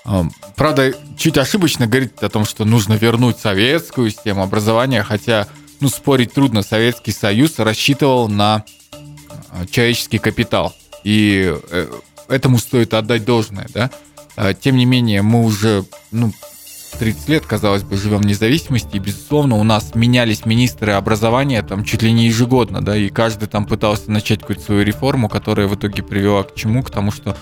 а, 0.03 0.25
правда, 0.57 0.93
чуть 1.17 1.37
ошибочно 1.37 1.87
говорить 1.87 2.21
о 2.21 2.27
том, 2.27 2.43
что 2.43 2.65
нужно 2.65 2.95
вернуть 2.95 3.39
советскую 3.39 4.11
систему 4.11 4.43
образования, 4.43 5.03
хотя, 5.03 5.47
ну, 5.79 5.87
спорить 5.87 6.33
трудно, 6.33 6.63
Советский 6.63 7.13
Союз 7.13 7.59
рассчитывал 7.59 8.27
на 8.27 8.65
а, 9.51 9.65
человеческий 9.67 10.17
капитал. 10.17 10.75
И 11.05 11.55
э, 11.71 11.87
этому 12.27 12.57
стоит 12.59 12.93
отдать 12.93 13.23
должное, 13.23 13.67
да. 13.73 13.89
А, 14.35 14.53
тем 14.53 14.77
не 14.77 14.85
менее, 14.85 15.21
мы 15.21 15.43
уже, 15.43 15.83
ну, 16.11 16.31
30 16.99 17.29
лет, 17.29 17.45
казалось 17.45 17.83
бы, 17.83 17.97
живем 17.97 18.19
в 18.19 18.25
независимости, 18.25 18.97
и, 18.97 18.99
безусловно, 18.99 19.55
у 19.57 19.63
нас 19.63 19.95
менялись 19.95 20.45
министры 20.45 20.93
образования 20.93 21.63
там 21.63 21.83
чуть 21.83 22.03
ли 22.03 22.11
не 22.11 22.27
ежегодно, 22.27 22.81
да, 22.81 22.95
и 22.95 23.09
каждый 23.09 23.47
там 23.47 23.65
пытался 23.65 24.11
начать 24.11 24.41
какую-то 24.41 24.63
свою 24.63 24.83
реформу, 24.83 25.29
которая 25.29 25.67
в 25.67 25.75
итоге 25.75 26.03
привела 26.03 26.43
к 26.43 26.53
чему? 26.55 26.83
К 26.83 26.91
тому, 26.91 27.11
что 27.11 27.35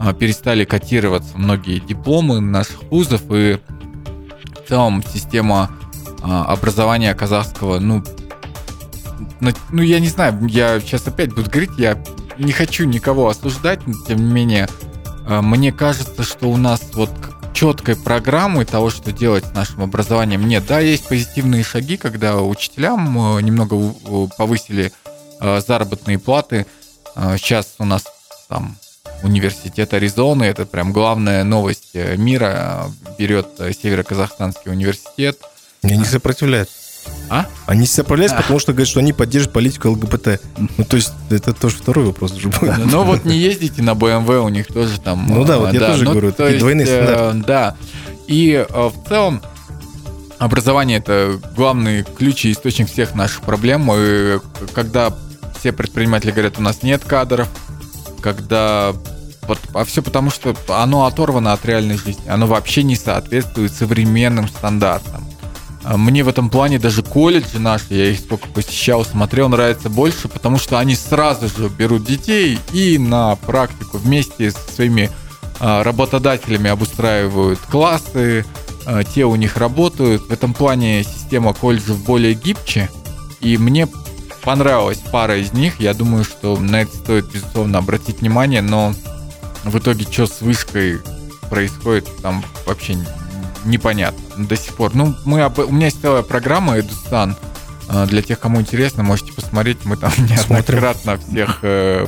а, 0.00 0.12
перестали 0.12 0.64
котироваться 0.64 1.36
многие 1.36 1.78
дипломы 1.78 2.40
наших 2.40 2.82
вузов, 2.84 3.22
и 3.30 3.58
в 4.64 4.68
целом 4.68 5.04
система 5.04 5.70
а, 6.22 6.46
образования 6.46 7.14
казахского, 7.14 7.78
ну, 7.78 8.02
ну, 9.70 9.82
я 9.82 10.00
не 10.00 10.08
знаю, 10.08 10.44
я 10.48 10.80
сейчас 10.80 11.06
опять 11.06 11.34
буду 11.34 11.50
говорить, 11.50 11.78
я 11.78 12.02
не 12.38 12.52
хочу 12.52 12.84
никого 12.84 13.28
осуждать, 13.28 13.86
но 13.86 13.94
тем 14.06 14.26
не 14.26 14.32
менее, 14.32 14.68
мне 15.26 15.72
кажется, 15.72 16.22
что 16.22 16.50
у 16.50 16.56
нас 16.56 16.80
вот 16.94 17.10
четкой 17.52 17.96
программы 17.96 18.64
того, 18.64 18.90
что 18.90 19.12
делать 19.12 19.44
с 19.44 19.52
нашим 19.52 19.82
образованием 19.82 20.46
нет. 20.46 20.64
Да, 20.66 20.80
есть 20.80 21.08
позитивные 21.08 21.64
шаги, 21.64 21.96
когда 21.96 22.40
учителям 22.40 23.38
немного 23.44 23.94
повысили 24.36 24.92
заработные 25.40 26.18
платы. 26.18 26.66
Сейчас 27.14 27.74
у 27.78 27.84
нас 27.84 28.04
там 28.48 28.76
университет 29.22 29.94
Аризоны. 29.94 30.44
Это 30.44 30.66
прям 30.66 30.92
главная 30.92 31.44
новость 31.44 31.90
э, 31.94 32.16
мира. 32.16 32.90
Берет 33.18 33.48
э, 33.58 33.72
Северо-Казахстанский 33.72 34.70
университет. 34.70 35.40
Они 35.82 35.96
не 35.96 36.04
сопротивляются. 36.04 36.74
А? 37.30 37.46
Они 37.66 37.86
сопротивляются, 37.86 38.38
а. 38.38 38.42
потому 38.42 38.58
что 38.58 38.72
говорят, 38.72 38.88
что 38.88 39.00
они 39.00 39.12
поддерживают 39.12 39.54
политику 39.54 39.90
ЛГБТ. 39.90 40.40
Ну, 40.76 40.84
то 40.84 40.96
есть, 40.96 41.12
это 41.30 41.52
тоже 41.52 41.76
второй 41.76 42.06
вопрос 42.06 42.32
уже 42.32 42.48
будет. 42.48 42.76
Ну, 42.84 43.02
вот 43.04 43.24
не 43.24 43.36
ездите 43.36 43.82
на 43.82 43.90
BMW, 43.90 44.44
у 44.44 44.48
них 44.48 44.66
тоже 44.66 45.00
там... 45.00 45.26
Ну 45.28 45.44
да, 45.44 45.58
вот 45.58 45.72
я 45.72 45.80
тоже 45.80 46.04
ну, 46.04 46.12
говорю, 46.12 46.32
такие 46.32 46.58
двойные 46.58 46.86
э, 46.86 47.04
стандарты. 47.04 47.46
Да. 47.46 47.76
И 48.26 48.66
в 48.70 49.08
целом, 49.08 49.42
образование— 50.38 50.98
это 51.00 51.40
главный 51.56 52.04
ключ 52.04 52.44
и 52.44 52.52
источник 52.52 52.90
всех 52.90 53.14
наших 53.14 53.42
проблем. 53.42 53.90
И 53.94 54.38
когда 54.74 55.12
все 55.58 55.72
предприниматели 55.72 56.30
говорят, 56.30 56.58
у 56.58 56.62
нас 56.62 56.82
нет 56.82 57.02
кадров, 57.04 57.48
когда 58.20 58.94
а 59.74 59.84
все 59.84 60.02
потому, 60.02 60.30
что 60.30 60.56
оно 60.68 61.04
оторвано 61.04 61.52
от 61.52 61.64
реальной 61.66 61.98
жизни. 61.98 62.28
Оно 62.28 62.46
вообще 62.46 62.82
не 62.82 62.96
соответствует 62.96 63.72
современным 63.72 64.48
стандартам. 64.48 65.24
А 65.84 65.98
мне 65.98 66.24
в 66.24 66.28
этом 66.28 66.48
плане 66.48 66.78
даже 66.78 67.02
колледжи 67.02 67.58
наши, 67.58 67.86
я 67.90 68.10
их 68.10 68.18
сколько 68.18 68.48
посещал, 68.48 69.04
смотрел, 69.04 69.50
нравится 69.50 69.90
больше, 69.90 70.28
потому 70.28 70.58
что 70.58 70.78
они 70.78 70.96
сразу 70.96 71.48
же 71.48 71.68
берут 71.68 72.04
детей 72.04 72.58
и 72.72 72.96
на 72.96 73.36
практику 73.36 73.98
вместе 73.98 74.50
со 74.50 74.72
своими 74.72 75.10
а, 75.60 75.84
работодателями 75.84 76.70
обустраивают 76.70 77.58
классы, 77.60 78.46
а, 78.86 79.04
те 79.04 79.26
у 79.26 79.36
них 79.36 79.58
работают. 79.58 80.22
В 80.22 80.32
этом 80.32 80.54
плане 80.54 81.04
система 81.04 81.52
колледжев 81.52 82.02
более 82.02 82.32
гибче, 82.32 82.88
и 83.40 83.58
мне 83.58 83.86
понравилась 84.42 85.02
пара 85.12 85.36
из 85.36 85.52
них. 85.52 85.80
Я 85.80 85.92
думаю, 85.92 86.24
что 86.24 86.56
на 86.56 86.80
это 86.80 86.96
стоит, 86.96 87.30
безусловно, 87.30 87.78
обратить 87.78 88.20
внимание, 88.20 88.62
но 88.62 88.94
в 89.64 89.78
итоге, 89.78 90.04
что 90.10 90.26
с 90.26 90.40
вышкой 90.40 91.00
происходит, 91.50 92.08
там 92.22 92.42
вообще 92.64 92.96
непонятно 93.64 94.46
до 94.46 94.56
сих 94.56 94.74
пор. 94.74 94.94
Ну, 94.94 95.14
мы 95.24 95.42
об... 95.42 95.58
у 95.58 95.70
меня 95.70 95.86
есть 95.86 96.00
целая 96.00 96.22
программа 96.22 96.78
Эдустан. 96.78 97.36
А, 97.88 98.06
для 98.06 98.22
тех, 98.22 98.40
кому 98.40 98.60
интересно, 98.60 99.02
можете 99.02 99.32
посмотреть. 99.32 99.84
Мы 99.84 99.96
там 99.96 100.12
неоднократно 100.18 101.18
всех 101.18 101.60
э, 101.62 102.06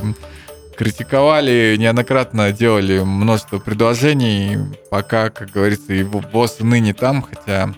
критиковали, 0.77 1.75
неоднократно 1.77 2.51
делали 2.51 2.99
множество 2.99 3.59
предложений, 3.59 4.59
пока, 4.89 5.29
как 5.29 5.51
говорится, 5.51 5.93
его 5.93 6.21
босс 6.21 6.57
ныне 6.59 6.93
там, 6.93 7.21
хотя 7.21 7.73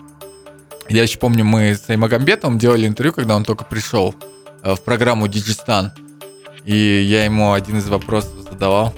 я 0.88 1.02
еще 1.04 1.18
помню, 1.18 1.44
мы 1.44 1.74
с 1.74 1.88
Аймагамбетом 1.88 2.58
делали 2.58 2.86
интервью, 2.86 3.12
когда 3.12 3.36
он 3.36 3.44
только 3.44 3.64
пришел 3.64 4.14
э, 4.62 4.74
в 4.74 4.82
программу 4.82 5.28
Диджистан. 5.28 5.92
И 6.64 6.74
я 6.74 7.24
ему 7.24 7.52
один 7.52 7.78
из 7.78 7.88
вопросов 7.88 8.32
задавал. 8.50 8.94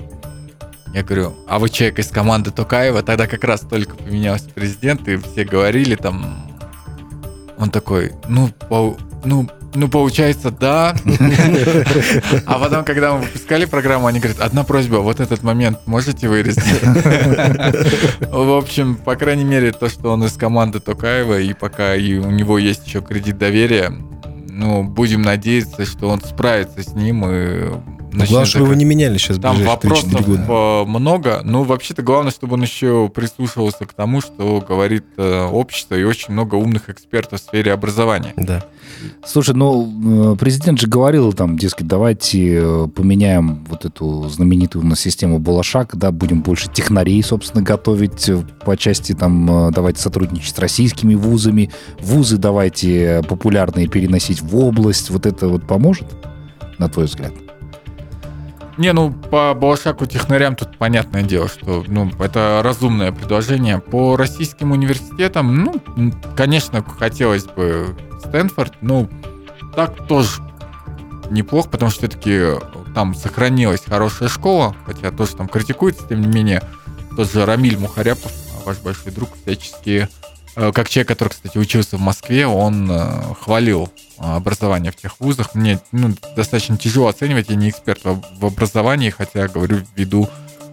Я 0.95 1.03
говорю, 1.03 1.35
а 1.49 1.59
вы 1.59 1.71
человек 1.71 1.99
из 1.99 2.09
команды 2.09 2.51
Токаева? 2.51 3.03
Тогда 3.03 3.27
как 3.27 3.45
раз 3.45 3.61
только 3.61 3.97
поменялся 3.97 4.49
президент, 4.55 5.09
и 5.09 5.17
все 5.17 5.45
говорили 5.45 5.95
там... 5.95 6.47
Он 7.57 7.71
такой, 7.71 8.13
ну, 8.29 8.51
по, 8.69 8.97
ну, 9.25 9.49
ну, 9.75 9.89
получается, 9.89 10.51
да. 10.51 10.95
А 12.47 12.59
потом, 12.59 12.85
когда 12.85 13.15
мы 13.15 13.21
выпускали 13.21 13.65
программу, 13.65 14.07
они 14.07 14.21
говорят, 14.21 14.41
одна 14.41 14.65
просьба, 14.65 14.97
вот 14.97 15.21
этот 15.21 15.43
момент 15.43 15.79
можете 15.87 16.29
вырезать? 16.29 16.83
В 18.21 18.57
общем, 18.57 18.97
по 18.97 19.17
крайней 19.17 19.45
мере, 19.45 19.73
то, 19.73 19.89
что 19.89 20.13
он 20.13 20.25
из 20.25 20.33
команды 20.33 20.81
Токаева, 20.81 21.41
и 21.41 21.55
пока 21.55 21.95
и 21.95 22.17
у 22.17 22.31
него 22.31 22.59
есть 22.59 22.87
еще 22.87 23.01
кредит 23.01 23.39
доверия, 23.39 23.93
ну, 24.51 24.85
будем 24.85 25.23
надеяться, 25.23 25.87
что 25.87 26.09
он 26.09 26.21
справится 26.21 26.83
с 26.83 26.93
ним 26.95 27.25
и 27.27 27.71
ну, 28.13 28.27
главное, 28.27 28.47
чтобы 28.47 28.67
его 28.67 28.75
не 28.75 28.85
меняли 28.85 29.17
сейчас 29.17 29.39
Там 29.39 29.63
вопросов 29.65 30.27
года. 30.27 30.45
Э, 30.49 30.85
много. 30.85 31.41
Ну, 31.45 31.63
вообще-то 31.63 32.03
главное, 32.03 32.31
чтобы 32.31 32.55
он 32.55 32.63
еще 32.63 33.09
прислушивался 33.09 33.87
к 33.87 33.95
тому, 33.95 34.21
что 34.21 34.63
говорит 34.67 35.05
э, 35.17 35.45
общество 35.47 35.95
и 35.95 36.05
очень 36.05 36.33
много 36.35 36.57
умных 36.57 36.91
экспертов 36.91 37.41
в 37.41 37.45
сфере 37.45 37.73
образования. 37.73 38.35
Да. 38.37 38.65
Слушай, 39.25 39.55
ну, 39.55 40.35
э, 40.35 40.37
президент 40.37 40.79
же 40.79 40.87
говорил 40.87 41.33
там, 41.33 41.57
дескать, 41.57 41.87
давайте 41.87 42.89
поменяем 42.95 43.65
вот 43.69 43.85
эту 43.85 44.29
знаменитую 44.29 44.85
у 44.85 44.87
нас 44.87 45.01
систему 45.01 45.39
Балашак, 45.39 45.97
да, 45.97 46.13
будем 46.13 46.43
больше 46.43 46.69
технарей, 46.71 47.23
собственно, 47.23 47.63
готовить 47.63 48.31
по 48.65 48.77
части 48.77 49.15
там, 49.15 49.71
давайте 49.73 50.01
сотрудничать 50.01 50.55
с 50.55 50.59
российскими 50.59 51.15
вузами, 51.15 51.71
вузы 52.01 52.37
давайте 52.37 53.23
популярные 53.29 53.89
переносить 53.89 54.43
в 54.43 54.57
область. 54.57 55.11
Вот 55.11 55.27
это 55.27 55.49
вот 55.49 55.67
поможет, 55.67 56.07
на 56.79 56.89
твой 56.89 57.07
взгляд? 57.07 57.33
Не, 58.79 58.93
ну, 58.93 59.13
по 59.13 59.55
Балашаку 59.55 60.07
технарям 60.07 60.57
тут 60.57 60.79
понятное 60.79 61.23
дело, 61.23 61.49
что 61.49 61.85
ну, 61.87 62.11
это 62.21 62.63
разумное 62.65 63.13
предложение. 63.13 63.79
По 63.79 64.17
российским 64.17 64.73
университетам, 64.73 65.65
ну, 65.65 66.13
конечно, 66.37 66.83
хотелось 66.83 67.45
бы 67.45 67.97
Стэнфорд, 68.21 68.75
ну, 68.81 69.09
так 69.77 70.07
тоже 70.07 70.41
неплохо, 71.31 71.69
потому 71.69 71.91
что 71.91 72.01
все-таки 72.01 72.59
там 72.95 73.15
сохранилась 73.15 73.83
хорошая 73.87 74.29
школа, 74.29 74.75
хотя 74.87 75.11
тоже 75.11 75.37
там 75.37 75.49
критикуется, 75.49 76.07
тем 76.09 76.21
не 76.23 76.29
менее, 76.29 76.63
тот 77.17 77.31
же 77.31 77.45
Рамиль 77.45 77.79
Мухаряпов, 77.79 78.33
ваш 78.65 78.79
большой 78.79 79.13
друг, 79.13 79.31
всячески 79.43 80.09
Э, 80.55 80.73
как 80.73 80.89
человек, 80.89 81.09
который, 81.09 81.31
кстати, 81.31 81.57
учился 81.59 81.97
в 81.97 82.01
Москве, 82.01 82.47
он 82.47 82.91
э, 82.91 83.35
хвалил 83.41 83.91
образование 84.23 84.93
в 84.93 84.97
тех 84.97 85.19
вузах. 85.21 85.55
Мне 85.55 85.81
ну, 85.93 86.15
достаточно 86.37 86.77
тяжело 86.77 87.09
оценивать, 87.09 87.49
я 87.49 87.57
не 87.57 87.71
эксперт 87.71 88.01
в, 88.05 88.47
образовании, 88.47 89.11
хотя, 89.11 89.49
говорю, 89.49 89.83
ввиду 89.97 90.29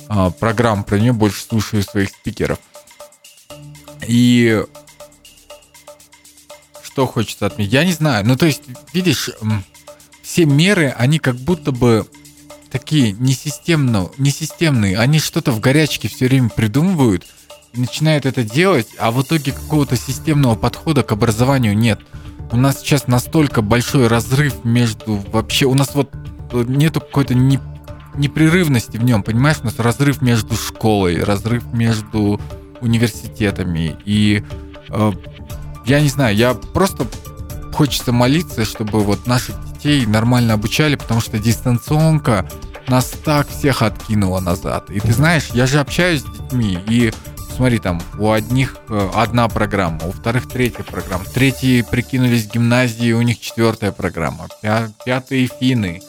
э, 0.10 0.32
программ 0.40 0.84
про 0.84 1.00
нее 1.00 1.14
больше 1.14 1.42
слушаю 1.42 1.84
своих 1.84 2.10
спикеров. 2.10 2.60
И 4.08 4.64
что 6.84 7.08
хочется 7.08 7.46
отметить? 7.48 7.74
Я 7.74 7.84
не 7.86 7.94
знаю. 7.94 8.26
Ну, 8.26 8.36
то 8.38 8.46
есть, 8.46 8.64
видишь, 8.94 9.30
все 10.22 10.46
меры, 10.46 10.94
они 10.98 11.20
как 11.20 11.36
будто 11.36 11.72
бы 11.72 12.08
такие 12.72 13.14
несистемно, 13.14 14.10
несистемные. 14.18 14.98
Они 14.98 15.20
что-то 15.20 15.52
в 15.52 15.60
горячке 15.60 16.08
все 16.08 16.28
время 16.28 16.50
придумывают– 16.50 17.26
начинают 17.74 18.26
это 18.26 18.44
делать, 18.44 18.88
а 18.98 19.12
в 19.12 19.22
итоге 19.22 19.52
какого-то 19.52 19.96
системного 19.96 20.56
подхода 20.56 21.04
к 21.04 21.12
образованию 21.12 21.78
нет. 21.78 22.00
У 22.52 22.58
нас 22.58 22.80
сейчас 22.80 23.08
настолько 23.08 23.62
большой 23.62 24.08
разрыв 24.08 24.64
между 24.64 25.16
вообще... 25.32 25.66
У 25.66 25.76
нас 25.76 25.94
вот 25.94 26.10
э, 26.52 26.64
нету 26.68 27.00
какой-то 27.00 27.36
не, 27.36 27.60
непрерывности 28.16 28.98
в 28.98 29.04
нем, 29.04 29.24
понимаешь? 29.24 29.58
У 29.62 29.66
нас 29.66 29.78
разрыв 29.78 30.22
между 30.22 30.56
школой, 30.56 31.24
разрыв 31.24 31.64
между 31.74 32.42
университетами. 32.82 33.98
И 34.06 34.44
э, 34.90 35.12
я 35.86 36.02
не 36.02 36.10
знаю, 36.10 36.36
я 36.36 36.54
просто 36.54 37.06
хочется 37.74 38.12
молиться, 38.12 38.66
чтобы 38.66 39.00
вот 39.00 39.28
наших 39.28 39.56
детей 39.72 40.06
нормально 40.06 40.54
обучали, 40.54 40.96
потому 40.96 41.22
что 41.22 41.38
дистанционка 41.40 42.50
нас 42.88 43.14
так 43.24 43.48
всех 43.48 43.82
откинула 43.82 44.40
назад. 44.40 44.90
И 44.90 45.00
ты 45.00 45.14
знаешь, 45.14 45.50
я 45.54 45.68
же 45.68 45.80
общаюсь 45.80 46.22
с 46.22 46.26
детьми, 46.26 46.80
и 46.88 47.14
смотри, 47.60 47.80
там 47.80 48.02
у 48.18 48.32
одних 48.32 48.78
э, 48.88 49.10
одна 49.14 49.50
программа, 49.50 50.00
у 50.06 50.14
вторых 50.14 50.48
третья 50.48 50.84
программа, 50.84 51.26
третьи 51.26 51.82
прикинулись 51.82 52.48
гимназии, 52.48 53.12
у 53.12 53.22
них 53.22 53.38
четвертая 53.42 53.92
программа, 53.92 54.48
пятые 55.04 55.50
финны, 55.60 56.02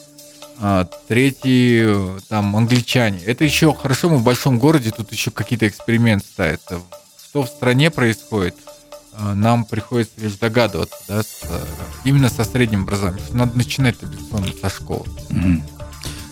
а, 0.61 0.87
третьи 1.09 1.83
э, 1.85 2.19
там 2.29 2.55
англичане. 2.55 3.19
Это 3.25 3.43
еще 3.43 3.73
хорошо, 3.73 4.09
мы 4.09 4.17
в 4.19 4.23
большом 4.23 4.59
городе, 4.59 4.91
тут 4.91 5.11
еще 5.11 5.29
какие-то 5.29 5.67
эксперименты 5.67 6.25
ставятся. 6.25 6.79
Что 7.21 7.43
в 7.43 7.47
стране 7.47 7.91
происходит, 7.91 8.55
э, 9.11 9.33
нам 9.33 9.65
приходится 9.65 10.21
лишь 10.21 10.35
догадываться, 10.35 10.95
да, 11.09 11.21
с, 11.21 11.41
именно 12.05 12.29
со 12.29 12.45
средним 12.45 12.83
образованием. 12.83 13.25
Надо 13.31 13.57
начинать, 13.57 14.01
безусловно, 14.01 14.53
со 14.61 14.69
школы. 14.69 15.05
Mm-hmm. 15.31 15.80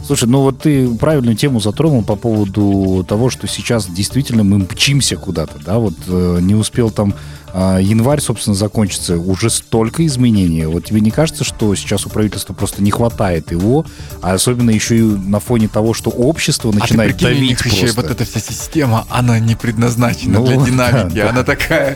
Слушай, 0.10 0.28
ну 0.28 0.42
вот 0.42 0.58
ты 0.58 0.90
правильную 0.96 1.36
тему 1.36 1.60
затронул 1.60 2.04
по 2.04 2.16
поводу 2.16 3.06
того, 3.08 3.30
что 3.30 3.46
сейчас 3.48 3.86
действительно 3.86 4.44
мы 4.44 4.58
мчимся 4.58 5.18
куда-то, 5.18 5.60
да, 5.64 5.78
вот 5.78 5.94
э, 6.08 6.40
не 6.42 6.56
успел 6.56 6.90
там 6.90 7.14
э, 7.54 7.78
январь, 7.80 8.20
собственно, 8.20 8.56
закончиться, 8.56 9.20
уже 9.20 9.52
столько 9.52 10.04
изменений. 10.08 10.66
Вот 10.66 10.86
тебе 10.86 11.00
не 11.00 11.12
кажется, 11.12 11.44
что 11.44 11.76
сейчас 11.76 12.08
у 12.08 12.10
правительства 12.10 12.56
просто 12.56 12.82
не 12.82 12.90
хватает 12.90 13.52
его, 13.52 13.86
а 14.24 14.34
особенно 14.34 14.72
еще 14.72 14.98
и 14.98 15.02
на 15.04 15.40
фоне 15.40 15.68
того, 15.68 15.94
что 15.94 16.10
общество 16.10 16.72
начинает 16.72 17.12
а 17.12 17.14
ты 17.14 17.26
прикинь, 17.26 17.36
давить 17.36 17.62
еще 17.66 17.82
просто. 17.82 18.02
вот 18.02 18.10
эта 18.10 18.26
вся 18.26 18.40
система, 18.40 19.06
она 19.12 19.38
не 19.38 19.54
предназначена 19.54 20.40
Ну, 20.40 20.48
для 20.48 20.58
да, 20.58 20.66
динамики, 20.66 21.16
да. 21.18 21.30
она 21.30 21.44
такая, 21.44 21.94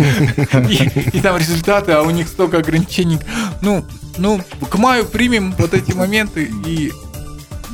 и, 0.69 1.17
и 1.17 1.19
там 1.19 1.35
результаты, 1.37 1.93
а 1.93 2.03
у 2.03 2.11
них 2.11 2.27
столько 2.27 2.59
ограничений. 2.59 3.17
Ну, 3.63 3.83
ну, 4.19 4.39
к 4.69 4.77
маю 4.77 5.03
примем 5.05 5.55
вот 5.57 5.73
эти 5.73 5.93
моменты 5.93 6.51
и 6.67 6.91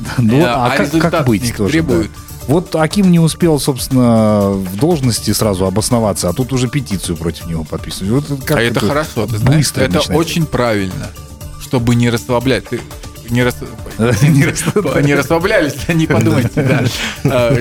Ну, 0.18 0.40
э, 0.40 0.44
а, 0.46 0.76
как, 0.76 0.90
как 0.90 1.26
быть 1.26 1.54
тоже? 1.56 1.72
требует. 1.72 2.10
да. 2.12 2.30
Вот 2.46 2.74
Аким 2.74 3.10
не 3.12 3.20
успел, 3.20 3.60
собственно, 3.60 4.50
в 4.50 4.76
должности 4.76 5.30
сразу 5.32 5.66
обосноваться, 5.66 6.28
а 6.28 6.32
тут 6.32 6.52
уже 6.52 6.68
петицию 6.68 7.16
против 7.16 7.46
него 7.46 7.64
подписывают. 7.64 8.28
Вот 8.28 8.44
как 8.44 8.58
а 8.58 8.62
это 8.62 8.80
хорошо, 8.80 9.26
ты 9.26 9.38
знаешь, 9.38 9.70
это 9.70 9.88
начинает. 9.88 10.20
очень 10.20 10.46
правильно, 10.46 11.10
чтобы 11.60 11.94
не 11.94 12.10
расслаблять. 12.10 12.68
Ты 12.68 12.80
не, 13.30 13.44
рас- 13.44 13.54
не 14.22 15.14
расслаблялись, 15.14 15.74
не 15.88 16.06
подумайте, 16.06 16.50
да. 16.56 16.84
А, 17.24 17.56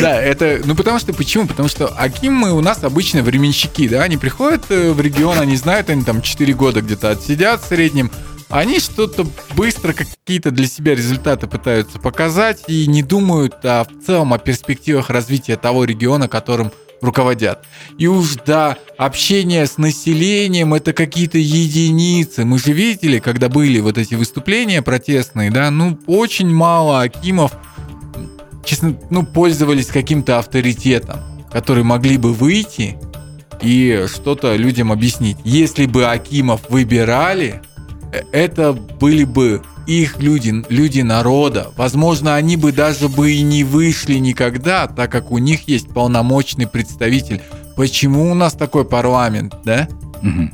Да, 0.00 0.20
это, 0.20 0.60
ну 0.64 0.74
потому 0.74 0.98
что, 0.98 1.12
почему? 1.12 1.46
Потому 1.46 1.68
что 1.68 1.86
Акимы 1.86 2.52
у 2.52 2.60
нас 2.60 2.82
обычно 2.82 3.22
временщики, 3.22 3.88
да, 3.88 4.02
они 4.02 4.16
приходят 4.16 4.64
э, 4.70 4.92
в 4.92 5.00
регион, 5.00 5.38
они 5.38 5.56
знают, 5.56 5.90
они 5.90 6.02
там 6.02 6.22
4 6.22 6.52
года 6.54 6.80
где-то 6.80 7.10
отсидят 7.10 7.62
в 7.62 7.68
среднем, 7.68 8.10
они 8.52 8.80
что-то 8.80 9.26
быстро, 9.56 9.94
какие-то 9.94 10.50
для 10.50 10.66
себя 10.66 10.94
результаты 10.94 11.46
пытаются 11.46 11.98
показать 11.98 12.64
и 12.68 12.86
не 12.86 13.02
думают 13.02 13.54
а, 13.64 13.84
в 13.84 14.04
целом 14.04 14.34
о 14.34 14.38
перспективах 14.38 15.08
развития 15.08 15.56
того 15.56 15.84
региона, 15.84 16.28
которым 16.28 16.70
руководят. 17.00 17.64
И 17.98 18.06
уж 18.06 18.36
да, 18.46 18.76
общение 18.98 19.66
с 19.66 19.78
населением 19.78 20.74
это 20.74 20.92
какие-то 20.92 21.38
единицы. 21.38 22.44
Мы 22.44 22.58
же 22.58 22.72
видели, 22.72 23.18
когда 23.20 23.48
были 23.48 23.80
вот 23.80 23.96
эти 23.96 24.14
выступления 24.14 24.82
протестные, 24.82 25.50
да, 25.50 25.70
ну 25.70 25.98
очень 26.06 26.52
мало 26.52 27.00
Акимов, 27.00 27.52
честно, 28.66 28.96
ну 29.08 29.24
пользовались 29.24 29.86
каким-то 29.86 30.38
авторитетом, 30.38 31.20
которые 31.50 31.84
могли 31.84 32.18
бы 32.18 32.34
выйти 32.34 32.98
и 33.62 34.04
что-то 34.12 34.56
людям 34.56 34.92
объяснить. 34.92 35.38
Если 35.42 35.86
бы 35.86 36.04
Акимов 36.04 36.68
выбирали, 36.68 37.62
это 38.32 38.72
были 38.72 39.24
бы 39.24 39.62
их 39.86 40.20
люди, 40.20 40.64
люди 40.68 41.00
народа. 41.00 41.70
Возможно, 41.76 42.34
они 42.34 42.56
бы 42.56 42.72
даже 42.72 43.08
бы 43.08 43.32
и 43.32 43.42
не 43.42 43.64
вышли 43.64 44.14
никогда, 44.14 44.86
так 44.86 45.10
как 45.10 45.30
у 45.30 45.38
них 45.38 45.68
есть 45.68 45.88
полномочный 45.88 46.66
представитель. 46.66 47.42
Почему 47.76 48.30
у 48.30 48.34
нас 48.34 48.52
такой 48.52 48.84
парламент, 48.84 49.56
да? 49.64 49.88
Мгм. 50.20 50.52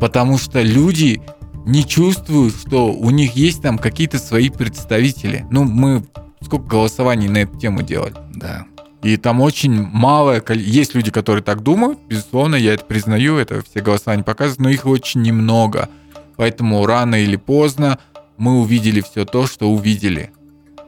Потому 0.00 0.38
что 0.38 0.62
люди 0.62 1.22
не 1.64 1.84
чувствуют, 1.84 2.54
что 2.54 2.92
у 2.92 3.10
них 3.10 3.34
есть 3.34 3.62
там 3.62 3.78
какие-то 3.78 4.18
свои 4.18 4.50
представители. 4.50 5.46
Ну, 5.50 5.64
мы 5.64 6.04
сколько 6.42 6.66
голосований 6.66 7.28
на 7.28 7.38
эту 7.38 7.58
тему 7.58 7.82
делали. 7.82 8.14
Да. 8.34 8.66
И 9.02 9.16
там 9.16 9.40
очень 9.40 9.82
малое 9.82 10.40
количество... 10.40 10.78
Есть 10.78 10.94
люди, 10.94 11.10
которые 11.10 11.42
так 11.42 11.62
думают, 11.62 11.98
безусловно, 12.08 12.56
я 12.56 12.74
это 12.74 12.84
признаю, 12.84 13.36
это 13.36 13.62
все 13.62 13.80
голосования 13.80 14.22
показывают, 14.22 14.60
но 14.60 14.68
их 14.68 14.86
очень 14.86 15.22
немного. 15.22 15.88
Поэтому 16.36 16.84
рано 16.86 17.16
или 17.16 17.36
поздно 17.36 17.98
мы 18.36 18.60
увидели 18.60 19.00
все 19.00 19.24
то, 19.24 19.46
что 19.46 19.70
увидели. 19.70 20.30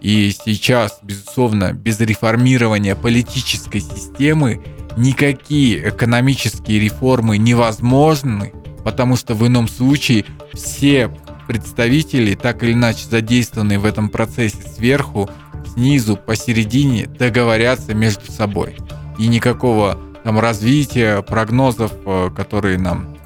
И 0.00 0.30
сейчас, 0.30 1.00
безусловно, 1.02 1.72
без 1.72 1.98
реформирования 2.00 2.94
политической 2.94 3.80
системы 3.80 4.62
никакие 4.96 5.88
экономические 5.88 6.78
реформы 6.78 7.38
невозможны, 7.38 8.52
потому 8.84 9.16
что 9.16 9.34
в 9.34 9.46
ином 9.46 9.68
случае 9.68 10.24
все 10.52 11.10
представители, 11.46 12.34
так 12.34 12.62
или 12.62 12.72
иначе 12.72 13.06
задействованные 13.10 13.78
в 13.78 13.86
этом 13.86 14.08
процессе 14.08 14.58
сверху, 14.76 15.28
снизу, 15.72 16.16
посередине, 16.16 17.06
договорятся 17.06 17.94
между 17.94 18.30
собой. 18.30 18.76
И 19.18 19.26
никакого 19.26 19.98
там 20.24 20.38
развития, 20.38 21.22
прогнозов, 21.22 21.92
э, 22.04 22.30
которые 22.36 22.78
нам 22.78 23.17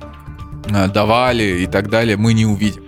давали 0.69 1.63
и 1.63 1.67
так 1.67 1.91
далее, 1.91 2.17
мы 2.17 2.33
не 2.33 2.47
увидим. 2.47 2.85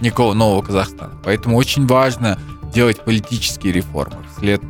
Никакого 0.00 0.34
нового 0.34 0.62
Казахстана. 0.62 1.12
Поэтому 1.24 1.56
очень 1.56 1.86
важно 1.86 2.38
делать 2.72 3.04
политические 3.04 3.72
реформы 3.72 4.18
вслед 4.36 4.60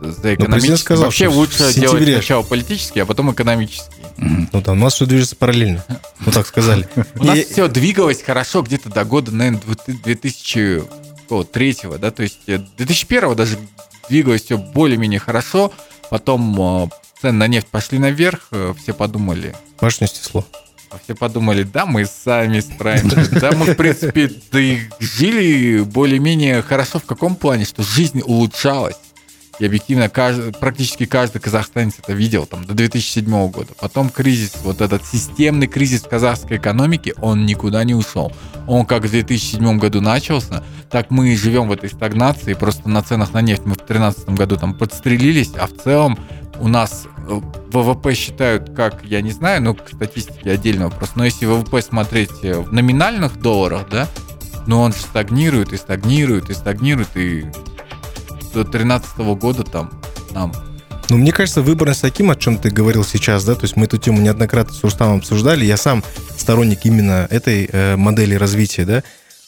за 0.00 0.34
экономическими. 0.34 0.50
президент 0.50 0.80
сказал, 0.80 1.04
Вообще 1.04 1.28
лучше 1.28 1.72
делать 1.74 2.04
сначала 2.04 2.42
политические, 2.42 3.02
а 3.02 3.06
потом 3.06 3.30
экономические. 3.30 4.02
Ну 4.16 4.60
да, 4.60 4.72
у 4.72 4.74
нас 4.74 4.94
все 4.94 5.06
движется 5.06 5.36
параллельно. 5.36 5.84
Ну 6.24 6.32
так 6.32 6.46
сказали. 6.46 6.88
У 7.16 7.24
нас 7.24 7.38
все 7.38 7.68
двигалось 7.68 8.22
хорошо 8.22 8.62
где-то 8.62 8.88
до 8.90 9.04
года, 9.04 9.32
наверное, 9.32 9.60
2003, 9.86 11.76
да, 11.98 12.10
то 12.10 12.22
есть 12.22 12.40
э, 12.46 12.58
2001 12.76 13.34
даже 13.34 13.58
двигалось 14.08 14.42
все 14.44 14.58
более-менее 14.58 15.20
хорошо, 15.20 15.72
потом 16.10 16.84
э, 16.84 16.88
цены 17.20 17.38
на 17.38 17.46
нефть 17.48 17.68
пошли 17.68 17.98
наверх, 17.98 18.48
э, 18.52 18.74
все 18.80 18.92
подумали, 18.92 19.56
Башню 19.80 20.06
снесло. 20.92 21.00
все 21.04 21.14
подумали, 21.14 21.62
да, 21.62 21.86
мы 21.86 22.04
сами 22.06 22.60
справимся, 22.60 23.28
да, 23.40 23.52
мы, 23.52 23.66
в 23.66 23.76
принципе, 23.76 24.30
жили 25.00 25.80
более-менее 25.80 26.62
хорошо 26.62 26.98
в 26.98 27.04
каком 27.04 27.36
плане, 27.36 27.64
что 27.64 27.82
жизнь 27.82 28.20
улучшалась. 28.24 28.96
И 29.58 29.66
объективно 29.66 30.08
каждый, 30.08 30.52
практически 30.52 31.04
каждый 31.04 31.40
казахстанец 31.40 31.94
это 31.98 32.12
видел 32.12 32.46
там, 32.46 32.64
до 32.64 32.74
2007 32.74 33.50
года. 33.50 33.72
Потом 33.78 34.08
кризис, 34.08 34.54
вот 34.62 34.80
этот 34.80 35.04
системный 35.04 35.66
кризис 35.66 36.02
казахской 36.02 36.56
экономики, 36.56 37.14
он 37.20 37.44
никуда 37.44 37.84
не 37.84 37.94
ушел. 37.94 38.32
Он 38.66 38.86
как 38.86 39.04
в 39.04 39.10
2007 39.10 39.78
году 39.78 40.00
начался, 40.00 40.64
так 40.90 41.10
мы 41.10 41.30
и 41.30 41.36
живем 41.36 41.68
в 41.68 41.72
этой 41.72 41.90
стагнации. 41.90 42.54
Просто 42.54 42.88
на 42.88 43.02
ценах 43.02 43.34
на 43.34 43.42
нефть 43.42 43.62
мы 43.64 43.74
в 43.74 43.78
2013 43.78 44.30
году 44.30 44.56
там 44.56 44.74
подстрелились, 44.74 45.52
а 45.58 45.66
в 45.66 45.72
целом 45.72 46.18
у 46.58 46.68
нас 46.68 47.06
э, 47.28 47.40
ВВП 47.72 48.14
считают 48.14 48.74
как, 48.74 49.04
я 49.04 49.20
не 49.20 49.32
знаю, 49.32 49.62
ну, 49.62 49.74
к 49.74 49.88
статистике 49.88 50.50
отдельно 50.50 50.88
вопрос, 50.88 51.12
но 51.14 51.24
если 51.24 51.46
ВВП 51.46 51.82
смотреть 51.82 52.30
э, 52.42 52.58
в 52.58 52.72
номинальных 52.72 53.40
долларах, 53.40 53.88
да, 53.90 54.08
ну 54.66 54.80
он 54.80 54.92
стагнирует 54.92 55.72
и 55.72 55.76
стагнирует 55.76 56.50
и 56.50 56.54
стагнирует, 56.54 57.08
и 57.16 57.46
2013 58.52 59.18
года 59.38 59.64
там 59.64 59.90
нам 60.32 60.52
Ну, 61.08 61.18
мне 61.18 61.32
кажется, 61.32 61.62
выборность 61.62 62.02
таким, 62.02 62.30
о 62.30 62.36
чем 62.36 62.58
ты 62.58 62.70
говорил 62.70 63.04
сейчас, 63.04 63.44
да, 63.44 63.54
то 63.54 63.64
есть 63.64 63.76
мы 63.76 63.84
эту 63.84 63.98
тему 63.98 64.20
неоднократно 64.20 64.72
с 64.74 64.82
Рустамом 64.82 65.18
обсуждали, 65.18 65.64
я 65.64 65.76
сам 65.76 66.02
сторонник 66.36 66.84
именно 66.84 67.26
этой 67.30 67.68
э, 67.70 67.96
модели 67.96 68.34
развития, 68.34 68.84
да, 68.84 69.02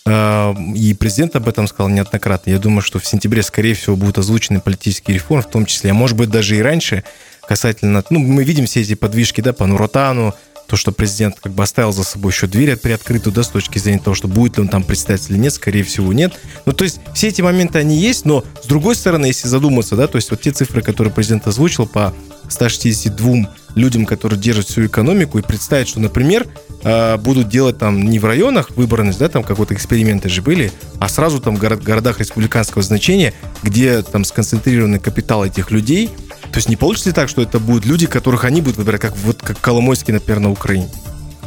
Э, 0.07 0.55
и 0.75 0.95
президент 0.95 1.37
об 1.37 1.49
этом 1.49 1.67
сказал 1.67 1.89
неоднократно. 1.89 2.51
Я 2.51 2.59
думаю, 2.59 2.83
что 2.83 2.99
в 2.99 3.07
сентябре, 3.07 3.43
скорее 3.43 3.75
всего, 3.75 3.97
будут 3.97 4.19
озвучены 4.19 4.61
политические 4.61 5.15
реформы, 5.15 5.43
в 5.43 5.51
том 5.51 5.67
числе, 5.67 5.91
а 5.91 5.95
может 5.95 6.17
быть, 6.17 6.31
даже 6.31 6.57
и 6.57 6.63
раньше, 6.63 7.05
касательно, 7.47 8.05
ну, 8.11 8.19
мы 8.19 8.45
видим 8.45 8.67
все 8.67 8.83
эти 8.83 8.95
подвижки, 8.95 9.41
да, 9.41 9.53
по 9.53 9.67
Нуротану, 9.67 10.35
то, 10.67 10.77
что 10.77 10.93
президент 10.93 11.37
как 11.41 11.53
бы 11.53 11.63
оставил 11.63 11.93
за 11.93 12.05
собой 12.05 12.33
еще 12.33 12.47
дверь 12.47 12.77
приоткрытую, 12.77 13.35
да, 13.35 13.43
с 13.43 13.49
точки 13.49 13.79
зрения 13.79 14.01
того, 14.01 14.15
что 14.15 14.29
будет 14.29 14.57
ли 14.57 14.63
он 14.63 14.69
там 14.69 14.83
председатель 14.83 15.33
или 15.33 15.39
нет, 15.39 15.53
скорее 15.53 15.83
всего, 15.83 16.13
нет. 16.13 16.35
Ну, 16.67 16.73
то 16.73 16.85
есть 16.85 17.01
все 17.15 17.29
эти 17.29 17.43
моменты, 17.43 17.79
они 17.79 17.97
есть, 17.97 18.25
но 18.25 18.45
с 18.63 18.67
другой 18.67 18.95
стороны, 18.95 19.27
если 19.27 19.49
задуматься, 19.49 19.97
да, 19.97 20.07
то 20.07 20.17
есть 20.17 20.31
вот 20.31 20.41
те 20.41 20.51
цифры, 20.51 20.83
которые 20.83 21.13
президент 21.13 21.47
озвучил 21.47 21.87
по 21.87 22.15
162 22.49 23.51
людям, 23.75 24.07
которые 24.07 24.39
держат 24.39 24.69
всю 24.69 24.87
экономику, 24.87 25.39
и 25.39 25.43
представить, 25.43 25.89
что, 25.89 26.01
например, 26.01 26.47
э, 26.83 27.17
будут 27.17 27.49
делать 27.49 27.79
там 27.79 28.05
не 28.09 28.19
в 28.19 28.25
районах 28.25 28.71
выборность, 28.71 29.19
да, 29.19 29.29
там 29.29 29.43
какой-то 29.43 29.75
эксперименты 29.75 30.29
же 30.29 30.43
были, 30.43 30.73
а 31.01 31.09
сразу 31.09 31.41
там 31.41 31.57
в 31.57 31.59
город- 31.59 31.83
городах 31.83 32.21
республиканского 32.21 32.83
значения, 32.83 33.35
где 33.63 34.03
там 34.03 34.25
сконцентрированный 34.25 35.01
капитал 35.01 35.45
этих 35.45 35.71
людей, 35.71 36.11
то 36.55 36.59
есть 36.59 36.69
не 36.69 36.77
получится 36.77 37.09
ли 37.09 37.13
так, 37.13 37.29
что 37.29 37.43
это 37.43 37.59
будут 37.59 37.85
люди, 37.85 38.07
которых 38.07 38.45
они 38.45 38.61
будут 38.61 38.77
выбирать, 38.77 39.01
как 39.01 39.17
вот 39.17 39.39
как 39.43 39.61
Коломойский, 39.61 40.15
например, 40.15 40.39
на 40.39 40.53
Украине? 40.53 40.89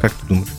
Как 0.01 0.11
ты 0.11 0.27
думаешь? 0.27 0.49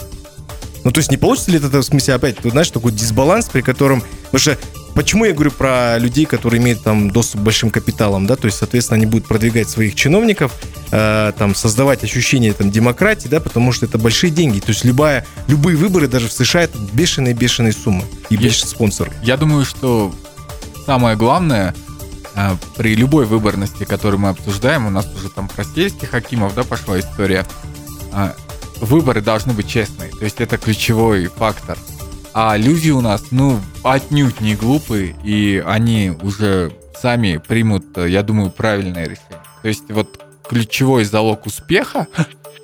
Ну, 0.85 0.91
то 0.91 1.01
есть 1.01 1.11
не 1.11 1.19
получится 1.19 1.51
ли 1.51 1.59
это, 1.59 1.69
в 1.69 1.83
смысле, 1.83 2.15
опять, 2.15 2.39
ты 2.39 2.49
знаешь, 2.49 2.71
такой 2.71 2.93
дисбаланс, 2.93 3.51
при 3.51 3.61
котором... 3.61 4.03
Потому 4.31 4.39
что 4.39 4.59
почему 4.95 5.27
я 5.27 5.35
говорю 5.35 5.51
про 5.51 5.99
людей, 5.99 6.25
которые 6.25 6.63
имеют 6.63 6.83
там 6.83 7.11
доступ 7.11 7.43
к 7.43 7.45
большим 7.45 7.69
капиталам, 7.69 8.27
да, 8.27 8.37
то 8.37 8.47
есть, 8.47 8.57
соответственно, 8.57 8.97
они 8.97 9.05
будут 9.05 9.29
продвигать 9.29 9.69
своих 9.69 9.95
чиновников, 9.95 10.55
э, 10.93 11.33
там, 11.37 11.55
создавать 11.55 12.03
ощущение 12.03 12.55
там 12.55 12.71
демократии, 12.71 13.29
да, 13.29 13.41
потому 13.41 13.73
что 13.73 13.85
это 13.85 13.99
большие 13.99 14.31
деньги. 14.31 14.61
То 14.61 14.71
есть 14.71 14.83
любая, 14.83 15.27
любые 15.47 15.77
выборы 15.77 16.09
даже 16.09 16.27
в 16.29 16.33
США 16.33 16.63
это 16.63 16.79
бешеные-бешеные 16.95 17.75
суммы. 17.75 18.05
И 18.31 18.37
бешеные 18.39 18.71
спонсоры. 18.71 19.13
Я 19.23 19.37
думаю, 19.37 19.67
что 19.67 20.15
самое 20.87 21.19
главное 21.19 21.75
при 22.77 22.95
любой 22.95 23.27
выборности, 23.27 23.85
которую 23.85 24.21
мы 24.21 24.29
обсуждаем, 24.29 24.87
у 24.87 24.91
нас 24.91 25.07
уже 25.15 25.29
там 25.29 25.49
про 25.49 25.65
сельских 25.65 26.11
хакимов, 26.11 26.55
да, 26.55 26.63
пошла 26.63 26.99
история, 26.99 27.47
а, 28.13 28.35
выборы 28.81 29.21
должны 29.21 29.53
быть 29.53 29.69
честные. 29.69 30.11
То 30.11 30.25
есть 30.25 30.41
это 30.41 30.59
ключевой 30.59 31.27
фактор. 31.27 31.79
А 32.35 32.57
люди 32.57 32.91
у 32.91 33.01
нас, 33.01 33.27
ну, 33.31 33.61
отнюдь 33.83 34.41
не 34.41 34.55
глупые, 34.55 35.17
и 35.25 35.63
они 35.67 36.13
уже 36.23 36.73
сами 37.01 37.39
примут, 37.39 37.97
я 37.97 38.23
думаю, 38.23 38.51
правильное 38.51 39.05
решение. 39.05 39.43
То 39.63 39.69
есть 39.69 39.91
вот 39.91 40.25
ключевой 40.49 41.05
залог 41.05 41.47
успеха 41.47 42.07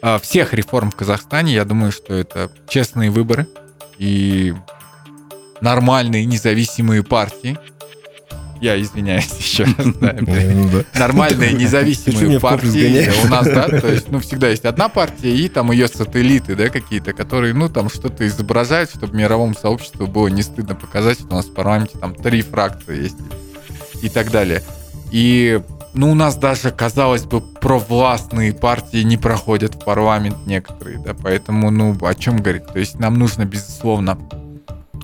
а, 0.03 0.18
всех 0.18 0.55
реформ 0.55 0.91
в 0.91 0.97
Казахстане, 0.97 1.55
я 1.55 1.64
думаю, 1.64 1.93
что 1.93 2.14
это 2.14 2.51
честные 2.68 3.11
выборы 3.11 3.47
и 3.99 4.55
нормальные 5.61 6.25
независимые 6.27 7.03
партии. 7.03 7.59
Я 8.61 8.80
извиняюсь 8.80 9.30
еще 9.38 9.64
раз. 9.64 9.94
да. 10.00 10.16
Ну. 10.20 10.84
Нормальные 10.94 11.52
независимые 11.52 12.40
партии 12.40 13.11
у 13.24 13.28
нас, 13.28 13.46
да, 13.46 13.68
то 13.68 13.92
есть, 13.92 14.11
ну, 14.11 14.20
всегда 14.20 14.48
есть 14.48 14.64
одна 14.64 14.88
партия 14.88 15.34
и 15.34 15.48
там 15.48 15.70
ее 15.72 15.88
сателлиты, 15.88 16.55
да, 16.57 16.68
какие-то, 16.68 17.12
которые, 17.12 17.55
ну, 17.55 17.68
там 17.68 17.88
что-то 17.88 18.26
изображают, 18.26 18.90
чтобы 18.90 19.16
мировому 19.16 19.55
сообществу 19.55 20.07
было 20.07 20.28
не 20.28 20.42
стыдно 20.42 20.74
показать, 20.74 21.18
что 21.18 21.28
у 21.28 21.36
нас 21.36 21.46
в 21.46 21.55
парламенте 21.55 21.98
там 21.98 22.14
три 22.14 22.42
фракции 22.42 23.05
есть 23.05 23.16
и 24.02 24.09
так 24.09 24.30
далее. 24.30 24.62
И, 25.11 25.61
ну, 25.92 26.11
у 26.11 26.14
нас 26.14 26.36
даже, 26.36 26.70
казалось 26.70 27.24
бы, 27.24 27.40
провластные 27.40 28.52
партии 28.52 29.02
не 29.02 29.16
проходят 29.16 29.74
в 29.74 29.84
парламент 29.84 30.38
некоторые, 30.46 30.98
да, 30.98 31.14
поэтому, 31.14 31.70
ну, 31.70 31.96
о 32.00 32.14
чем 32.14 32.38
говорить? 32.38 32.66
То 32.66 32.78
есть 32.78 32.98
нам 32.98 33.18
нужно, 33.18 33.44
безусловно, 33.44 34.18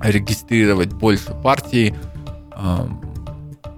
регистрировать 0.01 0.93
больше 0.93 1.35
партий, 1.43 1.95
Ам, 2.53 3.01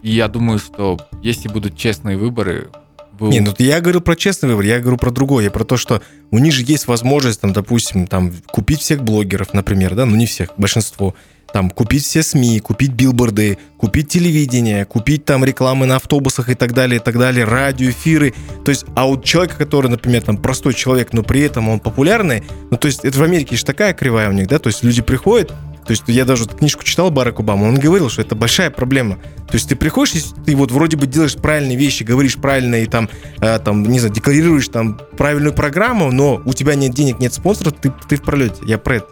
и 0.02 0.10
я 0.10 0.28
думаю, 0.28 0.58
что 0.58 0.98
если 1.22 1.48
будут 1.48 1.76
честные 1.76 2.16
выборы, 2.16 2.70
вы 3.18 3.28
Не, 3.28 3.40
ну 3.40 3.54
я 3.58 3.80
говорю 3.80 4.00
про 4.00 4.16
честный 4.16 4.48
выбор, 4.50 4.64
я 4.64 4.80
говорю 4.80 4.96
про 4.96 5.10
другое, 5.10 5.44
я 5.44 5.50
про 5.50 5.64
то, 5.64 5.76
что 5.76 6.02
у 6.30 6.38
них 6.38 6.52
же 6.52 6.64
есть 6.66 6.88
возможность, 6.88 7.40
там, 7.40 7.52
допустим, 7.52 8.06
там, 8.06 8.32
купить 8.48 8.80
всех 8.80 9.02
блогеров, 9.02 9.54
например, 9.54 9.94
да, 9.94 10.06
ну 10.06 10.16
не 10.16 10.26
всех, 10.26 10.50
большинство, 10.56 11.14
там, 11.52 11.70
купить 11.70 12.04
все 12.04 12.22
СМИ, 12.22 12.60
купить 12.60 12.92
билборды, 12.92 13.58
купить 13.76 14.08
телевидение, 14.08 14.86
купить 14.86 15.24
там 15.24 15.44
рекламы 15.44 15.86
на 15.86 15.96
автобусах 15.96 16.48
и 16.48 16.54
так 16.54 16.72
далее, 16.72 16.98
и 17.00 17.02
так 17.02 17.18
далее, 17.18 17.44
радиоэфиры, 17.44 18.34
то 18.64 18.70
есть, 18.70 18.86
а 18.96 19.06
у 19.06 19.20
человека, 19.20 19.56
который, 19.56 19.88
например, 19.88 20.22
там, 20.22 20.38
простой 20.38 20.74
человек, 20.74 21.12
но 21.12 21.22
при 21.22 21.42
этом 21.42 21.68
он 21.68 21.80
популярный, 21.80 22.42
ну, 22.70 22.76
то 22.76 22.86
есть, 22.86 23.04
это 23.04 23.18
в 23.18 23.22
Америке 23.22 23.56
же 23.56 23.64
такая 23.64 23.92
кривая 23.92 24.30
у 24.30 24.32
них, 24.32 24.48
да, 24.48 24.58
то 24.58 24.68
есть, 24.68 24.82
люди 24.82 25.02
приходят, 25.02 25.52
то 25.84 25.90
есть 25.90 26.04
я 26.06 26.24
даже 26.24 26.44
вот 26.44 26.54
книжку 26.54 26.84
читал 26.84 27.10
Барак 27.10 27.40
Обама, 27.40 27.64
он 27.64 27.74
говорил, 27.74 28.08
что 28.08 28.22
это 28.22 28.34
большая 28.34 28.70
проблема. 28.70 29.16
То 29.48 29.54
есть 29.54 29.68
ты 29.68 29.74
приходишь, 29.74 30.24
ты 30.46 30.54
вот 30.54 30.70
вроде 30.70 30.96
бы 30.96 31.06
делаешь 31.06 31.34
правильные 31.34 31.76
вещи, 31.76 32.04
говоришь 32.04 32.36
правильно 32.36 32.76
и 32.76 32.86
там, 32.86 33.08
э, 33.40 33.58
там 33.58 33.82
не 33.82 33.98
знаю, 33.98 34.14
декларируешь 34.14 34.68
там 34.68 35.00
правильную 35.16 35.52
программу, 35.52 36.12
но 36.12 36.40
у 36.44 36.52
тебя 36.52 36.74
нет 36.76 36.94
денег, 36.94 37.18
нет 37.18 37.34
спонсоров, 37.34 37.74
ты, 37.80 37.92
ты 38.08 38.16
в 38.16 38.22
пролете. 38.22 38.62
Я 38.64 38.78
про 38.78 38.96
это. 38.96 39.08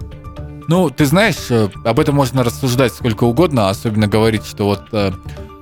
Ну, 0.69 0.89
ты 0.91 1.05
знаешь, 1.07 1.51
э, 1.51 1.69
об 1.85 1.99
этом 1.99 2.15
можно 2.15 2.45
рассуждать 2.45 2.93
сколько 2.93 3.25
угодно, 3.25 3.69
особенно 3.69 4.07
говорить, 4.07 4.47
что 4.47 4.67
вот 4.67 4.85
э, 4.93 5.11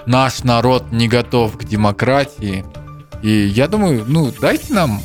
наш 0.05 0.45
народ 0.45 0.93
не 0.93 1.09
готов 1.09 1.57
к 1.57 1.65
демократии. 1.65 2.67
И 3.23 3.31
я 3.31 3.67
думаю, 3.69 4.05
ну, 4.07 4.31
дайте 4.39 4.75
нам 4.75 5.01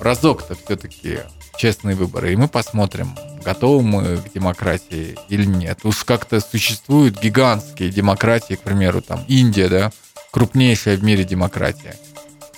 разок-то 0.00 0.54
все-таки 0.54 1.18
честные 1.60 1.94
выборы, 1.94 2.32
и 2.32 2.36
мы 2.36 2.48
посмотрим, 2.48 3.14
готовы 3.44 3.82
мы 3.82 4.16
к 4.16 4.32
демократии 4.32 5.18
или 5.28 5.44
нет. 5.44 5.80
Уж 5.84 6.04
как-то 6.04 6.40
существуют 6.40 7.20
гигантские 7.20 7.90
демократии, 7.90 8.54
к 8.54 8.60
примеру, 8.60 9.02
там 9.02 9.22
Индия, 9.28 9.68
да, 9.68 9.92
крупнейшая 10.30 10.96
в 10.96 11.04
мире 11.04 11.24
демократия. 11.24 11.98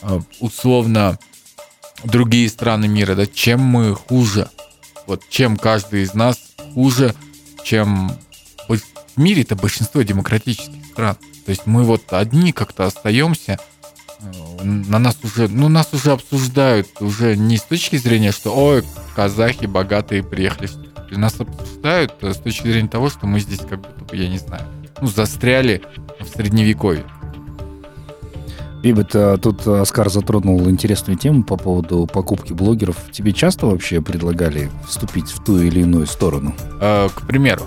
Э, 0.02 0.20
Условно, 0.38 1.18
другие 2.04 2.48
страны 2.48 2.86
мира, 2.86 3.16
да, 3.16 3.26
чем 3.26 3.60
мы 3.60 3.92
хуже? 3.96 4.48
Вот 5.08 5.28
чем 5.28 5.56
каждый 5.56 6.02
из 6.02 6.14
нас 6.14 6.38
хуже, 6.72 7.12
чем 7.64 8.16
в 8.68 8.78
мире-то 9.16 9.56
большинство 9.56 10.02
демократических 10.02 10.86
стран. 10.92 11.16
То 11.44 11.50
есть 11.50 11.66
мы 11.66 11.82
вот 11.82 12.12
одни 12.12 12.52
как-то 12.52 12.86
остаемся, 12.86 13.58
на 14.62 14.98
нас 14.98 15.16
уже, 15.22 15.48
ну, 15.48 15.68
нас 15.68 15.88
уже 15.92 16.12
обсуждают 16.12 16.88
уже 17.00 17.36
не 17.36 17.56
с 17.56 17.62
точки 17.62 17.96
зрения, 17.96 18.32
что, 18.32 18.50
ой, 18.54 18.84
казахи 19.16 19.66
богатые 19.66 20.22
приехали. 20.22 20.68
Нас 21.10 21.34
обсуждают 21.38 22.14
э, 22.22 22.32
с 22.32 22.38
точки 22.38 22.68
зрения 22.68 22.88
того, 22.88 23.10
что 23.10 23.26
мы 23.26 23.40
здесь 23.40 23.58
как 23.60 23.80
будто 23.80 24.04
бы, 24.04 24.16
я 24.16 24.28
не 24.28 24.38
знаю, 24.38 24.64
ну, 25.00 25.08
застряли 25.08 25.82
в 26.20 26.26
средневековье. 26.28 27.04
Бибет, 28.82 29.14
тут 29.42 29.66
Оскар 29.66 30.10
затронул 30.10 30.68
интересную 30.68 31.16
тему 31.16 31.44
по 31.44 31.56
поводу 31.56 32.08
покупки 32.12 32.52
блогеров. 32.52 32.96
Тебе 33.12 33.32
часто 33.32 33.66
вообще 33.66 34.00
предлагали 34.00 34.70
вступить 34.88 35.30
в 35.30 35.42
ту 35.44 35.60
или 35.60 35.80
иную 35.80 36.06
сторону? 36.06 36.54
Э, 36.80 37.08
к 37.14 37.26
примеру, 37.26 37.64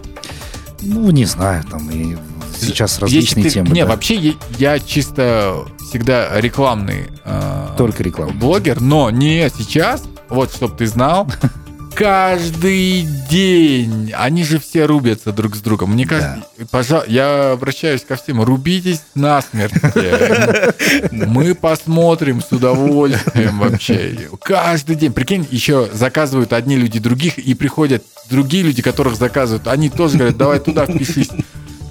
Ну, 0.82 1.10
не 1.12 1.26
знаю, 1.26 1.64
там 1.64 1.90
и 1.90 2.18
сейчас 2.60 2.94
Если 2.94 3.02
различные 3.02 3.44
ты- 3.46 3.50
темы. 3.52 3.70
Не, 3.70 3.82
да. 3.84 3.88
вообще 3.90 4.16
я, 4.16 4.34
я 4.60 4.80
чисто 4.80 5.66
всегда 5.96 6.42
рекламный 6.42 7.06
э, 7.24 7.68
Только 7.78 8.04
реклама. 8.04 8.34
блогер, 8.34 8.82
но 8.82 9.10
не 9.10 9.50
сейчас, 9.50 10.04
вот 10.28 10.52
чтоб 10.52 10.76
ты 10.76 10.88
знал, 10.88 11.26
каждый 11.96 13.08
день 13.30 14.12
они 14.14 14.44
же 14.44 14.60
все 14.60 14.88
рубятся 14.88 15.32
друг 15.32 15.56
с 15.56 15.60
другом. 15.60 15.94
Мне 15.94 16.06
кажется, 16.06 16.44
пожалуй, 16.70 17.06
я 17.08 17.52
обращаюсь 17.52 18.02
ко 18.02 18.18
всем, 18.18 18.44
рубитесь 18.44 19.04
насмерть. 19.16 19.72
Мы 21.14 21.56
посмотрим 21.56 22.42
с 22.42 22.52
удовольствием 22.52 23.58
вообще. 23.60 24.30
Каждый 24.44 24.98
день. 24.98 25.14
Прикинь, 25.14 25.48
еще 25.50 25.88
заказывают 25.94 26.52
одни 26.52 26.76
люди 26.76 27.00
других, 27.00 27.38
и 27.38 27.54
приходят 27.54 28.04
другие 28.30 28.64
люди, 28.64 28.82
которых 28.82 29.16
заказывают. 29.16 29.70
Они 29.70 29.90
тоже 29.90 30.18
говорят, 30.18 30.36
давай 30.36 30.60
туда 30.60 30.86
впишись. 30.86 31.30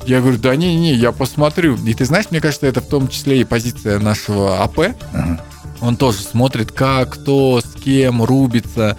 Я 0.07 0.20
говорю, 0.20 0.38
да 0.38 0.55
не-не, 0.55 0.92
я 0.92 1.12
посмотрю. 1.12 1.76
И 1.84 1.94
ты 1.94 2.05
знаешь, 2.05 2.26
мне 2.30 2.40
кажется, 2.40 2.66
это 2.66 2.80
в 2.80 2.86
том 2.86 3.09
числе 3.09 3.40
и 3.40 3.44
позиция 3.44 3.98
нашего 3.98 4.62
АП. 4.62 4.94
Ага. 5.12 5.40
Он 5.80 5.96
тоже 5.96 6.18
смотрит, 6.18 6.72
как, 6.72 7.11
кто, 7.14 7.61
с 7.61 7.80
кем 7.80 8.22
рубится, 8.22 8.96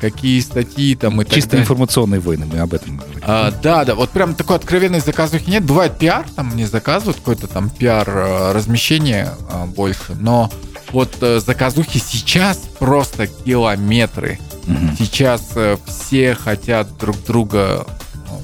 какие 0.00 0.40
статьи 0.40 0.94
там 0.94 1.20
и 1.20 1.24
так 1.24 1.34
Чисто 1.34 1.52
далее. 1.52 1.64
информационные 1.64 2.20
войны, 2.20 2.46
мы 2.50 2.58
об 2.58 2.74
этом 2.74 2.96
говорим. 2.96 3.20
А, 3.22 3.50
да, 3.62 3.84
да, 3.84 3.94
вот 3.94 4.10
прям 4.10 4.34
такой 4.34 4.56
откровенной 4.56 5.00
заказухи 5.00 5.48
нет. 5.48 5.64
Бывает 5.64 5.98
пиар, 5.98 6.26
там 6.34 6.48
мне 6.48 6.66
заказывают 6.66 7.18
какое-то 7.18 7.46
там 7.46 7.70
пиар 7.70 8.08
э, 8.08 8.52
размещение 8.52 9.30
а, 9.50 9.66
больше, 9.66 10.14
но 10.18 10.50
вот 10.92 11.16
э, 11.20 11.40
заказухи 11.40 11.98
сейчас 11.98 12.58
просто 12.78 13.26
километры. 13.26 14.38
Мгм. 14.66 14.96
Сейчас 14.98 15.50
все 15.86 16.34
хотят 16.34 16.96
друг 16.98 17.16
друга 17.24 17.86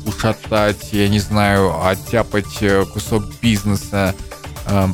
ушатать, 0.07 0.93
я 0.93 1.09
не 1.09 1.21
знаю, 1.21 1.87
оттяпать 1.87 2.63
э, 2.63 2.85
кусок 2.93 3.25
бизнеса. 3.41 4.15
Э, 4.67 4.89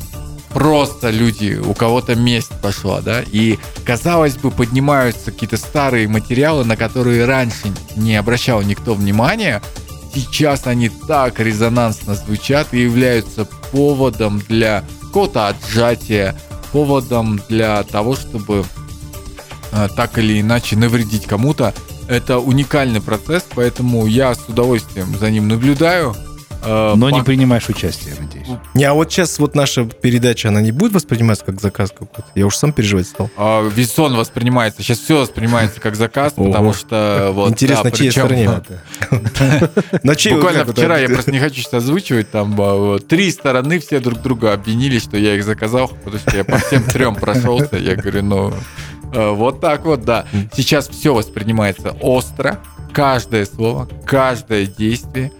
Просто 0.49 1.09
люди, 1.11 1.59
у 1.63 1.73
кого-то 1.73 2.15
месть 2.15 2.53
пошла, 2.61 3.01
да, 3.01 3.21
и, 3.21 3.59
казалось 3.85 4.37
бы, 4.37 4.49
поднимаются 4.49 5.31
какие-то 5.31 5.57
старые 5.57 6.07
материалы, 6.07 6.63
на 6.63 6.75
которые 6.75 7.25
раньше 7.25 7.71
не 7.95 8.15
обращал 8.15 8.61
никто 8.63 8.95
внимания, 8.95 9.61
сейчас 10.15 10.65
они 10.65 10.89
так 10.89 11.39
резонансно 11.39 12.15
звучат 12.15 12.73
и 12.73 12.81
являются 12.81 13.45
поводом 13.71 14.39
для 14.47 14.83
какого-то 15.01 15.49
отжатия, 15.49 16.35
поводом 16.71 17.39
для 17.49 17.83
того, 17.83 18.15
чтобы 18.15 18.65
э, 19.73 19.89
так 19.95 20.17
или 20.17 20.41
иначе 20.41 20.75
навредить 20.75 21.25
кому-то. 21.27 21.73
Это 22.07 22.39
уникальный 22.39 23.01
процесс, 23.01 23.45
поэтому 23.53 24.05
я 24.05 24.33
с 24.33 24.39
удовольствием 24.47 25.17
за 25.17 25.29
ним 25.29 25.47
наблюдаю. 25.47 26.15
Э, 26.63 26.93
Но 26.95 27.09
не 27.09 27.19
пок- 27.19 27.25
принимаешь 27.25 27.69
участие, 27.69 28.15
надеюсь. 28.19 28.47
Не, 28.73 28.85
а 28.85 28.93
вот 28.93 29.11
сейчас 29.11 29.37
вот 29.39 29.55
наша 29.55 29.85
передача, 29.85 30.49
она 30.49 30.61
не 30.61 30.71
будет 30.71 30.93
восприниматься 30.93 31.45
как 31.45 31.61
заказ 31.61 31.91
какой-то? 31.91 32.25
Я 32.35 32.45
уж 32.45 32.55
сам 32.55 32.73
переживать 32.73 33.07
стал. 33.07 33.29
А, 33.37 33.67
Весон 33.67 34.15
воспринимается. 34.15 34.81
Сейчас 34.81 34.99
все 34.99 35.19
воспринимается 35.19 35.79
как 35.79 35.95
заказ, 35.95 36.33
потому 36.33 36.73
что 36.73 37.29
вот. 37.33 37.51
Интересно, 37.51 37.85
да, 37.85 37.91
чьей 37.91 38.09
причем, 38.09 38.21
стороне? 38.21 38.61
Буквально 40.35 40.65
вчера, 40.65 40.97
я 40.97 41.09
просто 41.09 41.31
не 41.31 41.39
хочу 41.39 41.55
сейчас 41.61 41.73
озвучивать, 41.75 42.31
там 42.31 42.55
а, 42.59 42.99
три 42.99 43.31
стороны 43.31 43.79
все 43.79 43.99
друг 43.99 44.21
друга 44.21 44.53
обвинили, 44.53 44.99
что 44.99 45.17
я 45.17 45.35
их 45.35 45.43
заказал, 45.43 45.89
потому 45.89 46.17
что 46.17 46.35
я 46.35 46.43
по 46.43 46.57
всем 46.57 46.83
трем 46.83 47.15
прошелся. 47.15 47.77
Я 47.77 47.95
говорю, 47.95 48.23
ну, 48.23 48.53
вот 49.33 49.59
так 49.59 49.85
вот, 49.85 50.03
да. 50.03 50.25
Сейчас 50.53 50.87
все 50.87 51.13
воспринимается 51.13 51.91
остро, 52.01 52.59
каждое 52.93 53.45
слово, 53.45 53.87
каждое 54.05 54.65
действие. 54.65 55.31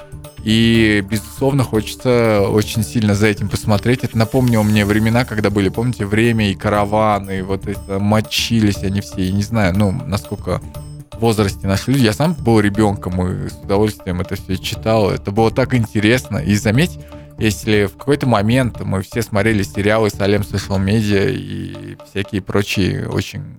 И, 0.44 1.04
безусловно, 1.10 1.64
хочется 1.64 2.42
очень 2.48 2.84
сильно 2.84 3.16
за 3.16 3.28
этим 3.28 3.50
посмотреть. 3.50 4.04
Это 4.04 4.18
напомнило 4.18 4.64
мне 4.64 4.86
времена, 4.86 5.26
когда 5.26 5.50
были, 5.50 5.68
помните, 5.68 6.06
время 6.06 6.52
и 6.52 6.56
караваны, 6.56 7.44
вот 7.44 7.68
это 7.68 8.00
мочились 8.00 8.84
они 8.84 9.02
все. 9.02 9.26
Я 9.26 9.32
не 9.34 9.44
знаю, 9.44 9.78
ну, 9.78 9.92
насколько 9.92 10.62
возрасте 11.20 11.68
наши 11.68 11.92
люди. 11.92 12.04
Я 12.04 12.14
сам 12.14 12.34
был 12.34 12.60
ребенком 12.60 13.22
и 13.26 13.50
с 13.50 13.54
удовольствием 13.64 14.22
это 14.22 14.36
все 14.36 14.58
читал. 14.58 15.10
Это 15.10 15.32
было 15.32 15.52
так 15.52 15.74
интересно. 15.74 16.38
И 16.38 16.56
заметь, 16.56 17.00
если 17.38 17.86
в 17.86 17.98
какой-то 17.98 18.28
момент 18.28 18.80
мы 18.82 19.02
все 19.02 19.22
смотрели 19.22 19.64
сериалы 19.64 20.10
Салем 20.10 20.42
Social 20.42 20.84
Media 20.84 21.30
и 21.30 21.98
всякие 22.10 22.42
прочие 22.42 23.08
очень 23.10 23.58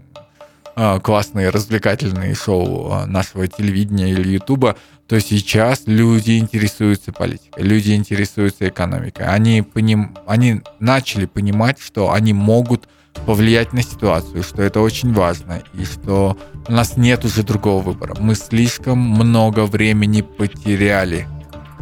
классные 1.02 1.50
развлекательные 1.50 2.34
шоу 2.34 2.92
а, 2.92 3.06
нашего 3.06 3.48
телевидения 3.48 4.10
или 4.10 4.34
Ютуба, 4.34 4.76
то 5.08 5.20
сейчас 5.20 5.82
люди 5.86 6.38
интересуются 6.38 7.12
политикой, 7.12 7.62
люди 7.62 7.92
интересуются 7.92 8.68
экономикой. 8.68 9.26
Они, 9.26 9.62
поним... 9.62 10.16
они 10.26 10.62
начали 10.78 11.26
понимать, 11.26 11.80
что 11.80 12.12
они 12.12 12.32
могут 12.32 12.88
повлиять 13.26 13.72
на 13.72 13.82
ситуацию, 13.82 14.42
что 14.44 14.62
это 14.62 14.80
очень 14.80 15.12
важно, 15.12 15.62
и 15.74 15.84
что 15.84 16.36
у 16.68 16.72
нас 16.72 16.96
нет 16.96 17.24
уже 17.24 17.42
другого 17.42 17.82
выбора. 17.82 18.14
Мы 18.20 18.36
слишком 18.36 18.98
много 18.98 19.66
времени 19.66 20.20
потеряли, 20.20 21.26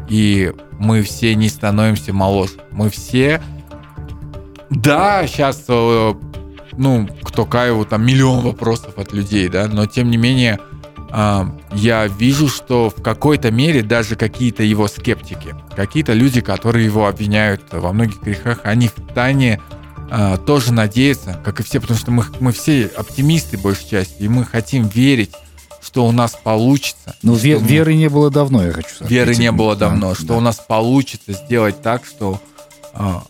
и 0.08 0.52
мы 0.78 1.02
все 1.02 1.34
не 1.34 1.48
становимся 1.48 2.12
моложе. 2.14 2.54
Мы 2.70 2.88
все... 2.88 3.42
Да, 4.70 5.26
сейчас, 5.26 5.64
э, 5.68 6.14
ну, 6.76 7.08
к 7.22 7.30
Токаеву 7.30 7.84
там 7.84 8.04
миллион 8.04 8.40
вопросов 8.40 8.98
от 8.98 9.12
людей, 9.12 9.48
да, 9.48 9.66
но 9.68 9.86
тем 9.86 10.10
не 10.10 10.16
менее 10.16 10.58
а, 11.10 11.48
я 11.72 12.06
вижу, 12.06 12.48
что 12.48 12.90
в 12.90 13.02
какой-то 13.02 13.50
мере 13.50 13.82
даже 13.82 14.16
какие-то 14.16 14.62
его 14.62 14.88
скептики, 14.88 15.54
какие-то 15.74 16.12
люди, 16.12 16.40
которые 16.40 16.84
его 16.84 17.06
обвиняют 17.06 17.62
во 17.72 17.92
многих 17.92 18.22
грехах, 18.22 18.60
они 18.64 18.88
в 18.88 19.14
тайне 19.14 19.60
а, 20.10 20.36
тоже 20.36 20.72
надеются, 20.72 21.40
как 21.44 21.60
и 21.60 21.62
все, 21.62 21.80
потому 21.80 21.98
что 21.98 22.10
мы, 22.10 22.24
мы 22.40 22.52
все 22.52 22.86
оптимисты 22.96 23.56
большей 23.56 23.88
части, 23.88 24.22
и 24.22 24.28
мы 24.28 24.44
хотим 24.44 24.88
верить, 24.88 25.32
что 25.80 26.06
у 26.06 26.12
нас 26.12 26.32
получится. 26.32 27.14
Ну, 27.22 27.34
ве- 27.34 27.58
мы... 27.58 27.66
веры 27.66 27.94
не 27.94 28.08
было 28.08 28.30
давно, 28.30 28.64
я 28.64 28.72
хочу 28.72 28.88
сказать. 28.88 29.10
Веры 29.10 29.36
не 29.36 29.52
было 29.52 29.76
давно, 29.76 30.10
да, 30.10 30.14
что 30.14 30.26
да. 30.26 30.36
у 30.36 30.40
нас 30.40 30.56
получится 30.56 31.32
сделать 31.32 31.80
так, 31.80 32.04
что 32.04 32.40
а, 32.92 33.22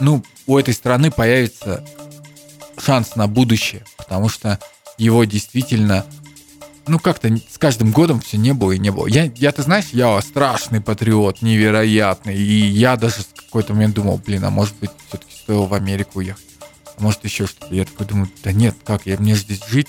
ну, 0.00 0.22
у 0.46 0.58
этой 0.58 0.74
страны 0.74 1.10
появится 1.10 1.84
шанс 2.78 3.16
на 3.16 3.26
будущее, 3.26 3.84
потому 3.96 4.28
что 4.28 4.58
его 4.98 5.24
действительно 5.24 6.04
ну, 6.86 6.98
как-то 6.98 7.34
с 7.36 7.58
каждым 7.58 7.92
годом 7.92 8.20
все 8.20 8.36
не 8.36 8.52
было 8.52 8.72
и 8.72 8.78
не 8.78 8.90
было. 8.90 9.06
Я, 9.06 9.30
я, 9.36 9.52
ты 9.52 9.62
знаешь, 9.62 9.86
я 9.92 10.20
страшный 10.20 10.80
патриот, 10.80 11.42
невероятный. 11.42 12.36
И 12.36 12.66
я 12.66 12.96
даже 12.96 13.22
в 13.22 13.44
какой-то 13.44 13.72
момент 13.72 13.94
думал, 13.94 14.20
блин, 14.24 14.44
а 14.44 14.50
может 14.50 14.74
быть, 14.76 14.90
все-таки 15.08 15.34
стоило 15.34 15.66
в 15.66 15.74
Америку 15.74 16.18
уехать. 16.18 16.44
А 16.96 17.02
может, 17.02 17.24
еще 17.24 17.46
что-то. 17.46 17.74
Я 17.74 17.84
такой 17.84 18.06
думаю, 18.06 18.28
да 18.42 18.52
нет, 18.52 18.76
как, 18.84 19.06
я 19.06 19.16
мне 19.18 19.34
здесь 19.34 19.62
жить. 19.66 19.88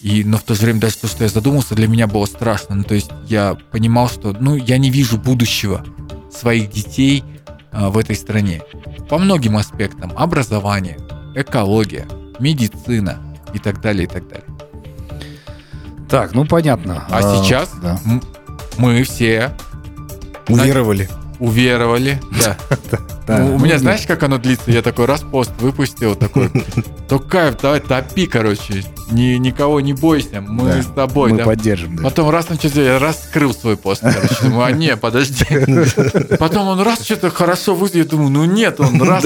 И, 0.00 0.24
но 0.24 0.38
в 0.38 0.42
то 0.42 0.54
же 0.54 0.62
время 0.62 0.80
даже 0.80 0.96
то, 0.96 1.06
что 1.06 1.22
я 1.22 1.30
задумался, 1.30 1.74
для 1.74 1.86
меня 1.86 2.06
было 2.06 2.26
страшно. 2.26 2.74
Ну, 2.74 2.82
то 2.82 2.94
есть 2.94 3.10
я 3.28 3.54
понимал, 3.70 4.08
что, 4.08 4.32
ну, 4.32 4.56
я 4.56 4.78
не 4.78 4.90
вижу 4.90 5.18
будущего 5.18 5.84
своих 6.32 6.70
детей 6.70 7.22
а, 7.70 7.90
в 7.90 7.98
этой 7.98 8.16
стране. 8.16 8.62
По 9.08 9.18
многим 9.18 9.56
аспектам. 9.56 10.12
Образование, 10.16 10.98
экология, 11.34 12.06
медицина 12.38 13.18
и 13.54 13.58
так 13.58 13.80
далее, 13.80 14.04
и 14.04 14.06
так 14.06 14.28
далее. 14.28 14.46
Так, 16.08 16.34
ну 16.34 16.44
понятно. 16.44 17.04
А, 17.08 17.18
а 17.18 17.22
сейчас 17.42 17.70
да. 17.82 17.98
мы 18.78 19.02
все 19.04 19.50
уверовали. 20.48 21.08
Уверовали, 21.38 22.20
да. 22.44 22.56
Да. 23.24 23.38
Ну, 23.38 23.54
у 23.54 23.58
меня, 23.60 23.78
знаешь, 23.78 24.04
как 24.04 24.24
оно 24.24 24.38
длится? 24.38 24.70
Я 24.72 24.82
такой 24.82 25.06
раз 25.06 25.20
пост 25.20 25.52
выпустил, 25.60 26.16
такой, 26.16 26.50
то 27.08 27.20
кайф, 27.20 27.56
давай 27.60 27.80
топи, 27.80 28.26
короче, 28.26 28.84
ни, 29.12 29.36
никого 29.36 29.80
не 29.80 29.92
бойся, 29.92 30.40
мы 30.40 30.68
да, 30.68 30.82
с 30.82 30.86
тобой. 30.86 31.30
Мы 31.30 31.38
да. 31.38 31.44
поддержим, 31.44 31.96
да. 31.96 32.02
Потом 32.02 32.30
раз 32.30 32.48
начал, 32.48 32.70
я 32.80 32.98
раз 32.98 33.22
скрыл 33.22 33.54
свой 33.54 33.76
пост, 33.76 34.02
короче, 34.02 34.34
думаю, 34.42 34.64
а 34.64 34.72
не, 34.72 34.96
подожди. 34.96 35.46
Потом 36.36 36.66
он 36.66 36.80
раз 36.80 37.04
что-то 37.04 37.30
хорошо 37.30 37.78
я 37.94 38.04
думаю, 38.04 38.30
ну 38.30 38.44
нет, 38.44 38.80
он 38.80 39.00
раз. 39.00 39.24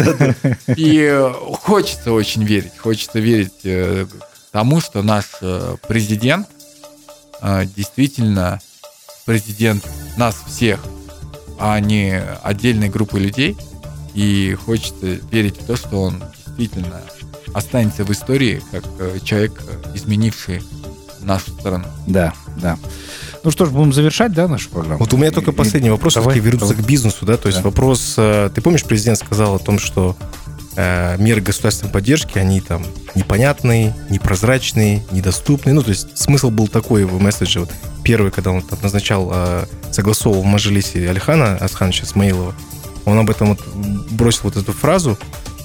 И 0.66 1.30
хочется 1.62 2.12
очень 2.12 2.44
верить, 2.44 2.76
хочется 2.78 3.18
верить 3.18 3.64
э, 3.64 4.06
тому, 4.50 4.80
что 4.80 5.02
наш 5.02 5.24
э, 5.40 5.76
президент 5.88 6.48
э, 7.40 7.64
действительно 7.76 8.60
президент 9.24 9.84
нас 10.16 10.36
всех, 10.46 10.80
а 11.58 11.78
не 11.80 12.20
отдельной 12.42 12.88
группы 12.88 13.18
людей– 13.18 13.56
и 14.16 14.56
хочется 14.64 15.18
верить 15.30 15.60
в 15.60 15.66
то, 15.66 15.76
что 15.76 16.00
он 16.00 16.24
действительно 16.46 17.02
останется 17.52 18.02
в 18.02 18.10
истории 18.10 18.62
как 18.72 18.82
э, 18.98 19.18
человек, 19.22 19.62
изменивший 19.94 20.62
нашу 21.20 21.50
страну. 21.50 21.84
Да, 22.06 22.32
да. 22.56 22.78
Ну 23.44 23.50
что 23.50 23.66
ж, 23.66 23.70
будем 23.70 23.92
завершать, 23.92 24.32
да, 24.32 24.48
нашу 24.48 24.70
программу? 24.70 24.98
Вот 25.00 25.12
у 25.12 25.18
меня 25.18 25.30
только 25.30 25.52
последний 25.52 25.90
вопрос, 25.90 26.14
давай, 26.14 26.30
все-таки 26.30 26.46
вернуться 26.46 26.74
давай. 26.74 26.82
к 26.82 26.88
бизнесу, 26.88 27.26
да, 27.26 27.36
то 27.36 27.48
есть 27.48 27.58
да. 27.58 27.64
вопрос, 27.64 28.14
э, 28.16 28.50
ты 28.54 28.62
помнишь, 28.62 28.84
президент 28.84 29.18
сказал 29.18 29.56
о 29.56 29.58
том, 29.58 29.78
что 29.78 30.16
э, 30.76 31.18
меры 31.18 31.42
государственной 31.42 31.92
поддержки, 31.92 32.38
они 32.38 32.62
там 32.62 32.86
непонятные, 33.14 33.94
непрозрачные, 34.08 35.04
недоступные, 35.10 35.74
ну, 35.74 35.82
то 35.82 35.90
есть 35.90 36.16
смысл 36.16 36.48
был 36.48 36.68
такой 36.68 37.04
в 37.04 37.20
месседже, 37.20 37.60
вот 37.60 37.70
первый, 38.06 38.30
когда 38.30 38.52
он 38.52 38.62
там 38.62 38.78
назначал, 38.82 39.28
э, 39.32 39.66
согласовывал 39.90 40.42
в 40.42 40.46
Мажилисе 40.46 41.10
Алихана 41.10 41.56
Асхановича 41.56 42.06
Смаилова, 42.06 42.54
он 43.04 43.18
об 43.18 43.28
этом 43.28 43.48
вот 43.48 43.66
бросил 44.12 44.42
вот 44.44 44.56
эту 44.56 44.72
фразу. 44.72 45.18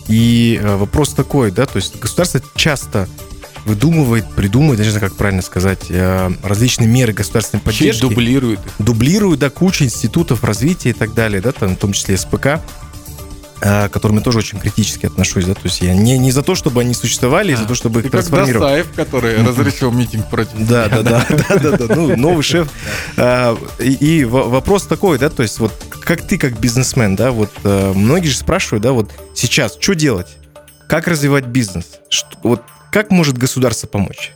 И 0.07 0.59
э, 0.59 0.75
вопрос 0.75 1.13
такой, 1.13 1.51
да, 1.51 1.67
то 1.67 1.77
есть 1.77 1.99
государство 1.99 2.41
часто 2.55 3.07
выдумывает, 3.65 4.27
придумывает, 4.31 4.79
я 4.79 4.85
не 4.85 4.91
знаю, 4.91 5.07
как 5.07 5.17
правильно 5.17 5.43
сказать, 5.43 5.85
э, 5.89 6.31
различные 6.41 6.87
меры 6.87 7.13
государственной 7.13 7.61
поддержки. 7.61 8.01
Дублирует. 8.01 8.59
Дублирует, 8.79 9.39
да, 9.39 9.51
куча 9.51 9.85
институтов 9.85 10.43
развития 10.43 10.89
и 10.89 10.93
так 10.93 11.13
далее, 11.13 11.41
да, 11.41 11.51
там, 11.51 11.75
в 11.75 11.79
том 11.79 11.93
числе 11.93 12.17
СПК. 12.17 12.59
Э, 13.63 13.89
к 13.89 13.93
которым 13.93 14.17
я 14.17 14.23
тоже 14.23 14.39
очень 14.39 14.59
критически 14.59 15.05
отношусь, 15.05 15.45
да, 15.45 15.53
то 15.53 15.61
есть 15.65 15.81
я 15.81 15.93
не, 15.93 16.17
не 16.17 16.31
за 16.31 16.41
то, 16.41 16.55
чтобы 16.55 16.81
они 16.81 16.95
существовали, 16.95 17.53
а, 17.53 17.57
за 17.57 17.65
то, 17.65 17.75
чтобы 17.75 17.99
их 17.99 18.09
трансформировать. 18.09 18.59
Дасаев, 18.59 18.91
который 18.95 19.43
разрешил 19.45 19.91
митинг 19.91 20.27
против 20.31 20.53
да, 20.67 20.87
да, 20.87 21.03
да, 21.03 21.25
да, 21.29 21.59
да, 21.59 21.77
да, 21.77 21.95
ну, 21.95 22.17
новый 22.17 22.41
шеф. 22.41 22.69
А, 23.17 23.55
и 23.77 24.25
вопрос 24.25 24.87
такой, 24.87 25.19
да, 25.19 25.29
то 25.29 25.43
есть 25.43 25.59
вот 25.59 25.73
как 26.01 26.23
ты, 26.23 26.39
как 26.39 26.59
бизнесмен, 26.59 27.15
да, 27.15 27.31
вот 27.31 27.51
э, 27.63 27.93
многие 27.95 28.29
же 28.29 28.37
спрашивают, 28.37 28.81
да, 28.81 28.93
вот 28.93 29.11
сейчас, 29.35 29.77
что 29.79 29.93
делать? 29.93 30.37
Как 30.87 31.07
развивать 31.07 31.45
бизнес? 31.45 31.85
Вот 32.41 32.63
как 32.91 33.11
может 33.11 33.37
государство 33.37 33.85
помочь? 33.85 34.31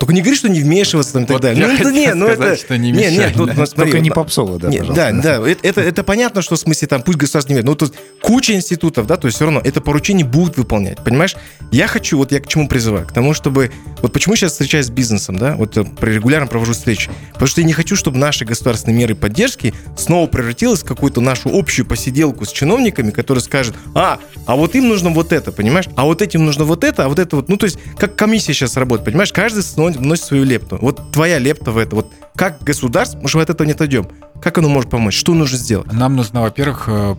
Только 0.00 0.14
не 0.14 0.22
говори, 0.22 0.34
что 0.34 0.48
не 0.48 0.60
вмешиваться 0.60 1.12
там 1.12 1.24
и 1.24 1.26
так 1.26 1.34
вот 1.34 1.42
далее. 1.42 1.60
Я 1.60 1.68
ну, 1.68 1.74
это 1.74 1.92
не, 1.92 2.14
ну 2.14 2.26
это 2.26 2.56
что 2.56 2.78
не 2.78 2.90
мешай, 2.90 3.12
нет, 3.12 3.36
нет, 3.36 3.46
да. 3.46 3.52
ну, 3.54 3.66
смотри, 3.66 3.92
Только 3.92 4.00
не 4.00 4.08
попсово, 4.08 4.58
да, 4.58 4.68
нет, 4.68 4.86
Да, 4.94 5.12
да, 5.12 5.46
это, 5.46 5.60
это, 5.62 5.82
это 5.82 6.02
понятно, 6.02 6.40
что 6.40 6.56
в 6.56 6.58
смысле 6.58 6.88
там 6.88 7.02
пусть 7.02 7.18
государство 7.18 7.52
не 7.52 7.58
ведет. 7.58 7.66
Но 7.66 7.74
тут 7.74 7.94
куча 8.22 8.54
институтов, 8.54 9.06
да, 9.06 9.18
то 9.18 9.26
есть 9.26 9.36
все 9.36 9.44
равно 9.44 9.60
это 9.62 9.82
поручение 9.82 10.24
будут 10.24 10.56
выполнять, 10.56 11.04
понимаешь? 11.04 11.36
Я 11.70 11.86
хочу, 11.86 12.16
вот 12.16 12.32
я 12.32 12.40
к 12.40 12.48
чему 12.48 12.66
призываю? 12.66 13.06
К 13.06 13.12
тому, 13.12 13.34
чтобы... 13.34 13.72
Вот 14.00 14.14
почему 14.14 14.36
сейчас 14.36 14.52
встречаюсь 14.52 14.86
с 14.86 14.90
бизнесом, 14.90 15.36
да, 15.36 15.54
вот 15.54 15.76
э, 15.76 15.84
регулярно 16.00 16.46
провожу 16.46 16.72
встречи. 16.72 17.10
Потому 17.34 17.48
что 17.48 17.60
я 17.60 17.66
не 17.66 17.74
хочу, 17.74 17.94
чтобы 17.94 18.16
наши 18.16 18.46
государственные 18.46 18.96
меры 18.96 19.14
поддержки 19.14 19.74
снова 19.98 20.26
превратилась 20.28 20.80
в 20.80 20.86
какую-то 20.86 21.20
нашу 21.20 21.50
общую 21.52 21.84
посиделку 21.84 22.46
с 22.46 22.52
чиновниками, 22.52 23.10
которые 23.10 23.42
скажут, 23.42 23.76
а, 23.94 24.18
а 24.46 24.56
вот 24.56 24.74
им 24.74 24.88
нужно 24.88 25.10
вот 25.10 25.34
это, 25.34 25.52
понимаешь? 25.52 25.86
А 25.94 26.06
вот 26.06 26.22
этим 26.22 26.46
нужно 26.46 26.64
вот 26.64 26.84
это, 26.84 27.04
а 27.04 27.08
вот 27.08 27.18
это 27.18 27.36
вот. 27.36 27.50
Ну, 27.50 27.58
то 27.58 27.66
есть, 27.66 27.78
как 27.98 28.16
комиссия 28.16 28.54
сейчас 28.54 28.78
работает, 28.78 29.04
понимаешь? 29.04 29.32
Каждый 29.32 29.62
вносит 29.96 30.24
свою 30.24 30.44
лепту. 30.44 30.78
Вот 30.80 31.12
твоя 31.12 31.38
лепта 31.38 31.72
в 31.72 31.78
это. 31.78 31.96
Вот 31.96 32.12
как 32.34 32.62
государство, 32.62 33.18
мы 33.20 33.28
же 33.28 33.40
от 33.40 33.50
этого 33.50 33.66
не 33.66 33.72
отойдем. 33.72 34.08
Как 34.40 34.58
оно 34.58 34.68
может 34.68 34.90
помочь? 34.90 35.14
Что 35.14 35.34
нужно 35.34 35.58
сделать? 35.58 35.92
Нам 35.92 36.16
нужно, 36.16 36.42
во-первых, 36.42 36.84
э, 36.88 37.14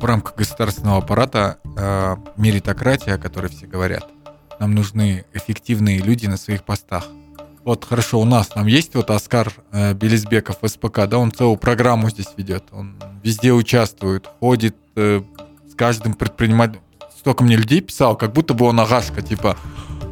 в 0.00 0.04
рамках 0.04 0.36
государственного 0.36 0.98
аппарата 0.98 1.58
э, 1.76 2.16
меритократия, 2.36 3.14
о 3.14 3.18
которой 3.18 3.50
все 3.50 3.66
говорят. 3.66 4.06
Нам 4.60 4.74
нужны 4.74 5.24
эффективные 5.32 5.98
люди 5.98 6.26
на 6.26 6.36
своих 6.36 6.64
постах. 6.64 7.06
Вот 7.64 7.86
хорошо, 7.86 8.20
у 8.20 8.26
нас 8.26 8.48
там 8.48 8.66
есть 8.66 8.94
вот 8.94 9.10
Оскар 9.10 9.50
э, 9.72 9.94
Белизбеков 9.94 10.58
СПК, 10.62 11.06
да, 11.06 11.16
он 11.18 11.32
целую 11.32 11.56
программу 11.56 12.10
здесь 12.10 12.28
ведет, 12.36 12.64
он 12.72 12.96
везде 13.22 13.52
участвует, 13.52 14.28
ходит 14.38 14.76
э, 14.96 15.22
с 15.70 15.74
каждым 15.74 16.12
предпринимателем. 16.12 16.82
Столько 17.16 17.42
мне 17.42 17.56
людей 17.56 17.80
писал, 17.80 18.16
как 18.16 18.34
будто 18.34 18.52
бы 18.52 18.66
он 18.66 18.78
агашка, 18.78 19.22
типа, 19.22 19.56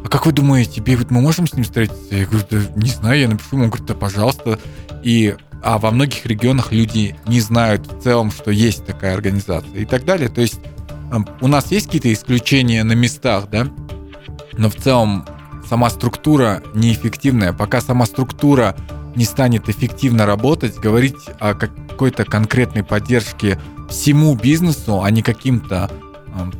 а 0.04 0.08
как 0.08 0.26
вы 0.26 0.32
думаете, 0.32 0.82
мы 1.10 1.20
можем 1.20 1.46
с 1.46 1.54
ним 1.54 1.64
встретиться? 1.64 2.14
Я 2.14 2.26
говорю, 2.26 2.46
да 2.50 2.58
не 2.76 2.90
знаю, 2.90 3.20
я 3.20 3.28
напишу 3.28 3.56
ему, 3.56 3.64
он 3.64 3.70
говорит, 3.70 3.86
да 3.86 3.94
пожалуйста. 3.94 4.58
И 5.02 5.34
а 5.62 5.78
во 5.78 5.92
многих 5.92 6.26
регионах 6.26 6.72
люди 6.72 7.16
не 7.26 7.40
знают 7.40 7.86
в 7.86 8.02
целом, 8.02 8.32
что 8.32 8.50
есть 8.50 8.84
такая 8.84 9.14
организация 9.14 9.78
и 9.78 9.84
так 9.84 10.04
далее. 10.04 10.28
То 10.28 10.40
есть 10.40 10.60
у 11.40 11.46
нас 11.46 11.70
есть 11.70 11.86
какие-то 11.86 12.12
исключения 12.12 12.82
на 12.82 12.94
местах, 12.94 13.48
да, 13.50 13.68
но 14.54 14.68
в 14.68 14.74
целом 14.74 15.24
сама 15.68 15.88
структура 15.88 16.62
неэффективная. 16.74 17.52
Пока 17.52 17.80
сама 17.80 18.06
структура 18.06 18.74
не 19.14 19.24
станет 19.24 19.68
эффективно 19.68 20.26
работать, 20.26 20.78
говорить 20.78 21.16
о 21.38 21.54
какой-то 21.54 22.24
конкретной 22.24 22.82
поддержке 22.82 23.60
всему 23.88 24.34
бизнесу, 24.34 25.02
а 25.02 25.10
не 25.10 25.22
каким-то 25.22 25.90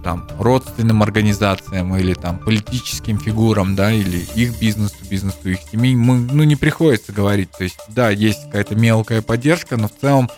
там 0.03 0.27
родственным 0.39 1.03
организациям 1.03 1.97
или 1.97 2.15
там 2.15 2.39
политическим 2.39 3.19
фигурам, 3.19 3.75
да, 3.75 3.93
или 3.93 4.19
их 4.35 4.59
бизнесу, 4.61 4.97
бизнесу 5.09 5.49
их 5.49 5.61
семей, 5.71 5.95
мы, 5.95 6.19
ну, 6.19 6.45
не 6.45 6.57
приходится 6.57 7.13
говорить. 7.13 7.51
То 7.53 7.65
есть, 7.65 7.79
да, 7.89 8.11
есть 8.11 8.45
какая-то 8.45 8.75
мелкая 8.75 9.23
поддержка, 9.23 9.77
но 9.77 9.89
в 9.89 9.93
целом 10.01 10.31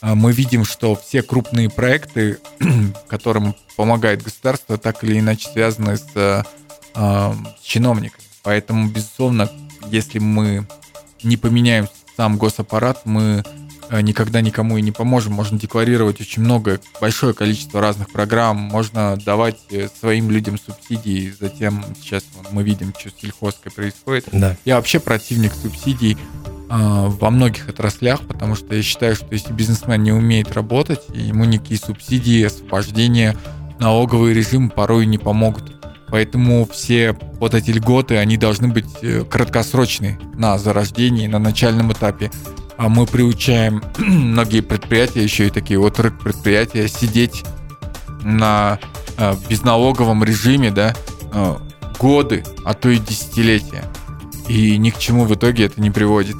а, 0.00 0.14
мы 0.14 0.32
видим, 0.32 0.64
что 0.64 0.94
все 0.94 1.22
крупные 1.22 1.70
проекты, 1.70 2.38
которым 3.08 3.54
помогает 3.76 4.22
государство, 4.22 4.78
так 4.78 5.04
или 5.04 5.18
иначе 5.18 5.48
связаны 5.48 5.96
с, 5.96 6.44
а, 6.94 7.34
с 7.60 7.64
чиновниками, 7.64 8.24
Поэтому, 8.42 8.88
безусловно, 8.88 9.50
если 9.90 10.18
мы 10.20 10.66
не 11.22 11.36
поменяем 11.36 11.86
сам 12.16 12.38
госаппарат, 12.38 13.04
мы 13.04 13.42
э, 13.44 13.67
никогда 13.90 14.40
никому 14.40 14.76
и 14.78 14.82
не 14.82 14.92
поможем. 14.92 15.32
Можно 15.32 15.58
декларировать 15.58 16.20
очень 16.20 16.42
много, 16.42 16.80
большое 17.00 17.34
количество 17.34 17.80
разных 17.80 18.10
программ, 18.10 18.56
можно 18.56 19.16
давать 19.16 19.58
э, 19.70 19.88
своим 19.98 20.30
людям 20.30 20.58
субсидии, 20.58 21.32
затем 21.38 21.84
сейчас 22.00 22.24
мы 22.50 22.62
видим, 22.62 22.94
что 22.98 23.10
с 23.10 23.14
сельхозкой 23.20 23.72
происходит. 23.72 24.26
Да. 24.32 24.56
Я 24.64 24.76
вообще 24.76 25.00
противник 25.00 25.52
субсидий 25.54 26.16
а, 26.70 27.08
во 27.08 27.30
многих 27.30 27.68
отраслях, 27.68 28.20
потому 28.26 28.54
что 28.54 28.74
я 28.74 28.82
считаю, 28.82 29.14
что 29.16 29.26
если 29.30 29.52
бизнесмен 29.52 30.02
не 30.02 30.12
умеет 30.12 30.52
работать, 30.52 31.00
ему 31.14 31.44
никакие 31.44 31.80
субсидии, 31.80 32.44
освобождения, 32.44 33.36
налоговый 33.78 34.34
режим 34.34 34.68
порой 34.68 35.06
не 35.06 35.18
помогут. 35.18 35.64
Поэтому 36.10 36.66
все 36.66 37.16
вот 37.38 37.54
эти 37.54 37.70
льготы, 37.70 38.16
они 38.16 38.36
должны 38.36 38.68
быть 38.68 38.86
э, 39.02 39.24
краткосрочные 39.24 40.18
на 40.34 40.58
зарождении, 40.58 41.26
на 41.26 41.38
начальном 41.38 41.92
этапе. 41.92 42.30
А 42.78 42.88
мы 42.88 43.06
приучаем 43.06 43.82
многие 43.98 44.60
предприятия, 44.60 45.22
еще 45.22 45.48
и 45.48 45.50
такие 45.50 45.80
вот 45.80 45.96
предприятия, 45.96 46.86
сидеть 46.88 47.44
на 48.22 48.78
э, 49.16 49.34
безналоговом 49.48 50.22
режиме, 50.22 50.70
да, 50.70 50.94
э, 51.32 51.56
годы, 51.98 52.44
а 52.64 52.74
то 52.74 52.88
и 52.88 52.98
десятилетия. 52.98 53.84
И 54.48 54.78
ни 54.78 54.90
к 54.90 54.98
чему 54.98 55.24
в 55.24 55.34
итоге 55.34 55.64
это 55.64 55.80
не 55.80 55.90
приводит. 55.90 56.36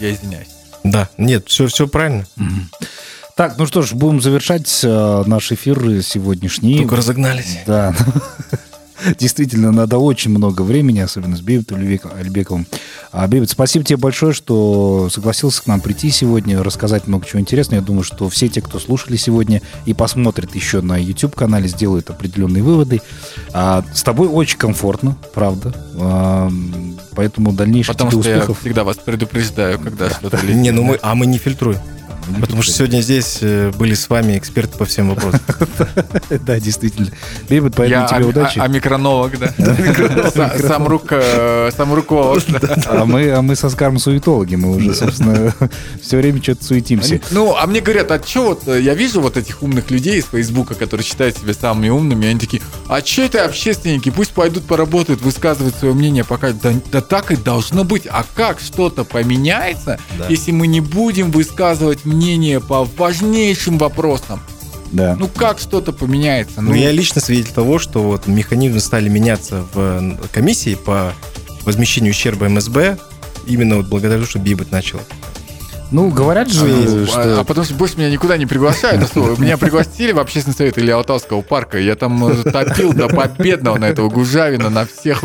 Я 0.00 0.12
извиняюсь. 0.12 0.48
Да, 0.82 1.08
нет, 1.18 1.48
все, 1.48 1.68
все 1.68 1.86
правильно. 1.86 2.26
Так, 3.36 3.58
ну 3.58 3.66
что 3.66 3.82
ж, 3.82 3.92
будем 3.92 4.20
завершать 4.20 4.80
э, 4.82 5.22
наш 5.26 5.52
эфир 5.52 6.02
сегодняшний. 6.02 6.78
Только 6.78 6.96
разогнались. 6.96 7.58
Да. 7.64 7.94
Действительно, 9.18 9.72
надо 9.72 9.98
очень 9.98 10.30
много 10.30 10.62
времени, 10.62 11.00
особенно 11.00 11.36
с 11.36 11.40
Бейбетом 11.40 11.78
Альбековым. 11.78 12.66
А, 13.12 13.26
Бейбет, 13.28 13.50
спасибо 13.50 13.84
тебе 13.84 13.96
большое, 13.96 14.32
что 14.32 15.08
согласился 15.10 15.62
к 15.62 15.66
нам 15.66 15.80
прийти 15.80 16.10
сегодня, 16.10 16.62
рассказать 16.62 17.06
много 17.06 17.26
чего 17.26 17.40
интересного. 17.40 17.80
Я 17.80 17.86
думаю, 17.86 18.02
что 18.04 18.28
все 18.28 18.48
те, 18.48 18.60
кто 18.60 18.78
слушали 18.78 19.16
сегодня 19.16 19.62
и 19.84 19.94
посмотрят 19.94 20.54
еще 20.54 20.80
на 20.80 20.96
YouTube-канале, 20.96 21.68
сделают 21.68 22.10
определенные 22.10 22.62
выводы. 22.62 23.00
А, 23.52 23.84
с 23.94 24.02
тобой 24.02 24.28
очень 24.28 24.58
комфортно, 24.58 25.16
правда. 25.34 25.74
А, 25.94 26.50
поэтому 27.14 27.52
дальнейших 27.52 27.94
Потому 27.94 28.10
тебе 28.10 28.22
что 28.22 28.30
успехов. 28.30 28.56
я 28.56 28.60
всегда 28.62 28.84
вас 28.84 28.96
предупреждаю, 28.96 29.78
когда 29.78 30.10
что-то 30.10 30.36
летит. 30.42 30.56
Не, 30.56 30.70
ну 30.70 30.82
мы, 30.82 30.98
а 31.02 31.14
мы 31.14 31.26
не 31.26 31.38
фильтруем. 31.38 31.78
Потому 32.40 32.62
что 32.62 32.72
сегодня 32.72 33.00
здесь 33.00 33.38
э, 33.40 33.72
были 33.76 33.94
с 33.94 34.08
вами 34.08 34.38
эксперты 34.38 34.76
по 34.78 34.84
всем 34.84 35.10
вопросам. 35.10 35.40
Да, 36.46 36.58
действительно. 36.60 37.08
Бейбет, 37.48 37.74
поэтому 37.76 38.08
тебе 38.08 38.24
а- 38.24 38.28
удачи. 38.28 38.58
а- 38.58 38.64
амикронолог, 38.64 39.38
да. 39.38 39.46
Са- 39.58 40.66
Сам 41.76 41.94
руковод. 41.94 42.44
А 42.86 43.04
мы, 43.04 43.30
а 43.30 43.42
мы 43.42 43.56
со 43.56 43.68
Скаром 43.70 43.98
суетологи, 43.98 44.54
мы 44.54 44.76
уже, 44.76 44.94
собственно, 44.94 45.54
все 46.02 46.16
время 46.18 46.42
что-то 46.42 46.64
суетимся. 46.64 47.20
Ну, 47.30 47.54
а 47.56 47.66
мне 47.66 47.80
говорят, 47.80 48.10
а 48.10 48.20
что 48.24 48.46
вот, 48.48 48.68
э, 48.68 48.80
я 48.80 48.94
вижу 48.94 49.20
вот 49.20 49.36
этих 49.36 49.62
умных 49.62 49.90
людей 49.90 50.18
из 50.18 50.26
Фейсбука, 50.26 50.74
которые 50.74 51.04
считают 51.04 51.36
себя 51.36 51.54
самыми 51.54 51.88
умными, 51.88 52.26
они 52.26 52.38
такие, 52.38 52.62
а 52.88 53.00
что 53.04 53.22
это 53.22 53.44
общественники, 53.44 54.10
пусть 54.10 54.32
пойдут 54.32 54.64
поработают, 54.66 55.22
высказывают 55.22 55.76
свое 55.76 55.94
мнение, 55.94 56.24
пока, 56.24 56.52
да, 56.52 57.00
так 57.00 57.30
и 57.30 57.36
должно 57.36 57.84
быть, 57.84 58.06
а 58.06 58.24
как 58.34 58.60
что-то 58.60 59.04
поменяется, 59.04 59.98
если 60.28 60.50
мы 60.52 60.66
не 60.66 60.80
будем 60.80 61.30
высказывать 61.30 62.04
мнение 62.04 62.15
по 62.60 62.84
важнейшим 62.84 63.78
вопросам? 63.78 64.40
Да. 64.92 65.16
Ну, 65.18 65.28
как 65.28 65.58
что-то 65.58 65.92
поменяется? 65.92 66.60
Ну, 66.60 66.74
я 66.74 66.90
лично 66.90 67.20
свидетель 67.20 67.52
того, 67.52 67.78
что 67.78 68.02
вот 68.02 68.26
механизмы 68.26 68.80
стали 68.80 69.08
меняться 69.08 69.64
в 69.72 69.78
э, 69.78 70.16
комиссии 70.32 70.74
по 70.74 71.12
возмещению 71.64 72.12
ущерба 72.12 72.48
МСБ 72.48 72.98
именно 73.46 73.76
вот 73.76 73.86
благодаря 73.86 74.14
тому, 74.14 74.26
что 74.26 74.38
Бибет 74.38 74.70
начал. 74.70 75.00
Ну, 75.92 76.10
говорят 76.10 76.50
же, 76.50 76.66
А, 76.66 77.04
а 77.04 77.06
что... 77.06 77.44
потому 77.44 77.64
что 77.64 77.74
больше 77.74 77.96
меня 77.98 78.10
никуда 78.10 78.36
не 78.36 78.46
приглашают. 78.46 79.06
Что, 79.06 79.36
Меня 79.38 79.56
пригласили 79.56 80.12
в 80.12 80.18
общественный 80.18 80.56
совет 80.56 80.78
или 80.78 80.90
Алтавского 80.90 81.42
парка. 81.42 81.78
Я 81.78 81.94
там 81.94 82.26
э, 82.26 82.42
топил 82.42 82.92
до 82.92 83.08
победного 83.08 83.78
на 83.78 83.84
этого 83.84 84.08
Гужавина, 84.08 84.68
на 84.68 84.84
всех 84.84 85.22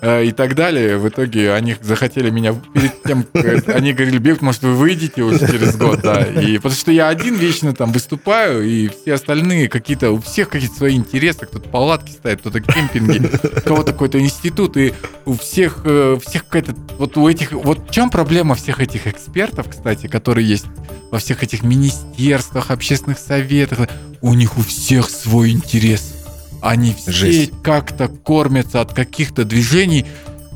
э, 0.00 0.24
и 0.24 0.32
так 0.32 0.56
далее. 0.56 0.98
В 0.98 1.08
итоге 1.08 1.52
они 1.52 1.76
захотели 1.80 2.30
меня 2.30 2.54
перед 2.74 3.02
тем, 3.04 3.26
они 3.66 3.92
говорили, 3.92 4.18
Бег, 4.18 4.40
может, 4.42 4.62
вы 4.62 4.74
выйдете 4.74 5.22
уже 5.22 5.38
через 5.38 5.76
год, 5.76 6.00
да. 6.02 6.22
И 6.22 6.56
потому 6.56 6.74
что 6.74 6.90
я 6.90 7.08
один 7.08 7.36
вечно 7.36 7.72
там 7.72 7.92
выступаю, 7.92 8.66
и 8.66 8.88
все 8.88 9.14
остальные 9.14 9.68
какие-то, 9.68 10.10
у 10.10 10.20
всех 10.20 10.48
какие-то 10.48 10.76
свои 10.76 10.96
интересы. 10.96 11.46
Кто-то 11.46 11.68
палатки 11.68 12.10
ставит, 12.10 12.40
кто-то 12.40 12.60
кемпинги, 12.60 13.22
у 13.58 13.60
кого-то 13.60 13.92
какой-то 13.92 14.20
институт, 14.20 14.76
и 14.76 14.94
у 15.26 15.34
всех, 15.36 15.84
всех 16.26 16.44
какая-то, 16.46 16.74
вот 16.98 17.16
у 17.16 17.28
этих, 17.28 17.52
вот 17.52 17.88
в 17.88 17.92
чем 17.92 18.10
проблема 18.10 18.56
всех 18.56 18.80
этих 18.80 19.06
экспертов, 19.06 19.66
кстати, 19.70 19.91
которые 19.94 20.48
есть 20.48 20.66
во 21.10 21.18
всех 21.18 21.42
этих 21.42 21.62
министерствах, 21.62 22.70
общественных 22.70 23.18
советах, 23.18 23.88
у 24.20 24.34
них 24.34 24.58
у 24.58 24.62
всех 24.62 25.10
свой 25.10 25.50
интерес. 25.50 26.14
Они 26.62 26.94
все 26.94 27.12
Жесть. 27.12 27.52
как-то 27.62 28.08
кормятся 28.08 28.80
от 28.80 28.94
каких-то 28.94 29.44
движений, 29.44 30.06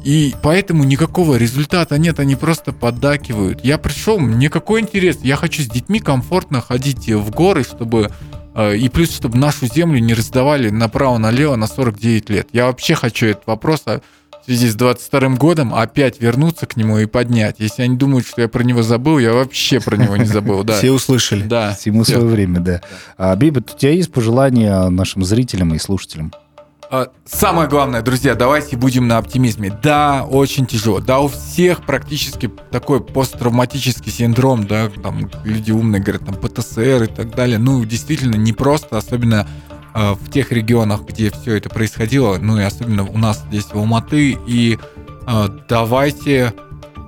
и 0.05 0.35
поэтому 0.41 0.85
никакого 0.85 1.35
результата 1.35 1.99
нет, 1.99 2.21
они 2.21 2.37
просто 2.37 2.73
поддакивают. 2.73 3.65
Я 3.65 3.77
пришел, 3.77 4.21
мне 4.21 4.49
какой 4.49 4.81
интерес? 4.81 5.19
Я 5.23 5.35
хочу 5.35 5.63
с 5.63 5.67
детьми 5.67 5.99
комфортно 5.99 6.61
ходить 6.61 7.09
в 7.09 7.31
горы, 7.31 7.65
чтобы 7.65 8.13
э, 8.55 8.77
и 8.77 8.89
плюс, 8.89 9.11
чтобы 9.11 9.37
нашу 9.37 9.67
землю 9.67 9.99
не 9.99 10.15
раздавали 10.15 10.71
направо-налево 10.71 11.57
на 11.57 11.67
49 11.67 12.31
лет. 12.31 12.49
Я 12.53 12.67
вообще 12.67 12.95
хочу 12.95 13.27
этот 13.27 13.49
вопрос 13.49 13.83
а, 13.87 14.01
в 14.47 14.49
связи 14.49 14.69
с 14.69 14.77
22 14.77 15.31
годом 15.31 15.75
опять 15.75 16.21
вернуться 16.21 16.67
к 16.67 16.77
нему 16.77 16.99
и 16.99 17.07
поднять. 17.07 17.57
Если 17.59 17.83
они 17.83 17.97
думают, 17.97 18.29
что 18.29 18.43
я 18.43 18.49
про 18.49 18.63
него 18.63 18.85
забыл, 18.85 19.19
я 19.19 19.33
вообще 19.33 19.81
про 19.81 19.97
него 19.97 20.17
не 20.17 20.25
забыл. 20.25 20.63
Да. 20.63 20.79
Все 20.79 20.93
услышали. 20.93 21.43
Да. 21.43 21.75
Всему 21.75 22.05
всё. 22.05 22.21
свое 22.21 22.29
время, 22.29 22.61
да. 22.61 22.81
А, 23.19 23.35
Бибет, 23.35 23.75
у 23.75 23.77
тебя 23.77 23.91
есть 23.91 24.13
пожелания 24.13 24.89
нашим 24.89 25.25
зрителям 25.25 25.75
и 25.75 25.81
слушателям? 25.81 26.33
А, 26.93 27.09
Самое 27.25 27.69
главное, 27.69 28.03
друзья, 28.03 28.37
давайте 28.37 28.77
будем 28.77 29.09
на 29.09 29.19
оптимизме. 29.19 29.77
Да, 29.83 30.25
очень 30.25 30.65
тяжело. 30.65 31.01
Да, 31.01 31.19
у 31.19 31.27
всех 31.27 31.85
практически 31.85 32.49
такой 32.71 33.03
посттравматический 33.03 34.13
синдром, 34.13 34.69
да, 34.69 34.89
там 35.03 35.29
люди 35.43 35.73
умные 35.73 36.01
говорят, 36.01 36.25
там 36.25 36.37
ПТСР 36.37 37.03
и 37.03 37.07
так 37.09 37.35
далее. 37.35 37.59
Ну, 37.59 37.85
действительно, 37.85 38.37
не 38.37 38.53
просто, 38.53 38.97
особенно 38.97 39.49
в 39.97 40.31
тех 40.31 40.53
регионах, 40.53 41.03
где 41.03 41.31
все 41.31 41.57
это 41.57 41.71
происходило, 41.71 42.37
ну 42.39 42.59
и 42.59 42.63
особенно 42.63 43.05
у 43.05 43.17
нас 43.17 43.43
здесь 43.49 43.65
в 43.65 43.75
Алматы. 43.77 44.39
И 44.47 44.79
а, 45.27 45.49
давайте 45.69 46.53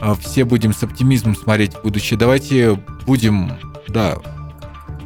а, 0.01 0.14
все 0.14 0.45
будем 0.45 0.72
с 0.72 0.82
оптимизмом 0.82 1.36
смотреть 1.36 1.74
в 1.74 1.82
будущее. 1.82 2.18
Давайте 2.18 2.82
будем, 3.07 3.53
да, 3.89 4.16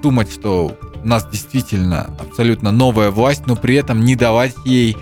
думать, 0.00 0.32
что 0.32 0.76
у 1.02 1.06
нас 1.06 1.26
действительно 1.28 2.14
абсолютно 2.20 2.70
новая 2.70 3.10
власть, 3.10 3.46
но 3.46 3.56
при 3.56 3.74
этом 3.74 4.00
не 4.04 4.14
давать 4.14 4.54
ей 4.64 4.96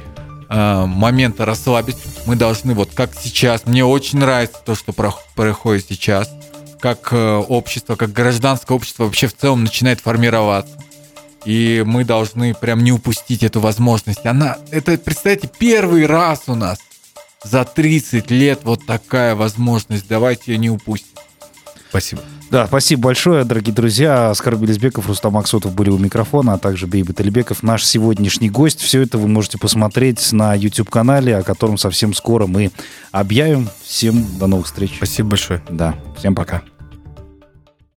э, 0.49 0.87
момента 0.87 1.45
расслабить. 1.45 1.97
Мы 2.27 2.37
должны, 2.37 2.75
вот 2.75 2.91
как 2.95 3.11
сейчас, 3.15 3.67
мне 3.67 3.85
очень 3.85 4.19
нравится 4.19 4.59
то, 4.65 4.75
что 4.75 4.93
про- 4.93 5.15
происходит 5.35 5.87
сейчас, 5.89 6.31
как 6.81 7.09
э, 7.13 7.37
общество, 7.37 7.97
как 7.97 8.13
гражданское 8.13 8.75
общество 8.75 9.05
вообще 9.05 9.27
в 9.27 9.37
целом 9.37 9.63
начинает 9.65 10.01
формироваться. 10.01 10.73
И 11.45 11.83
мы 11.87 12.05
должны 12.05 12.55
прям 12.55 12.85
не 12.85 12.93
упустить 12.93 13.43
эту 13.43 13.61
возможность. 13.61 14.27
Она, 14.27 14.59
это, 14.71 14.97
представьте, 14.99 15.51
первый 15.59 16.07
раз 16.07 16.43
у 16.47 16.55
нас 16.55 16.79
за 17.43 17.65
30 17.65 18.31
лет 18.31 18.61
вот 18.65 18.85
такая 18.87 19.35
возможность. 19.35 20.07
Давайте 20.09 20.53
ее 20.53 20.59
не 20.59 20.71
упустим. 20.71 21.09
Спасибо. 21.89 22.23
Да, 22.51 22.67
спасибо 22.67 23.03
большое, 23.03 23.45
дорогие 23.45 23.73
друзья. 23.73 24.31
Оскар 24.31 24.57
Белизбеков, 24.57 25.07
Рустам 25.07 25.37
Аксотов 25.39 25.73
были 25.73 25.91
у 25.91 25.99
микрофона, 25.99 26.55
а 26.55 26.59
также 26.59 26.89
Бейбет 26.89 27.21
Алибеков, 27.21 27.63
наш 27.63 27.85
сегодняшний 27.85 28.51
гость. 28.51 28.81
Все 28.81 29.03
это 29.03 29.19
вы 29.19 29.29
можете 29.29 29.57
посмотреть 29.59 30.33
на 30.33 30.55
YouTube-канале, 30.55 31.37
о 31.37 31.43
котором 31.45 31.79
совсем 31.79 32.13
скоро 32.13 32.47
мы 32.47 32.71
объявим. 33.13 33.69
Всем 33.85 34.27
до 34.39 34.49
новых 34.49 34.67
встреч. 34.67 34.95
Спасибо 34.97 35.31
большое. 35.31 35.63
Да, 35.69 35.95
всем 36.17 36.35
пока. 36.35 36.63